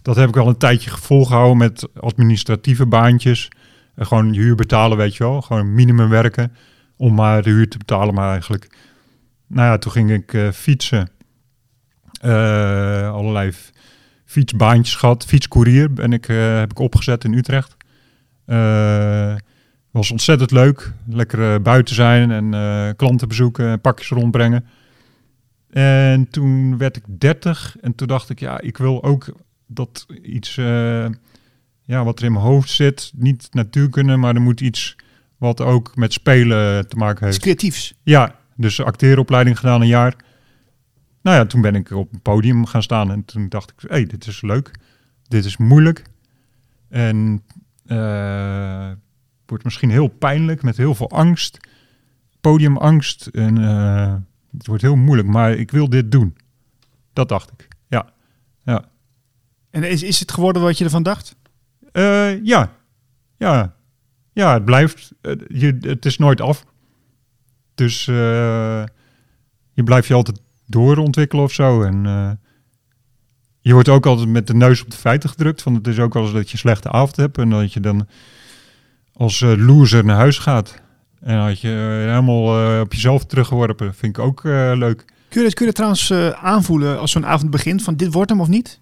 dat 0.06 0.16
heb 0.16 0.30
ik 0.30 0.38
al 0.38 0.48
een 0.48 0.58
tijdje 0.58 0.90
volgehouden 0.90 1.58
met 1.58 1.88
administratieve 2.00 2.86
baantjes. 2.86 3.50
Eh, 3.96 4.06
gewoon 4.06 4.34
je 4.34 4.40
huur 4.40 4.56
betalen, 4.56 4.98
weet 4.98 5.16
je 5.16 5.24
wel. 5.24 5.42
Gewoon 5.42 5.74
minimum 5.74 6.10
werken 6.10 6.56
om 6.98 7.14
maar 7.14 7.42
de 7.42 7.50
huur 7.50 7.70
te 7.70 7.78
betalen, 7.78 8.14
maar 8.14 8.32
eigenlijk. 8.32 8.78
Nou 9.48 9.68
ja, 9.68 9.78
toen 9.78 9.92
ging 9.92 10.12
ik 10.12 10.34
eh, 10.34 10.52
fietsen. 10.52 11.10
Eh, 12.22 13.12
allerlei 13.14 13.52
fietsbaantjes 14.26 14.96
gehad. 14.96 15.26
Fietscourier 15.26 15.94
ben 15.94 16.14
ik, 16.14 16.26
heb 16.26 16.72
ik 16.72 16.80
opgezet 16.80 17.24
in 17.24 17.34
Utrecht. 17.34 17.76
Was 19.92 20.12
ontzettend 20.12 20.52
leuk. 20.52 20.94
Lekker 21.08 21.62
buiten 21.62 21.96
zijn 21.96 22.32
en 22.32 22.96
klanten 22.96 23.28
bezoeken, 23.28 23.82
pakjes 23.82 24.10
rondbrengen. 24.10 24.66
En 25.70 26.30
toen 26.30 26.78
werd 26.78 26.96
ik 26.96 27.04
30 27.08 27.76
en 27.82 27.96
toen 27.96 28.08
dacht 28.08 28.30
ik, 28.30 28.40
ja, 28.40 28.62
ik 28.62 28.78
wil 28.78 29.04
ook 29.04 29.34
dat 29.68 30.06
iets, 30.22 30.58
eh, 30.58 31.08
ja, 31.82 32.04
wat 32.04 32.20
er 32.20 32.26
in 32.26 32.32
mijn 32.32 32.46
hoofd 32.46 32.70
zit, 32.70 33.12
niet 33.16 33.48
natuurkunde, 33.52 34.16
maar 34.16 34.36
er 34.36 34.42
moet 34.42 34.62
iets 34.62 34.96
wat 35.38 35.62
ook 35.62 35.96
met 35.96 36.14
spelen 36.14 36.88
te 36.88 36.96
maken 36.96 37.28
Iets 37.28 37.38
heeft. 37.38 37.40
creatiefs. 37.40 37.94
Ja, 38.04 38.36
dus 38.56 38.82
acteeropleiding 38.82 39.60
gedaan 39.60 39.82
een 39.82 39.88
jaar. 39.88 40.16
Nou 41.22 41.38
ja, 41.38 41.46
toen 41.46 41.62
ben 41.62 41.76
ik 41.76 41.92
op 41.92 42.14
een 42.14 42.22
podium 42.22 42.66
gaan 42.66 42.84
staan 42.84 43.12
en 43.12 43.26
toen 43.26 43.50
dacht 43.50 43.72
ik, 43.72 43.90
hé, 43.90 43.96
hey, 43.96 44.06
dit 44.06 44.28
is 44.28 44.42
leuk. 44.42 44.72
Dit 45.28 45.46
is 45.46 45.58
moeilijk. 45.58 46.04
En 46.90 47.44
eh, 47.86 48.92
wordt 49.46 49.64
misschien 49.64 49.90
heel 49.90 50.08
pijnlijk 50.08 50.64
met 50.64 50.78
heel 50.78 50.96
veel 50.96 51.10
angst. 51.10 51.58
Podiumangst. 52.42 53.28
En 53.28 53.58
eh, 53.58 54.16
het 54.58 54.68
wordt 54.68 54.82
heel 54.82 54.96
moeilijk, 54.96 55.28
maar 55.28 55.52
ik 55.52 55.72
wil 55.72 55.90
dit 55.90 56.12
doen. 56.12 56.38
Dat 57.14 57.30
dacht 57.30 57.52
ik. 57.52 57.68
Ja. 57.88 58.10
Ja. 58.64 58.86
En 59.76 59.84
is, 59.90 60.04
is 60.04 60.20
het 60.20 60.32
geworden 60.32 60.62
wat 60.62 60.78
je 60.78 60.84
ervan 60.84 61.04
dacht? 61.04 61.36
Eh, 61.92 62.44
ja. 62.44 62.72
Ja. 63.38 63.74
Ja, 64.34 64.54
het 64.54 64.66
blijft. 64.66 65.12
eh, 65.22 65.34
je, 65.48 65.78
het 65.82 66.06
is 66.06 66.18
nooit 66.18 66.42
af. 66.42 66.66
Dus 67.76 68.08
eh, 68.08 68.84
je 69.74 69.84
blijft 69.84 70.08
je 70.08 70.14
altijd 70.14 70.42
doorontwikkelen 70.66 71.44
of 71.44 71.52
zo. 71.52 71.82
En 71.84 72.04
je 73.60 73.74
wordt 73.74 73.90
ook 73.90 74.06
altijd 74.06 74.30
met 74.30 74.48
de 74.48 74.54
neus 74.56 74.82
op 74.84 74.90
de 74.92 74.98
feiten 74.98 75.30
gedrukt. 75.30 75.62
Van 75.62 75.74
het 75.76 75.88
is 75.88 76.00
ook 76.00 76.14
wel 76.14 76.24
eens 76.24 76.34
dat 76.34 76.48
je 76.48 76.54
een 76.54 76.60
slechte 76.60 76.90
avond 76.92 77.16
hebt. 77.16 77.38
En 77.38 77.50
dat 77.50 77.74
je 77.74 77.80
dan 77.80 78.08
als 79.14 79.40
loser 79.40 80.06
naar 80.06 80.16
huis 80.18 80.38
gaat. 80.38 80.82
En 81.20 81.46
dat 81.48 81.60
je 81.62 81.68
helemaal 82.08 82.82
op 82.82 82.94
jezelf 82.94 83.26
teruggeworpen. 83.26 83.94
Vind 83.96 84.18
ik 84.18 84.24
ook 84.24 84.44
leuk. 84.44 85.06
Kun 85.30 85.42
je, 85.42 85.48
dat- 85.48 85.54
kun 85.54 85.66
je 85.66 85.72
dat 85.74 85.76
trouwens 85.76 86.12
aanvoelen 86.44 87.00
als 87.00 87.12
zo'n 87.12 87.26
avond 87.26 87.52
begint? 87.52 87.84
Van 87.84 87.96
dit 87.96 88.14
wordt 88.14 88.30
hem 88.30 88.40
of 88.42 88.48
niet? 88.48 88.80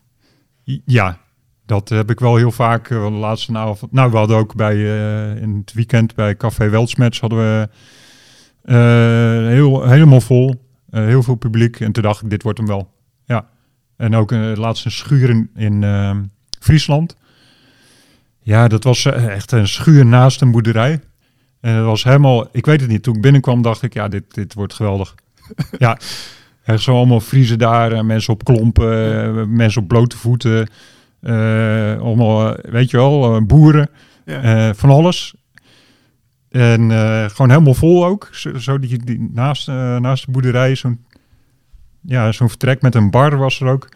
Ja, 0.86 1.18
dat 1.66 1.90
heb 1.90 2.10
ik 2.10 2.20
wel 2.20 2.36
heel 2.36 2.52
vaak. 2.52 2.90
eh, 2.90 3.06
de 3.06 3.12
laatste 3.12 3.58
avond. 3.58 3.92
Nou, 3.92 4.12
we 4.12 4.18
hadden 4.18 4.38
ook 4.38 4.56
bij 4.56 4.76
eh, 4.76 5.42
in 5.42 5.58
het 5.58 5.74
weekend 5.74 6.16
bij 6.16 6.36
Café 6.36 6.70
Weltsmets 6.70 7.20
hadden 7.20 7.40
we 7.40 7.70
eh, 8.64 9.48
heel, 9.48 9.84
helemaal 9.90 10.22
vol. 10.22 10.68
heel 10.90 11.24
veel 11.24 11.36
publiek. 11.36 11.80
En 11.80 11.92
toen 11.92 12.04
dacht 12.04 12.22
ik, 12.24 12.30
dit 12.30 12.44
wordt 12.44 12.58
hem 12.58 12.68
wel. 12.68 12.92
Ja. 13.26 13.48
En 13.98 14.16
ook 14.16 14.32
een 14.32 14.76
schuur 14.76 15.48
in, 15.56 15.86
Friesland. 16.60 17.16
Ja, 18.40 18.68
dat 18.68 18.84
was 18.84 19.06
echt 19.06 19.52
een 19.52 19.68
schuur 19.68 20.06
naast 20.06 20.42
een 20.42 20.52
boerderij. 20.52 21.00
En 21.60 21.74
het 21.74 21.86
was 21.86 22.04
helemaal, 22.04 22.48
ik 22.52 22.66
weet 22.66 22.82
het 22.82 22.90
niet. 22.90 23.04
Toen 23.04 23.16
ik 23.16 23.22
binnenkwam 23.22 23.62
dacht 23.62 23.82
ik, 23.82 23.94
ja, 23.94 24.08
dit, 24.08 24.34
dit 24.34 24.54
wordt 24.54 24.74
geweldig. 24.74 25.16
ja, 25.78 25.98
echt 26.64 26.82
zo 26.82 26.96
allemaal 26.96 27.20
Friesen 27.20 27.58
daar. 27.60 27.92
en 27.92 28.06
mensen 28.06 28.34
op 28.34 28.44
klompen, 28.44 29.24
eh, 29.38 29.44
mensen 29.48 29.82
op 29.82 29.88
blote 29.88 30.18
voeten. 30.18 30.68
eh, 31.22 32.00
allemaal, 32.00 32.56
eh, 32.58 32.72
weet 32.72 32.90
je 32.90 32.98
wel, 32.98 33.36
eh, 33.36 33.42
boeren. 33.42 33.90
Ja. 34.26 34.42
Eh, 34.42 34.74
van 34.76 34.90
alles. 34.90 35.34
En 36.50 36.92
eh, 36.92 37.26
gewoon 37.30 37.50
helemaal 37.50 37.74
vol 37.74 38.06
ook. 38.06 38.28
Zo, 38.32 38.58
zo 38.58 38.80
die, 38.80 39.04
die 39.04 39.30
naast, 39.34 39.68
eh, 39.68 39.98
naast 39.98 40.26
de 40.26 40.32
boerderij, 40.32 40.76
zo'n 40.76 41.00
ja, 42.02 42.32
zo'n 42.32 42.50
vertrek 42.50 42.82
met 42.82 42.96
een 42.96 43.10
bar 43.12 43.38
was 43.38 43.60
er 43.62 43.68
ook. 43.68 43.90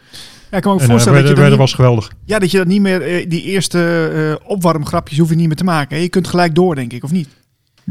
Ja, 0.52 0.58
ik 0.58 0.64
kan 0.64 0.72
me 0.72 0.78
ook 0.78 0.80
En 0.80 0.86
eh, 0.86 0.92
voorstellen 0.92 1.20
dat, 1.22 1.30
je 1.30 1.36
dat 1.36 1.50
niet, 1.50 1.58
was 1.58 1.74
geweldig. 1.74 2.12
ja, 2.26 2.40
dat 2.40 2.52
je 2.52 2.58
dat 2.58 2.68
niet 2.68 2.82
meer, 2.82 3.02
eh, 3.02 3.30
die 3.30 3.42
eerste 3.44 4.08
eh, 4.42 4.50
opwarmgrapjes 4.50 5.18
hoef 5.18 5.30
je 5.30 5.36
niet 5.36 5.48
meer 5.48 5.56
te 5.56 5.64
maken. 5.64 6.02
Je 6.02 6.10
kunt 6.10 6.28
gelijk 6.28 6.56
door, 6.56 6.76
denk 6.76 6.94
ik, 6.94 7.04
of 7.04 7.12
niet? 7.12 7.30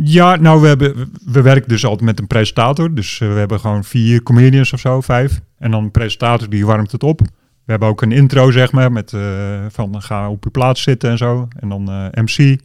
Ja, 0.00 0.36
nou, 0.36 0.60
we, 0.60 0.66
hebben, 0.66 0.96
we- 0.96 1.08
we 1.24 1.42
werken 1.42 1.68
dus 1.68 1.84
altijd 1.84 2.04
met 2.04 2.18
een 2.18 2.26
presentator. 2.26 2.94
Dus 2.94 3.20
eh, 3.20 3.28
we 3.28 3.34
hebben 3.38 3.60
gewoon 3.60 3.84
vier 3.84 4.22
comedians 4.22 4.72
of 4.72 4.80
zo, 4.80 5.00
vijf. 5.00 5.40
En 5.58 5.70
dan 5.70 5.84
een 5.84 5.90
presentator 5.90 6.48
die 6.48 6.66
warmt 6.66 6.92
het 6.92 7.02
op. 7.02 7.20
We 7.64 7.72
hebben 7.72 7.88
ook 7.88 8.02
een 8.02 8.12
intro, 8.12 8.50
zeg 8.50 8.72
maar, 8.72 8.92
met 8.92 9.12
eh, 9.12 9.20
van 9.68 10.02
ga 10.02 10.30
op 10.30 10.44
je 10.44 10.50
plaats 10.50 10.82
zitten 10.82 11.10
en 11.10 11.18
zo. 11.18 11.48
En 11.60 11.68
dan 11.68 11.88
eh, 11.90 12.22
MC, 12.22 12.60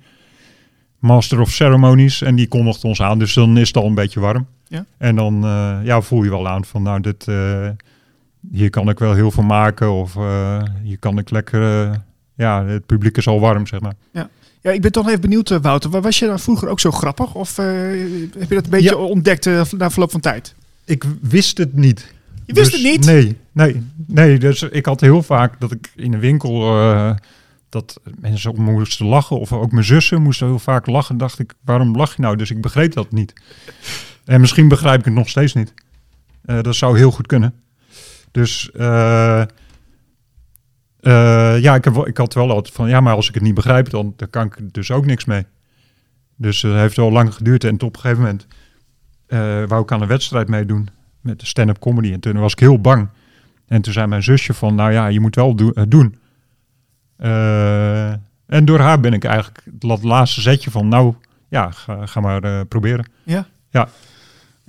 Master 1.00 1.40
of 1.40 1.50
Ceremonies. 1.52 2.22
En 2.22 2.36
die 2.36 2.48
kondigt 2.48 2.84
ons 2.84 3.02
aan, 3.02 3.20
dus 3.20 3.34
dan 3.34 3.58
is 3.58 3.68
het 3.68 3.78
al 3.78 3.86
een 3.86 3.96
beetje 3.96 4.20
warm. 4.20 4.48
Ja. 4.68 4.86
En 4.98 5.16
dan 5.16 5.44
eh, 5.44 5.78
ja, 5.84 6.02
voel 6.02 6.24
je 6.24 6.30
wel 6.30 6.48
aan 6.48 6.66
van, 6.66 6.82
nou, 6.84 7.02
dit, 7.02 7.28
eh, 7.28 7.70
hier 8.52 8.70
kan 8.70 8.90
ik 8.90 9.00
wel 9.00 9.14
heel 9.14 9.32
veel 9.32 9.44
maken. 9.44 9.92
Of 9.92 10.16
eh, 10.16 10.62
hier 10.84 11.00
kan 11.00 11.18
ik 11.18 11.30
lekker, 11.30 11.86
eh, 11.90 11.92
ja, 12.42 12.66
het 12.66 12.86
publiek 12.86 13.18
is 13.18 13.28
al 13.28 13.40
warm, 13.40 13.68
zeg 13.68 13.80
maar. 13.80 13.94
Ja, 14.64 14.72
ik 14.72 14.82
ben 14.82 14.92
toch 14.92 15.08
even 15.08 15.22
benieuwd, 15.22 15.52
eh, 15.52 15.58
Wouter. 15.62 15.90
Wa- 15.90 16.02
Was 16.02 16.20
je 16.20 16.26
dan 16.26 16.40
vroeger 16.40 16.68
ook 16.68 16.80
zo 16.80 16.92
grappig? 16.92 17.34
Of 17.36 17.58
eh, 17.58 17.66
heb 18.38 18.50
je 18.50 18.56
dat 18.56 18.64
een 18.64 18.70
beetje 18.70 18.90
Ja. 18.90 18.96
ontdekt 18.96 19.46
eh, 19.46 19.62
na 19.78 19.90
verloop 19.90 20.12
van 20.12 20.20
tijd? 20.20 20.56
Ik 20.86 21.04
wist 21.22 21.58
het 21.58 21.76
niet. 21.76 22.14
Je 22.46 22.54
wist 22.54 22.72
Dus 22.72 22.82
het 22.82 22.92
niet? 22.92 23.06
Nee, 23.06 23.38
nee, 23.52 23.84
nee. 24.08 24.40
Dus 24.40 24.62
ik 24.64 24.86
had 24.86 25.02
heel 25.02 25.24
vaak 25.24 25.60
dat 25.60 25.72
ik 25.72 25.92
in 25.96 26.12
de 26.12 26.18
winkel 26.18 26.60
dat 27.70 28.00
mensen 28.20 28.52
om 28.52 28.62
moesten 28.64 29.06
lachen. 29.06 29.40
Of 29.40 29.54
ook 29.54 29.72
mijn 29.72 29.86
zussen 29.86 30.22
moesten 30.22 30.48
heel 30.48 30.60
vaak 30.60 30.86
lachen. 30.88 31.18
Dacht 31.18 31.40
ik, 31.40 31.54
waarom 31.66 31.96
lach 31.96 32.16
je 32.16 32.22
nou? 32.22 32.36
Dus 32.36 32.52
ik 32.52 32.62
begreep 32.62 32.94
dat 32.94 33.12
niet. 33.12 33.34
En 34.26 34.42
misschien 34.42 34.68
begrijp 34.68 35.00
ik 35.00 35.06
het 35.06 35.14
nog 35.14 35.30
steeds 35.30 35.54
niet. 35.54 35.74
Dat 36.46 36.76
zou 36.76 36.98
heel 36.98 37.12
goed 37.12 37.28
kunnen. 37.28 37.54
Dus 38.32 38.70
eh, 41.02 41.56
eh, 41.56 41.62
ja, 41.62 41.76
ik, 41.76 41.84
heb 41.84 41.96
ik 41.96 42.18
had 42.18 42.34
wel 42.34 42.52
altijd 42.52 42.76
van, 42.76 42.90
ja, 42.90 43.00
maar 43.02 43.16
als 43.16 43.28
ik 43.28 43.34
het 43.34 43.44
niet 43.44 43.54
begrijp, 43.54 43.90
dan, 43.90 44.14
dan 44.16 44.30
kan 44.30 44.46
ik 44.46 44.74
dus 44.74 44.92
ook 44.92 45.06
niks 45.06 45.26
mee. 45.26 45.46
Dus 46.36 46.62
het 46.62 46.74
heeft 46.74 46.96
wel 46.96 47.12
lang 47.12 47.34
geduurd 47.34 47.64
en 47.64 47.82
op 47.82 47.96
een 47.96 48.02
gegeven 48.02 48.24
moment 48.24 48.48
eh, 49.28 49.64
wou 49.68 49.82
ik 49.82 49.92
aan 49.92 50.02
een 50.02 50.08
wedstrijd 50.08 50.48
meedoen 50.48 50.88
met 51.22 51.40
de 51.40 51.46
stand-up 51.46 51.80
comedy. 51.80 52.14
En 52.14 52.20
toen 52.20 52.40
was 52.40 52.52
ik 52.52 52.60
heel 52.60 52.80
bang. 52.82 53.08
En 53.68 53.82
toen 53.82 53.94
zei 53.94 54.08
mijn 54.08 54.24
zusje 54.24 54.54
van, 54.54 54.76
nou 54.76 54.92
ja, 54.92 55.08
je 55.08 55.20
moet 55.20 55.36
wel 55.36 55.56
do- 55.56 55.72
eh, 55.72 55.84
doen. 55.88 56.16
Eh, 57.18 58.12
en 58.46 58.66
door 58.66 58.80
haar 58.80 59.00
ben 59.00 59.14
ik 59.14 59.24
eigenlijk 59.24 59.62
dat 59.72 60.04
laatste 60.04 60.42
zetje 60.42 60.72
van, 60.72 60.88
nou 60.88 61.14
ja, 61.50 61.72
ga, 61.72 62.06
ga 62.06 62.20
maar 62.20 62.44
eh, 62.44 62.60
proberen. 62.68 63.06
Ja. 63.24 63.46
Ja. 63.70 63.88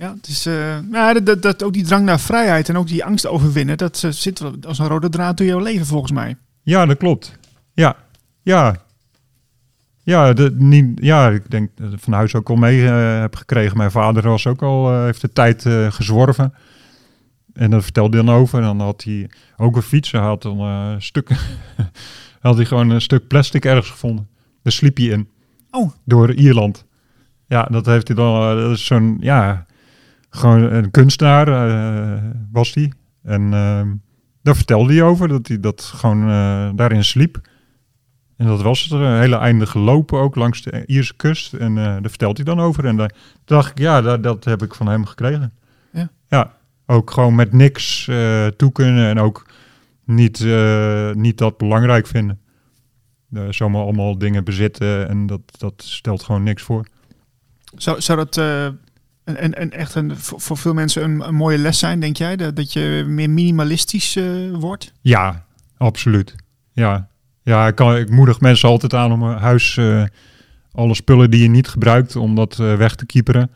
Ja, 0.03 0.13
het 0.13 0.27
is, 0.27 0.45
eh, 0.45 0.91
ja, 0.91 1.13
dat, 1.13 1.41
dat, 1.41 1.63
ook 1.63 1.73
die 1.73 1.83
drang 1.83 2.05
naar 2.05 2.19
vrijheid 2.19 2.69
en 2.69 2.77
ook 2.77 2.87
die 2.87 3.05
angst 3.05 3.27
overwinnen, 3.27 3.77
dat 3.77 4.03
eh, 4.03 4.11
zit 4.11 4.41
als 4.65 4.79
een 4.79 4.87
rode 4.87 5.09
draad 5.09 5.37
door 5.37 5.47
jouw 5.47 5.59
leven 5.59 5.85
volgens 5.85 6.11
mij. 6.11 6.35
Ja, 6.63 6.85
dat 6.85 6.97
klopt. 6.97 7.37
Ja, 7.73 7.95
ja. 8.41 8.75
Ja, 10.03 10.33
de, 10.33 10.55
niet, 10.57 10.99
ja, 11.01 11.29
ik 11.29 11.51
denk 11.51 11.69
dat 11.75 11.93
ik 11.93 11.99
van 11.99 12.13
huis 12.13 12.35
ook 12.35 12.49
al 12.49 12.55
mee 12.55 12.87
eh, 12.87 13.19
heb 13.19 13.35
gekregen. 13.35 13.77
Mijn 13.77 13.91
vader 13.91 14.23
was 14.23 14.47
ook 14.47 14.61
al, 14.61 14.91
eh, 14.91 15.03
heeft 15.03 15.21
de 15.21 15.33
tijd 15.33 15.65
gezworven. 15.89 16.53
En 17.53 17.69
dat 17.69 17.83
vertelde 17.83 18.17
hij 18.17 18.25
dan 18.25 18.35
over. 18.35 18.59
En 18.59 18.65
dan 18.65 18.79
had 18.79 19.03
hij 19.03 19.29
ook 19.57 19.75
een 19.75 19.81
fiets. 19.81 20.11
Hij 20.11 20.21
had 20.21 20.41
dan 20.41 20.59
eh, 20.59 20.91
een 20.93 21.01
stuk, 21.01 21.29
had 22.41 22.55
hij 22.55 22.65
gewoon 22.65 22.89
een 22.89 23.01
stuk 23.01 23.27
plastic 23.27 23.65
ergens 23.65 23.89
gevonden. 23.89 24.27
Daar 24.63 24.73
sliep 24.73 24.97
hij 24.97 25.05
in. 25.05 25.29
Oh. 25.71 25.91
Door 26.05 26.33
Ierland. 26.33 26.85
Ja, 27.47 27.63
dat 27.63 27.85
heeft 27.85 28.07
hij 28.07 28.15
dan, 28.15 28.57
dat 28.57 28.71
is 28.71 28.85
zo'n, 28.85 29.17
ja, 29.19 29.65
gewoon 30.35 30.61
een 30.61 30.91
kunstenaar 30.91 31.47
eh, 31.47 32.23
was 32.51 32.73
hij. 32.73 32.91
En 33.23 33.53
ehm, 33.53 33.93
daar 34.41 34.55
vertelde 34.55 34.93
hij 34.93 35.03
over, 35.03 35.27
dat 35.27 35.47
hij 35.47 35.59
dat 35.59 35.81
gewoon 35.81 36.21
eh, 36.21 36.69
daarin 36.75 37.03
sliep. 37.03 37.41
En 38.37 38.47
dat 38.47 38.61
was 38.61 38.83
het, 38.83 38.91
er, 38.91 38.99
een 38.99 39.19
hele 39.19 39.37
einde 39.37 39.65
gelopen 39.65 40.19
ook 40.19 40.35
langs 40.35 40.61
de 40.61 40.85
Ierse 40.85 41.15
kust. 41.15 41.53
En 41.53 41.77
eh, 41.77 41.83
daar 41.83 42.09
vertelt 42.09 42.37
hij 42.37 42.45
dan 42.45 42.59
over. 42.59 42.85
En 42.85 42.95
daar 42.95 43.13
dacht 43.45 43.71
ik, 43.71 43.77
ja, 43.77 44.01
dat, 44.01 44.23
dat 44.23 44.43
heb 44.43 44.63
ik 44.63 44.75
van 44.75 44.87
hem 44.87 45.05
gekregen. 45.05 45.53
Ja. 45.91 46.09
Ja, 46.27 46.53
ook 46.85 47.11
gewoon 47.11 47.35
met 47.35 47.53
niks 47.53 48.07
eh 48.07 48.47
toe 48.47 48.71
kunnen 48.71 49.09
en 49.09 49.19
ook 49.19 49.45
niet, 50.05 50.45
niet 51.13 51.37
dat 51.37 51.57
belangrijk 51.57 52.07
vinden. 52.07 52.39
Uh, 53.31 53.43
zomaar 53.49 53.81
allemaal 53.81 54.17
dingen 54.17 54.43
bezitten 54.43 55.09
en 55.09 55.25
dat, 55.25 55.41
dat 55.57 55.73
stelt 55.77 56.23
gewoon 56.23 56.43
niks 56.43 56.63
voor. 56.63 56.87
Zou, 57.75 58.01
zou 58.01 58.17
dat 58.17 58.37
eh, 59.23 59.33
een, 59.37 59.43
een, 59.43 59.61
een 59.61 59.71
echt 59.71 59.95
een, 59.95 60.17
voor, 60.17 60.57
veel 60.57 60.73
mensen 60.73 61.03
een, 61.03 61.27
een 61.27 61.35
mooie 61.35 61.57
les 61.57 61.79
zijn, 61.79 61.99
denk 61.99 62.17
jij? 62.17 62.35
Dat, 62.35 62.55
dat 62.55 62.73
je 62.73 63.03
meer 63.07 63.29
minimalistisch 63.29 64.15
eh, 64.15 64.25
wordt? 64.53 64.93
Ja, 65.01 65.45
absoluut. 65.77 66.35
Ja, 66.73 67.07
ja 67.43 67.67
ik, 67.67 67.75
kan, 67.75 67.95
ik 67.97 68.09
moedig 68.09 68.39
mensen 68.41 68.69
altijd 68.69 68.93
aan 68.93 69.11
om 69.11 69.23
een 69.23 69.37
huis, 69.37 69.77
eh, 69.77 70.03
alle 70.71 70.93
spullen 70.95 71.31
die 71.31 71.41
je 71.41 71.49
niet 71.49 71.67
gebruikt, 71.67 72.15
om 72.15 72.35
dat 72.35 72.59
eh, 72.59 72.75
weg 72.75 72.95
te 72.95 73.05
kieperen. 73.05 73.51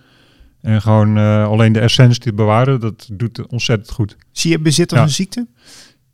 En 0.62 0.82
gewoon 0.82 1.18
eh, 1.18 1.48
alleen 1.48 1.74
de 1.74 1.80
essentie 1.80 2.20
te 2.22 2.34
bewaren, 2.34 2.80
dat 2.80 3.10
doet 3.12 3.48
ontzettend 3.48 3.92
goed. 3.92 4.18
Zie 4.32 4.52
je 4.52 4.60
bezit 4.60 4.92
als 4.92 5.00
Ja. 5.00 5.06
een 5.06 5.12
ziekte? 5.12 5.48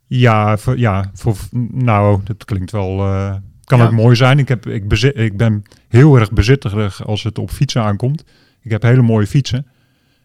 Ja, 0.06 0.56
voor, 0.56 0.78
ja 0.78 1.10
voor, 1.14 1.36
nou, 1.72 2.20
dat 2.24 2.44
klinkt 2.44 2.70
wel, 2.70 2.98
eh, 3.06 3.34
kan 3.64 3.78
Ja. 3.78 3.84
ook 3.84 3.92
mooi 3.92 4.16
zijn. 4.16 4.38
Ik, 4.38 4.48
heb, 4.48 4.66
ik, 4.66 4.88
bezit, 4.88 5.16
ik 5.18 5.36
ben 5.36 5.62
heel 5.88 6.16
erg 6.18 6.32
bezitterig 6.32 7.06
als 7.06 7.22
het 7.22 7.38
op 7.38 7.50
fietsen 7.50 7.82
aankomt. 7.82 8.24
Ik 8.64 8.70
heb 8.70 8.82
hele 8.82 9.02
mooie 9.02 9.26
fietsen. 9.26 9.66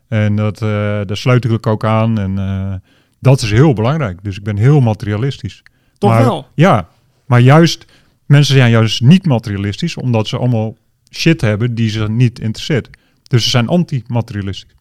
En 0.08 0.36
dat, 0.36 0.62
eh, 0.62 0.70
daar 1.06 1.18
sluit 1.18 1.46
ik 1.46 1.68
ook 1.68 1.86
aan. 1.86 2.20
En 2.20 2.38
eh, 2.38 2.74
dat 3.20 3.42
is 3.42 3.52
heel 3.52 3.74
belangrijk. 3.74 4.24
Dus 4.24 4.38
ik 4.38 4.44
ben 4.44 4.58
heel 4.58 4.80
materialistisch. 4.82 5.64
Toch 5.98 6.10
Maar- 6.10 6.24
wel? 6.24 6.48
Ja, 6.56 6.88
maar 7.26 7.40
juist, 7.40 7.86
mensen 8.26 8.56
zijn 8.56 8.72
juist 8.72 9.02
niet 9.02 9.26
materialistisch, 9.26 9.96
omdat 9.98 10.28
ze 10.28 10.38
allemaal 10.38 10.76
shit 11.12 11.42
hebben 11.42 11.76
die 11.76 11.90
ze 11.90 12.10
niet 12.10 12.40
interesseert. 12.40 12.90
Dus 13.28 13.44
ze 13.44 13.50
zijn 13.50 13.68
anti-materialistisch. 13.68 14.74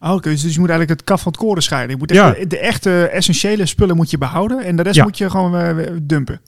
Oh, 0.00 0.12
Oké, 0.12 0.30
dus 0.30 0.42
je 0.42 0.60
moet 0.60 0.68
eigenlijk 0.68 0.90
het 1.00 1.04
kaf 1.04 1.22
van 1.22 1.32
het 1.32 1.40
koren 1.40 1.62
scheiden. 1.62 1.90
Je 1.90 1.96
moet 1.96 2.10
echt 2.10 2.20
Ja. 2.20 2.30
de, 2.32 2.46
de 2.46 2.58
echte 2.58 3.06
essentiële 3.06 3.66
spullen 3.66 3.96
moet 3.96 4.10
je 4.10 4.18
behouden 4.18 4.64
en 4.64 4.76
de 4.76 4.82
rest 4.82 4.96
Ja. 4.96 5.04
moet 5.04 5.18
je 5.18 5.30
gewoon 5.30 5.56
eh, 5.56 5.86
dumpen. 6.02 6.40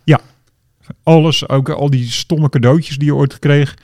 Alles, 1.03 1.49
ook 1.49 1.68
al 1.68 1.90
die 1.90 2.11
stomme 2.11 2.49
cadeautjes 2.49 2.97
die 2.97 3.07
je 3.07 3.14
ooit 3.14 3.38
kreeg, 3.38 3.74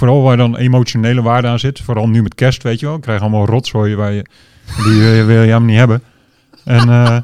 vooral 0.00 0.22
waar 0.22 0.36
dan 0.36 0.56
emotionele 0.56 1.22
waarde 1.22 1.48
aan 1.48 1.58
zit. 1.58 1.80
Vooral 1.80 2.08
nu 2.08 2.22
met 2.22 2.34
kerst, 2.34 2.62
weet 2.62 2.80
je 2.80 2.86
wel. 2.86 2.94
Ik 2.94 3.00
krijg 3.00 3.20
allemaal 3.20 3.46
rotzooi 3.46 3.94
waar 3.94 4.12
je, 4.12 4.24
die 4.84 5.00
wil 5.00 5.12
je, 5.12 5.24
wil 5.24 5.36
je 5.36 5.46
helemaal 5.46 5.68
niet 5.68 5.78
hebben. 5.78 6.02
En 6.64 6.88
eh, 6.88 7.18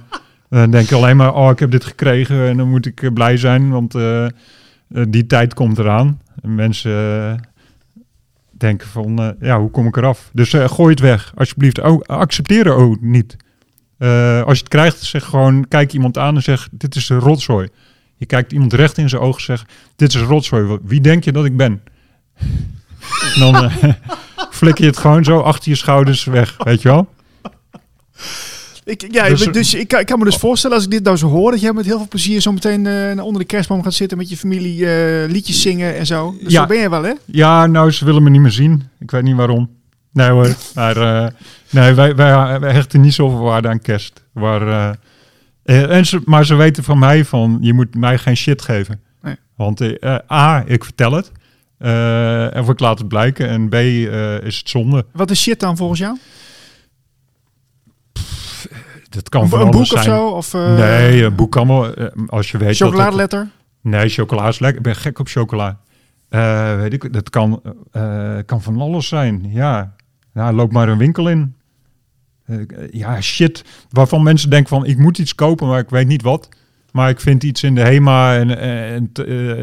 dan 0.49 0.71
denk 0.71 0.89
je 0.89 0.95
alleen 0.95 1.17
maar, 1.17 1.35
oh, 1.35 1.51
ik 1.51 1.59
heb 1.59 1.71
dit 1.71 1.85
gekregen 1.85 2.49
en 2.49 2.57
dan 2.57 2.69
moet 2.69 2.87
ik 2.87 3.03
eh, 3.03 3.13
blij 3.13 3.37
zijn, 3.37 3.71
want 3.71 3.95
eh, 3.95 4.25
eh, 4.25 4.31
die 5.09 5.27
tijd 5.27 5.55
komt 5.55 5.79
eraan. 5.79 6.21
En 6.43 6.55
mensen 6.55 6.93
eh, 6.93 7.35
denken 8.51 8.89
van, 8.89 9.19
eh, 9.19 9.29
ja, 9.41 9.61
hoe 9.61 9.71
kom 9.71 9.87
ik 9.87 9.97
eraf? 9.97 10.31
Dus 10.33 10.53
eh, 10.53 10.69
gooi 10.69 10.91
het 10.91 11.01
weg, 11.01 11.33
alsjeblieft. 11.37 11.81
Oh, 11.81 12.01
accepteer 12.03 12.65
het 12.65 12.75
ook 12.75 13.01
niet. 13.01 13.37
Eh, 13.99 14.43
als 14.43 14.55
je 14.55 14.61
het 14.65 14.69
krijgt, 14.69 15.03
zeg 15.03 15.25
gewoon, 15.25 15.69
kijk 15.69 15.93
iemand 15.93 16.19
aan 16.19 16.35
en 16.37 16.43
zeg, 16.43 16.69
dit 16.71 16.95
is 16.95 17.09
rotzooi. 17.09 17.69
Je 18.17 18.27
kijkt 18.27 18.53
iemand 18.53 18.73
recht 18.73 18.99
in 18.99 19.09
zijn 19.09 19.23
ogen 19.23 19.39
en 19.39 19.45
zegt, 19.45 19.73
dit 19.97 20.15
is 20.15 20.21
rotzooi. 20.21 20.79
Wie 20.83 21.01
denk 21.01 21.25
je 21.25 21.33
dat 21.33 21.45
ik 21.45 21.57
ben? 21.57 21.81
En 23.35 23.41
dan 23.41 23.71
flik 24.51 24.79
je 24.79 24.87
het 24.87 24.97
gewoon 24.97 25.25
zo 25.25 25.39
achter 25.41 25.71
je 25.71 25.77
schouders 25.77 26.25
weg, 26.25 26.55
weet 26.59 26.83
je 26.83 26.89
wel? 26.89 27.09
Ik, 28.85 29.07
ja, 29.13 29.29
Dus- 29.29 29.45
dus, 29.45 29.75
ik, 29.75 29.89
kan- 29.89 30.01
ik 30.01 30.07
kan 30.07 30.19
me 30.19 30.25
dus 30.25 30.37
voorstellen, 30.37 30.77
als 30.77 30.85
ik 30.85 30.91
dit 30.91 31.03
nou 31.05 31.17
zo 31.17 31.29
hoor, 31.29 31.51
dat 31.51 31.61
jij 31.61 31.73
met 31.73 31.85
heel 31.85 31.97
veel 31.99 32.09
plezier 32.09 32.41
zo 32.41 32.53
meteen 32.53 32.87
eh, 32.87 33.25
onder 33.25 33.41
de 33.41 33.47
kerstboom 33.47 33.83
gaat 33.83 33.95
zitten 33.95 34.19
met 34.19 34.29
je 34.29 34.37
familie, 34.37 34.87
eh, 34.91 35.31
liedjes 35.31 35.63
zingen 35.63 35.97
en 35.97 36.07
zo. 36.07 36.37
Dus 36.43 36.53
Ja. 36.53 36.61
zo 36.61 36.67
ben 36.67 36.79
je 36.79 36.91
wel, 36.91 37.03
hè? 37.03 37.13
Ja, 37.25 37.67
nou, 37.67 37.91
ze 37.91 38.05
willen 38.05 38.23
me 38.23 38.31
niet 38.31 38.41
meer 38.41 38.51
zien. 38.51 38.89
Ik 39.01 39.11
weet 39.11 39.23
niet 39.23 39.37
waarom. 39.37 39.71
Nee 40.13 40.29
hoor, 40.31 40.55
maar 40.75 40.97
eh, 40.97 41.27
nee, 41.71 41.95
wij, 41.95 42.15
wij, 42.15 42.61
wij 42.61 42.73
hechten 42.73 43.01
niet 43.01 43.15
zoveel 43.15 43.39
waarde 43.41 43.69
aan 43.69 43.81
kerst. 43.81 44.23
Maar, 44.33 44.69
eh, 45.65 45.91
en 45.97 46.07
ze, 46.07 46.21
maar 46.25 46.45
ze 46.47 46.55
weten 46.55 46.85
van 46.85 46.99
mij 46.99 47.25
van, 47.25 47.59
je 47.61 47.73
moet 47.73 47.95
mij 47.95 48.19
geen 48.19 48.37
shit 48.37 48.63
geven. 48.63 49.01
Nee. 49.23 49.37
Want 49.57 49.81
A, 50.33 50.63
ik 50.67 50.85
vertel 50.85 51.13
het. 51.13 51.33
Eh, 51.79 52.61
of 52.61 52.69
ik 52.69 52.81
laat 52.81 52.99
het 52.99 53.09
blijken. 53.09 53.49
En 53.49 53.69
B, 53.69 53.75
eh, 53.75 54.41
is 54.41 54.59
het 54.59 54.69
zonde. 54.69 55.05
Wat 55.13 55.31
is 55.31 55.43
shit 55.43 55.61
dan 55.61 55.77
volgens 55.77 56.01
jou? 56.01 56.17
Dat 59.09 59.29
kan 59.29 59.49
van 59.49 59.61
een 59.61 59.65
boek 59.67 59.75
alles 59.75 59.93
of 59.93 60.03
zijn. 60.03 60.17
zo? 60.17 60.29
Of, 60.29 60.55
eh, 60.55 60.77
nee, 60.77 61.23
een 61.25 61.35
boek 61.35 61.53
kan 61.53 61.67
wel, 61.69 61.95
als 62.27 62.51
je 62.51 62.59
weet 62.59 62.69
dat 62.69 62.79
het- 62.79 62.89
chocoladeletter? 62.89 63.49
Nee, 63.81 64.09
chocola 64.09 64.49
is 64.49 64.59
lekker. 64.59 64.79
Ik 64.79 64.85
ben 64.85 64.97
gek 64.97 65.19
op 65.19 65.29
chocola. 65.29 65.79
Weet 66.77 66.93
ik, 66.93 67.13
dat 67.13 67.31
kan, 67.31 67.63
kan 68.47 68.63
van 68.63 68.81
alles 68.81 69.09
zijn. 69.09 69.47
Ja, 69.49 69.95
ja 70.35 70.53
loop 70.53 70.73
maar 70.73 70.89
een 70.89 70.99
winkel 70.99 71.29
in. 71.29 71.55
Ja, 72.91 73.21
shit. 73.21 73.65
Waarvan 73.91 74.23
mensen 74.23 74.51
denken 74.51 74.69
van, 74.69 74.87
ik 74.87 74.99
moet 74.99 75.19
iets 75.19 75.35
kopen, 75.35 75.69
maar 75.69 75.79
ik 75.79 75.91
weet 75.91 76.07
niet 76.07 76.23
wat. 76.23 76.49
Maar 76.93 77.09
ik 77.09 77.21
vind 77.21 77.43
iets 77.43 77.63
in 77.63 77.75
de 77.75 77.81
HEMA 77.81 78.37
en, 78.37 78.49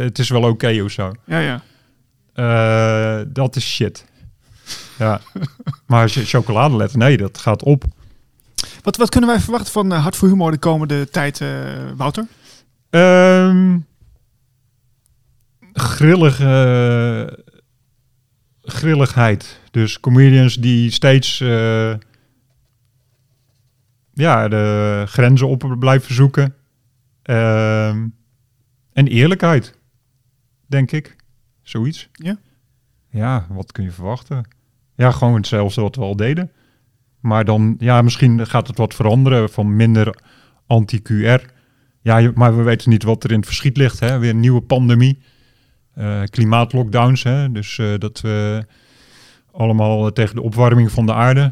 het 0.04 0.20
is 0.20 0.30
wel 0.30 0.44
oké 0.44 0.82
of 0.84 0.92
zo. 0.92 1.12
Ja, 1.26 1.40
ja. 1.40 1.62
Eh, 2.34 3.20
dat 3.28 3.56
is 3.56 3.74
shit. 3.74 4.06
Ja. 4.98 5.22
maar 5.88 6.02
als 6.02 6.14
je 6.14 6.26
chocoladeletter, 6.26 6.98
nee, 6.98 7.18
dat 7.18 7.38
gaat 7.38 7.64
op. 7.64 7.84
Wat, 8.82 8.98
wat 8.98 9.10
kunnen 9.10 9.30
wij 9.30 9.40
verwachten 9.40 9.72
van 9.72 9.94
eh, 9.94 10.02
Hart 10.02 10.16
voor 10.16 10.28
Humor 10.28 10.52
de 10.52 10.58
komende 10.58 11.10
tijd, 11.10 11.42
eh, 11.42 11.50
Wouter? 11.96 12.28
Ehm 12.90 13.78
grillige 15.74 17.44
grilligheid. 18.62 19.60
Dus 19.72 20.00
comedians 20.00 20.56
die 20.56 20.92
steeds 20.92 21.38
ja, 24.14 24.48
de 24.48 25.04
grenzen 25.08 25.48
op 25.48 25.76
blijven 25.80 26.14
zoeken. 26.14 26.56
Ehm, 27.24 28.08
en 28.94 29.08
eerlijkheid, 29.08 29.78
denk 30.68 30.92
ik. 30.92 31.16
Zoiets. 31.64 32.10
Ja? 32.12 32.38
Ja, 33.10 33.46
wat 33.50 33.72
kun 33.72 33.84
je 33.84 33.92
verwachten? 33.92 34.48
Ja, 34.96 35.12
gewoon 35.12 35.36
hetzelfde 35.36 35.82
wat 35.82 35.96
we 35.96 36.02
al 36.02 36.16
deden. 36.16 36.52
Maar 37.20 37.46
dan, 37.46 37.76
ja, 37.80 38.02
misschien 38.02 38.48
gaat 38.48 38.68
het 38.68 38.78
wat 38.78 38.94
veranderen 38.94 39.50
van 39.50 39.76
minder 39.76 40.16
anti-QR. 40.68 41.42
Ja, 42.02 42.32
maar 42.36 42.58
we 42.58 42.64
weten 42.64 42.90
niet 42.90 43.04
wat 43.04 43.24
er 43.24 43.32
in 43.32 43.38
het 43.38 43.46
verschiet 43.46 43.78
ligt. 43.78 44.00
Hè? 44.00 44.20
Weer 44.20 44.30
een 44.30 44.40
nieuwe 44.40 44.62
pandemie. 44.62 45.20
Eh, 45.94 46.22
klimaatlockdowns. 46.24 47.24
Hè? 47.24 47.52
Dus 47.52 47.78
eh, 47.78 47.94
dat 47.98 48.22
we 48.22 48.66
allemaal 49.52 50.12
tegen 50.12 50.36
de 50.36 50.42
opwarming 50.42 50.92
van 50.92 51.06
de 51.06 51.14
aarde. 51.14 51.52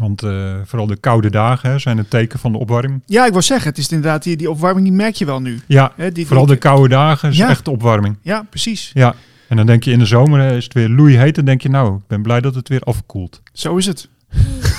Want 0.00 0.22
eh, 0.22 0.54
vooral 0.64 0.86
de 0.86 0.96
koude 0.96 1.30
dagen 1.30 1.70
hè, 1.70 1.78
zijn 1.78 1.98
een 1.98 2.08
teken 2.08 2.38
van 2.38 2.52
de 2.52 2.58
opwarming. 2.58 3.02
Ja, 3.06 3.26
ik 3.26 3.32
wil 3.32 3.42
zeggen, 3.42 3.68
het 3.68 3.78
is 3.78 3.88
inderdaad 3.88 4.22
die, 4.22 4.36
die 4.36 4.50
opwarming, 4.50 4.86
die 4.86 4.96
merk 4.96 5.14
je 5.14 5.24
wel 5.24 5.40
nu. 5.40 5.60
Ja, 5.66 5.92
Hè, 5.96 6.12
die, 6.12 6.26
vooral 6.26 6.46
de 6.46 6.56
koude 6.56 6.88
dagen 6.88 7.30
is 7.30 7.36
Ja. 7.36 7.48
echt 7.48 7.68
opwarming. 7.68 8.16
Ja, 8.22 8.46
precies. 8.50 8.90
Ja, 8.94 9.14
en 9.48 9.56
dan 9.56 9.66
denk 9.66 9.84
je 9.84 9.90
in 9.90 9.98
de 9.98 10.04
zomer 10.04 10.40
hè, 10.40 10.56
is 10.56 10.64
het 10.64 10.72
weer 10.74 10.88
loeiheet. 10.88 11.34
Dan 11.34 11.44
denk 11.44 11.62
je 11.62 11.68
nou, 11.68 11.96
ik 11.96 12.06
ben 12.06 12.22
blij 12.22 12.40
dat 12.40 12.54
het 12.54 12.68
weer 12.68 12.80
afkoelt. 12.80 13.42
Zo 13.52 13.76
is 13.76 13.86
het. 13.86 14.08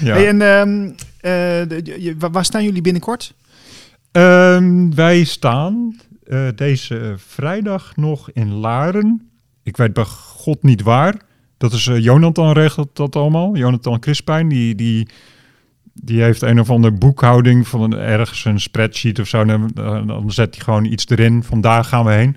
Ja. 0.00 0.14
Hey, 0.14 0.28
en 0.28 0.42
ehm, 0.42 0.90
eh, 1.20 2.12
waar 2.30 2.44
staan 2.44 2.64
jullie 2.64 2.82
binnenkort? 2.82 3.34
Ehm, 4.12 4.94
wij 4.94 5.24
staan 5.24 5.96
eh, 6.26 6.46
deze 6.54 7.14
vrijdag 7.16 7.96
nog 7.96 8.30
in 8.30 8.52
Laren. 8.52 9.30
Ik 9.62 9.76
weet 9.76 9.92
bij 9.92 10.04
God 10.04 10.62
niet 10.62 10.82
waar. 10.82 11.14
Dat 11.60 11.72
is 11.72 11.86
eh, 11.86 11.98
Jonathan 11.98 12.52
regelt 12.52 12.96
dat 12.96 13.16
allemaal. 13.16 13.56
Jonathan 13.56 14.00
Crispijn, 14.00 14.48
die, 14.48 14.74
die, 14.74 15.08
die 15.94 16.22
heeft 16.22 16.42
een 16.42 16.60
of 16.60 16.70
andere 16.70 16.94
boekhouding 16.94 17.68
van 17.68 17.96
ergens 17.96 18.44
een 18.44 18.60
spreadsheet 18.60 19.18
of 19.18 19.28
zo. 19.28 19.44
Dan, 19.44 19.70
dan 20.06 20.30
zet 20.30 20.54
hij 20.54 20.64
gewoon 20.64 20.84
iets 20.84 21.08
erin. 21.08 21.42
Vandaag 21.42 21.88
gaan 21.88 22.04
we 22.04 22.12
heen. 22.12 22.36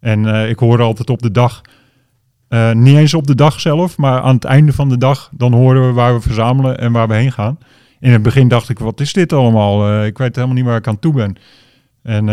En 0.00 0.26
eh, 0.26 0.48
ik 0.48 0.58
hoor 0.58 0.80
altijd 0.80 1.10
op 1.10 1.22
de 1.22 1.30
dag, 1.30 1.60
eh, 2.48 2.72
niet 2.72 2.96
eens 2.96 3.14
op 3.14 3.26
de 3.26 3.34
dag 3.34 3.60
zelf, 3.60 3.96
maar 3.96 4.20
aan 4.20 4.34
het 4.34 4.44
einde 4.44 4.72
van 4.72 4.88
de 4.88 4.98
dag, 4.98 5.30
dan 5.32 5.52
horen 5.52 5.86
we 5.86 5.92
waar 5.92 6.14
we 6.14 6.20
verzamelen 6.20 6.78
en 6.78 6.92
waar 6.92 7.08
we 7.08 7.14
heen 7.14 7.32
gaan. 7.32 7.58
In 8.00 8.12
het 8.12 8.22
begin 8.22 8.48
dacht 8.48 8.68
ik, 8.68 8.78
wat 8.78 9.00
is 9.00 9.12
dit 9.12 9.32
allemaal? 9.32 10.04
Ik 10.04 10.18
weet 10.18 10.34
helemaal 10.34 10.56
niet 10.56 10.64
waar 10.64 10.76
ik 10.76 10.88
aan 10.88 10.98
toe 10.98 11.12
ben. 11.12 11.36
En 12.02 12.26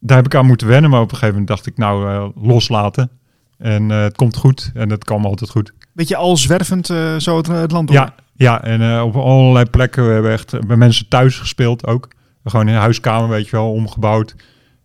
daar 0.00 0.16
heb 0.16 0.26
ik 0.26 0.34
aan 0.34 0.46
moeten 0.46 0.66
wennen, 0.66 0.90
maar 0.90 1.00
op 1.00 1.10
een 1.10 1.16
gegeven 1.16 1.40
moment 1.40 1.48
dacht 1.48 1.66
ik, 1.66 1.76
nou, 1.76 2.32
loslaten. 2.34 3.10
En 3.58 3.90
eh, 3.90 4.02
het 4.02 4.16
komt 4.16 4.36
goed 4.36 4.70
en 4.74 4.90
het 4.90 5.04
kwam 5.04 5.24
altijd 5.24 5.50
goed. 5.50 5.72
Beetje 5.92 6.16
al 6.16 6.36
zwervend 6.36 6.90
eh, 6.90 7.16
zo 7.16 7.36
het, 7.36 7.46
het 7.46 7.72
land 7.72 7.88
door. 7.88 7.96
Ja, 7.96 8.14
ja 8.36 8.62
en 8.62 8.82
eh, 8.82 9.02
op 9.04 9.16
allerlei 9.16 9.64
plekken. 9.64 10.06
We 10.06 10.12
hebben 10.12 10.32
echt 10.32 10.52
eh, 10.52 10.60
bij 10.60 10.76
mensen 10.76 11.08
thuis 11.08 11.38
gespeeld 11.38 11.86
ook. 11.86 12.08
Gewoon 12.44 12.68
in 12.68 12.74
een 12.74 12.80
huiskamer, 12.80 13.28
weet 13.28 13.48
je 13.48 13.56
wel, 13.56 13.72
omgebouwd. 13.72 14.34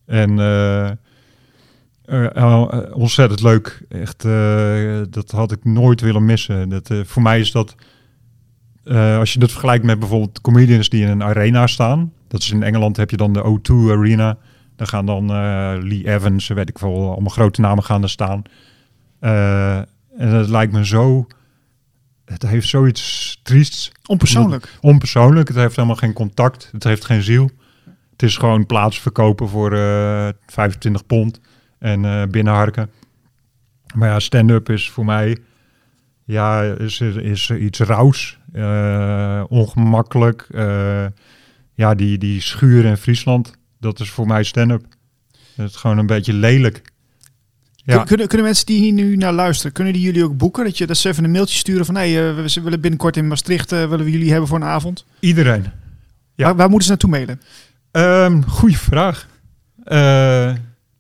En 0.05 0.39
eh, 0.39 0.89
eh, 2.05 2.35
eh, 2.35 2.65
ontzettend 2.93 3.41
leuk. 3.41 3.81
Echt, 3.89 4.25
eh, 4.25 5.01
dat 5.09 5.31
had 5.31 5.51
ik 5.51 5.63
nooit 5.63 6.01
willen 6.01 6.25
missen. 6.25 6.69
Dat, 6.69 6.89
eh, 6.89 6.99
voor 7.03 7.21
mij 7.21 7.39
is 7.39 7.51
dat, 7.51 7.75
eh, 8.83 9.17
als 9.17 9.33
je 9.33 9.39
dat 9.39 9.51
vergelijkt 9.51 9.85
met 9.85 9.99
bijvoorbeeld 9.99 10.41
comedians 10.41 10.89
die 10.89 11.01
in 11.01 11.09
een 11.09 11.23
arena 11.23 11.67
staan. 11.67 12.11
Dat 12.27 12.41
is 12.41 12.51
in 12.51 12.63
Engeland 12.63 12.97
heb 12.97 13.09
je 13.09 13.17
dan 13.17 13.33
de 13.33 13.43
O2 13.43 13.91
Arena. 13.91 14.37
Daar 14.79 14.87
gaan 14.87 15.05
dan 15.05 15.29
eh, 15.29 15.73
Lee 15.79 16.07
Evans, 16.07 16.47
weet 16.47 16.69
ik 16.69 16.79
veel, 16.79 17.11
allemaal 17.11 17.29
grote 17.29 17.61
namen 17.61 17.83
gaan 17.83 18.03
er 18.03 18.09
staan. 18.09 18.41
Eh, 19.19 19.77
en 19.77 19.87
het 20.27 20.49
lijkt 20.49 20.73
me 20.73 20.85
zo... 20.85 21.27
Het 22.25 22.41
heeft 22.41 22.67
zoiets 22.67 23.39
triests. 23.43 23.91
Onpersoonlijk. 24.05 24.77
Onpersoonlijk. 24.81 25.47
Het 25.47 25.57
heeft 25.57 25.75
helemaal 25.75 25.95
geen 25.95 26.13
contact. 26.13 26.69
Het 26.71 26.83
heeft 26.83 27.05
geen 27.05 27.21
ziel. 27.21 27.49
Het 28.11 28.23
is 28.23 28.37
gewoon 28.37 28.65
plaats 28.65 28.99
verkopen 28.99 29.49
voor 29.49 29.73
eh 29.73 30.29
25 30.45 31.05
pond 31.05 31.39
en 31.79 32.29
binnenharken. 32.31 32.89
Maar 33.95 34.09
ja, 34.09 34.19
stand-up 34.19 34.69
is 34.69 34.89
voor 34.89 35.05
mij 35.05 35.37
ja, 36.23 36.61
is, 36.61 37.01
is 37.01 37.49
iets 37.49 37.79
rauws, 37.79 38.39
ongemakkelijk. 39.47 40.47
ja, 41.73 41.95
die, 41.95 42.17
die 42.17 42.41
schuur 42.41 42.85
in 42.85 42.97
Friesland, 42.97 43.58
dat 43.79 43.99
is 43.99 44.09
voor 44.09 44.27
mij 44.27 44.43
stand-up. 44.43 44.83
Het 45.55 45.69
is 45.69 45.75
gewoon 45.75 45.97
een 45.97 46.05
beetje 46.05 46.33
lelijk. 46.33 46.81
Ja. 47.75 47.95
Kun- 47.97 48.05
Kunnen, 48.05 48.27
kunnen 48.27 48.45
mensen 48.45 48.65
die 48.65 48.79
hier 48.79 48.93
nu 48.93 49.15
naar 49.15 49.33
luisteren, 49.33 49.71
kunnen 49.71 49.93
die 49.93 50.01
jullie 50.01 50.23
ook 50.23 50.37
boeken? 50.37 50.63
Dat, 50.63 50.77
je, 50.77 50.87
dat 50.87 50.97
ze 50.97 51.09
even 51.09 51.23
een 51.23 51.31
mailtje 51.31 51.57
sturen 51.57 51.85
van, 51.85 51.95
hey, 51.95 52.29
eh, 52.29 52.35
we 52.35 52.49
ze 52.49 52.61
willen 52.61 52.81
binnenkort 52.81 53.17
in 53.17 53.27
Maastricht, 53.27 53.71
eh, 53.71 53.79
willen 53.89 54.05
we 54.05 54.11
jullie 54.11 54.29
hebben 54.31 54.47
voor 54.47 54.57
een 54.57 54.63
avond. 54.63 55.05
Iedereen. 55.19 55.65
Ja. 56.35 56.45
Waar, 56.45 56.55
waar 56.55 56.67
moeten 56.69 56.83
ze 56.83 56.89
naartoe 56.89 57.09
mailen? 57.09 57.41
Ehm 57.91 58.41
goeie 58.41 58.77
vraag. 58.77 59.27
Eh, 59.83 60.53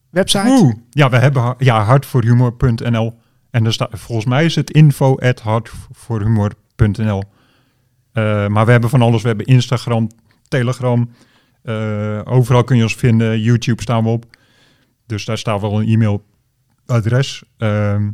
Website? 0.09 0.47
Oeh, 0.47 0.75
ja, 0.89 1.09
we 1.09 1.17
hebben 1.17 1.55
ja, 1.57 1.83
hartvoorhumor.nl. 1.83 3.19
En 3.51 3.65
er 3.65 3.73
staat, 3.73 3.89
volgens 3.93 4.27
mij 4.27 4.45
is 4.45 4.55
het 4.55 4.71
info 4.71 5.15
at 5.17 5.39
hartvoorhumor.nl. 5.39 7.23
Maar 8.47 8.65
we 8.65 8.71
hebben 8.71 8.89
van 8.89 9.01
alles. 9.01 9.21
We 9.21 9.27
hebben 9.27 9.45
Instagram, 9.45 10.09
Telegram. 10.47 11.09
Eh, 11.61 12.21
overal 12.23 12.63
kun 12.63 12.77
je 12.77 12.83
ons 12.83 12.95
vinden. 12.95 13.41
YouTube 13.41 13.81
staan 13.81 14.03
we 14.03 14.09
op. 14.09 14.25
Dus 15.05 15.25
daar 15.25 15.37
staat 15.37 15.61
wel 15.61 15.81
een 15.81 15.87
e-mailadres. 15.87 17.43
Ehm, 17.57 18.09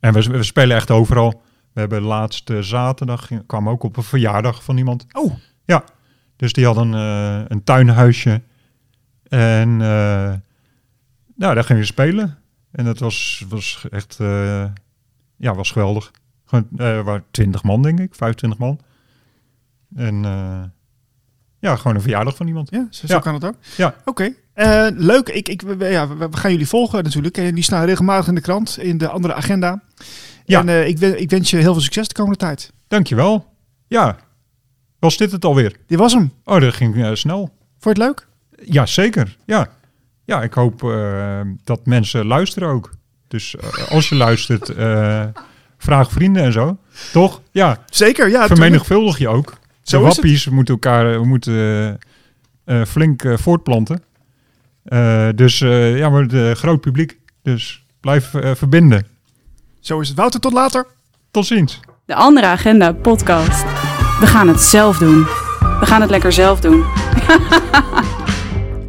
en 0.00 0.12
we, 0.12 0.22
we 0.22 0.42
spelen 0.42 0.76
echt 0.76 0.90
overal. 0.90 1.42
We 1.72 1.80
hebben 1.80 2.02
laatste 2.02 2.62
zaterdag 2.62 3.28
kwam 3.46 3.68
ook 3.68 3.82
op 3.82 3.96
een 3.96 4.02
verjaardag 4.02 4.64
van 4.64 4.76
iemand. 4.76 5.06
Oh, 5.12 5.34
Dus 6.36 6.52
die 6.52 6.64
had 6.64 6.76
een, 6.76 6.94
eh, 6.94 7.42
een 7.48 7.64
tuinhuisje. 7.64 8.42
En 9.28 9.70
eh, 9.70 10.34
nou, 11.34 11.54
daar 11.54 11.64
gingen 11.64 11.82
we 11.82 11.88
spelen. 11.88 12.38
En 12.70 12.84
dat 12.84 12.98
was, 12.98 13.44
was 13.48 13.86
echt, 13.90 14.16
ja, 15.36 15.54
was 15.54 15.70
geweldig. 15.70 16.10
Gewoon, 16.44 16.68
eh 16.76 17.02
waren 17.02 17.24
20 17.30 17.62
man, 17.62 17.82
denk 17.82 18.00
ik, 18.00 18.14
25 18.14 18.58
man. 18.58 18.80
En 19.96 20.24
ja, 21.58 21.76
gewoon 21.76 21.94
een 21.96 22.02
verjaardag 22.02 22.36
van 22.36 22.46
iemand. 22.46 22.70
ja, 22.70 22.86
zo, 22.90 23.06
zo 23.06 23.14
Ja. 23.14 23.20
kan 23.20 23.34
het 23.34 23.44
ook. 23.44 23.54
Ja. 23.76 23.94
Oké, 24.04 24.32
Eh, 24.54 24.86
leuk. 24.94 25.28
Ik, 25.28 25.48
ik, 25.48 25.62
we- 25.62 25.84
ja, 25.86 26.16
we, 26.16 26.28
gaan 26.30 26.50
jullie 26.50 26.68
volgen 26.68 27.04
natuurlijk. 27.04 27.36
En 27.38 27.54
die 27.54 27.64
staan 27.64 27.84
regelmatig 27.84 28.28
in 28.28 28.34
de 28.34 28.40
krant, 28.40 28.78
in 28.80 28.98
de 28.98 29.08
andere 29.08 29.34
agenda. 29.34 29.82
Ja. 30.44 30.60
En 30.60 30.68
eh, 30.68 30.86
ik, 30.88 30.98
wen- 30.98 31.20
ik 31.20 31.30
wens 31.30 31.50
je 31.50 31.56
heel 31.56 31.72
veel 31.72 31.82
succes 31.82 32.08
de 32.08 32.14
komende 32.14 32.38
tijd. 32.38 32.72
Dankjewel. 32.88 33.46
Ja, 33.86 34.16
was 34.98 35.16
dit 35.16 35.32
het 35.32 35.44
alweer? 35.44 35.76
Dit 35.86 35.98
was 35.98 36.12
hem. 36.12 36.32
Oh, 36.44 36.60
dat 36.60 36.74
ging 36.74 37.04
eh, 37.04 37.14
snel. 37.14 37.38
Vond 37.78 37.96
je 37.96 38.02
het 38.04 38.12
leuk? 38.12 38.26
Ja, 38.72 38.86
zeker. 38.86 39.36
Ja, 39.46 39.68
ja 40.24 40.42
ik 40.42 40.52
hoop 40.52 40.80
dat 41.64 41.86
mensen 41.86 42.26
luisteren 42.26 42.68
ook. 42.68 42.90
Dus 43.28 43.56
als 43.88 44.08
je 44.08 44.14
luistert, 44.14 44.72
vraag 45.78 46.10
vrienden 46.12 46.42
en 46.42 46.52
zo. 46.52 46.76
Toch? 47.12 47.42
Ja, 47.50 47.78
Zeker, 47.90 48.28
ja. 48.30 48.46
vermenigvuldig 48.46 49.18
je 49.18 49.28
ook. 49.28 49.52
Zo 49.88 49.98
de 49.98 50.04
wappies 50.04 50.48
moeten 50.48 50.74
elkaar 50.74 51.20
we 51.20 51.26
moeten, 51.26 51.54
eh, 52.64 52.80
eh, 52.80 52.86
flink 52.86 53.22
eh, 53.24 53.36
voortplanten. 53.36 54.02
Eh, 54.84 55.28
dus 55.34 55.60
eh, 55.60 55.98
ja, 55.98 56.08
maar 56.08 56.22
het 56.22 56.58
groot 56.58 56.80
publiek. 56.80 57.18
Dus 57.42 57.84
blijf 58.00 58.34
eh, 58.34 58.50
verbinden. 58.54 59.06
Zo 59.80 60.00
is 60.00 60.08
het. 60.08 60.16
Wouter, 60.16 60.40
tot 60.40 60.52
later. 60.52 60.86
Tot 61.30 61.46
ziens. 61.46 61.80
De 62.06 62.14
Andere 62.14 62.46
Agenda 62.46 62.92
podcast. 62.92 63.62
We 64.20 64.26
gaan 64.26 64.48
het 64.48 64.60
zelf 64.60 64.98
doen. 64.98 65.22
We 65.80 65.86
gaan 65.86 66.00
het 66.00 66.10
lekker 66.10 66.32
zelf 66.32 66.60
doen. 66.60 66.84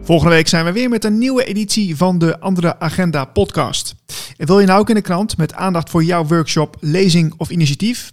Volgende 0.10 0.34
week 0.34 0.47
zijn 0.47 0.66
we 0.66 0.72
weer 0.72 0.89
met 0.89 1.05
een 1.05 1.18
nieuwe 1.18 1.43
editie 1.43 1.97
van 1.97 2.18
de 2.18 2.39
Andere 2.39 2.80
Agenda 2.80 3.26
podcast. 3.26 3.95
En 4.38 4.47
wil 4.47 4.60
je 4.60 4.66
nou 4.66 4.80
ook 4.80 4.89
in 4.89 4.95
de 4.95 5.01
krant 5.01 5.38
met 5.38 5.53
aandacht 5.53 5.89
voor 5.89 6.03
jouw 6.03 6.26
workshop, 6.26 6.78
lezing 6.80 7.34
of 7.38 7.49
initiatief? 7.49 8.10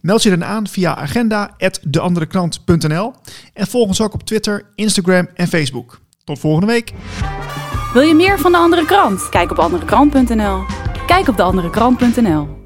Meld 0.00 0.22
je 0.22 0.30
dan 0.30 0.44
aan 0.44 0.68
via 0.68 0.96
agenda.deanderekrant.nl 0.96 3.12
en 3.54 3.66
volg 3.66 3.88
ons 3.88 4.00
ook 4.00 4.14
op 4.14 4.22
Twitter, 4.22 4.66
Instagram 4.74 5.28
en 5.34 5.48
Facebook. 5.48 6.00
Tot 6.24 6.38
volgende 6.38 6.66
week. 6.66 6.92
Wil 7.92 8.02
je 8.02 8.14
meer 8.14 8.38
van 8.38 8.52
de 8.52 8.58
andere 8.58 8.84
krant? 8.84 9.28
Kijk 9.28 9.50
op 9.50 9.58
anderekrant.nl. 9.58 10.64
Kijk 11.06 11.28
op 11.28 11.36
deanderekrant.nl. 11.36 12.59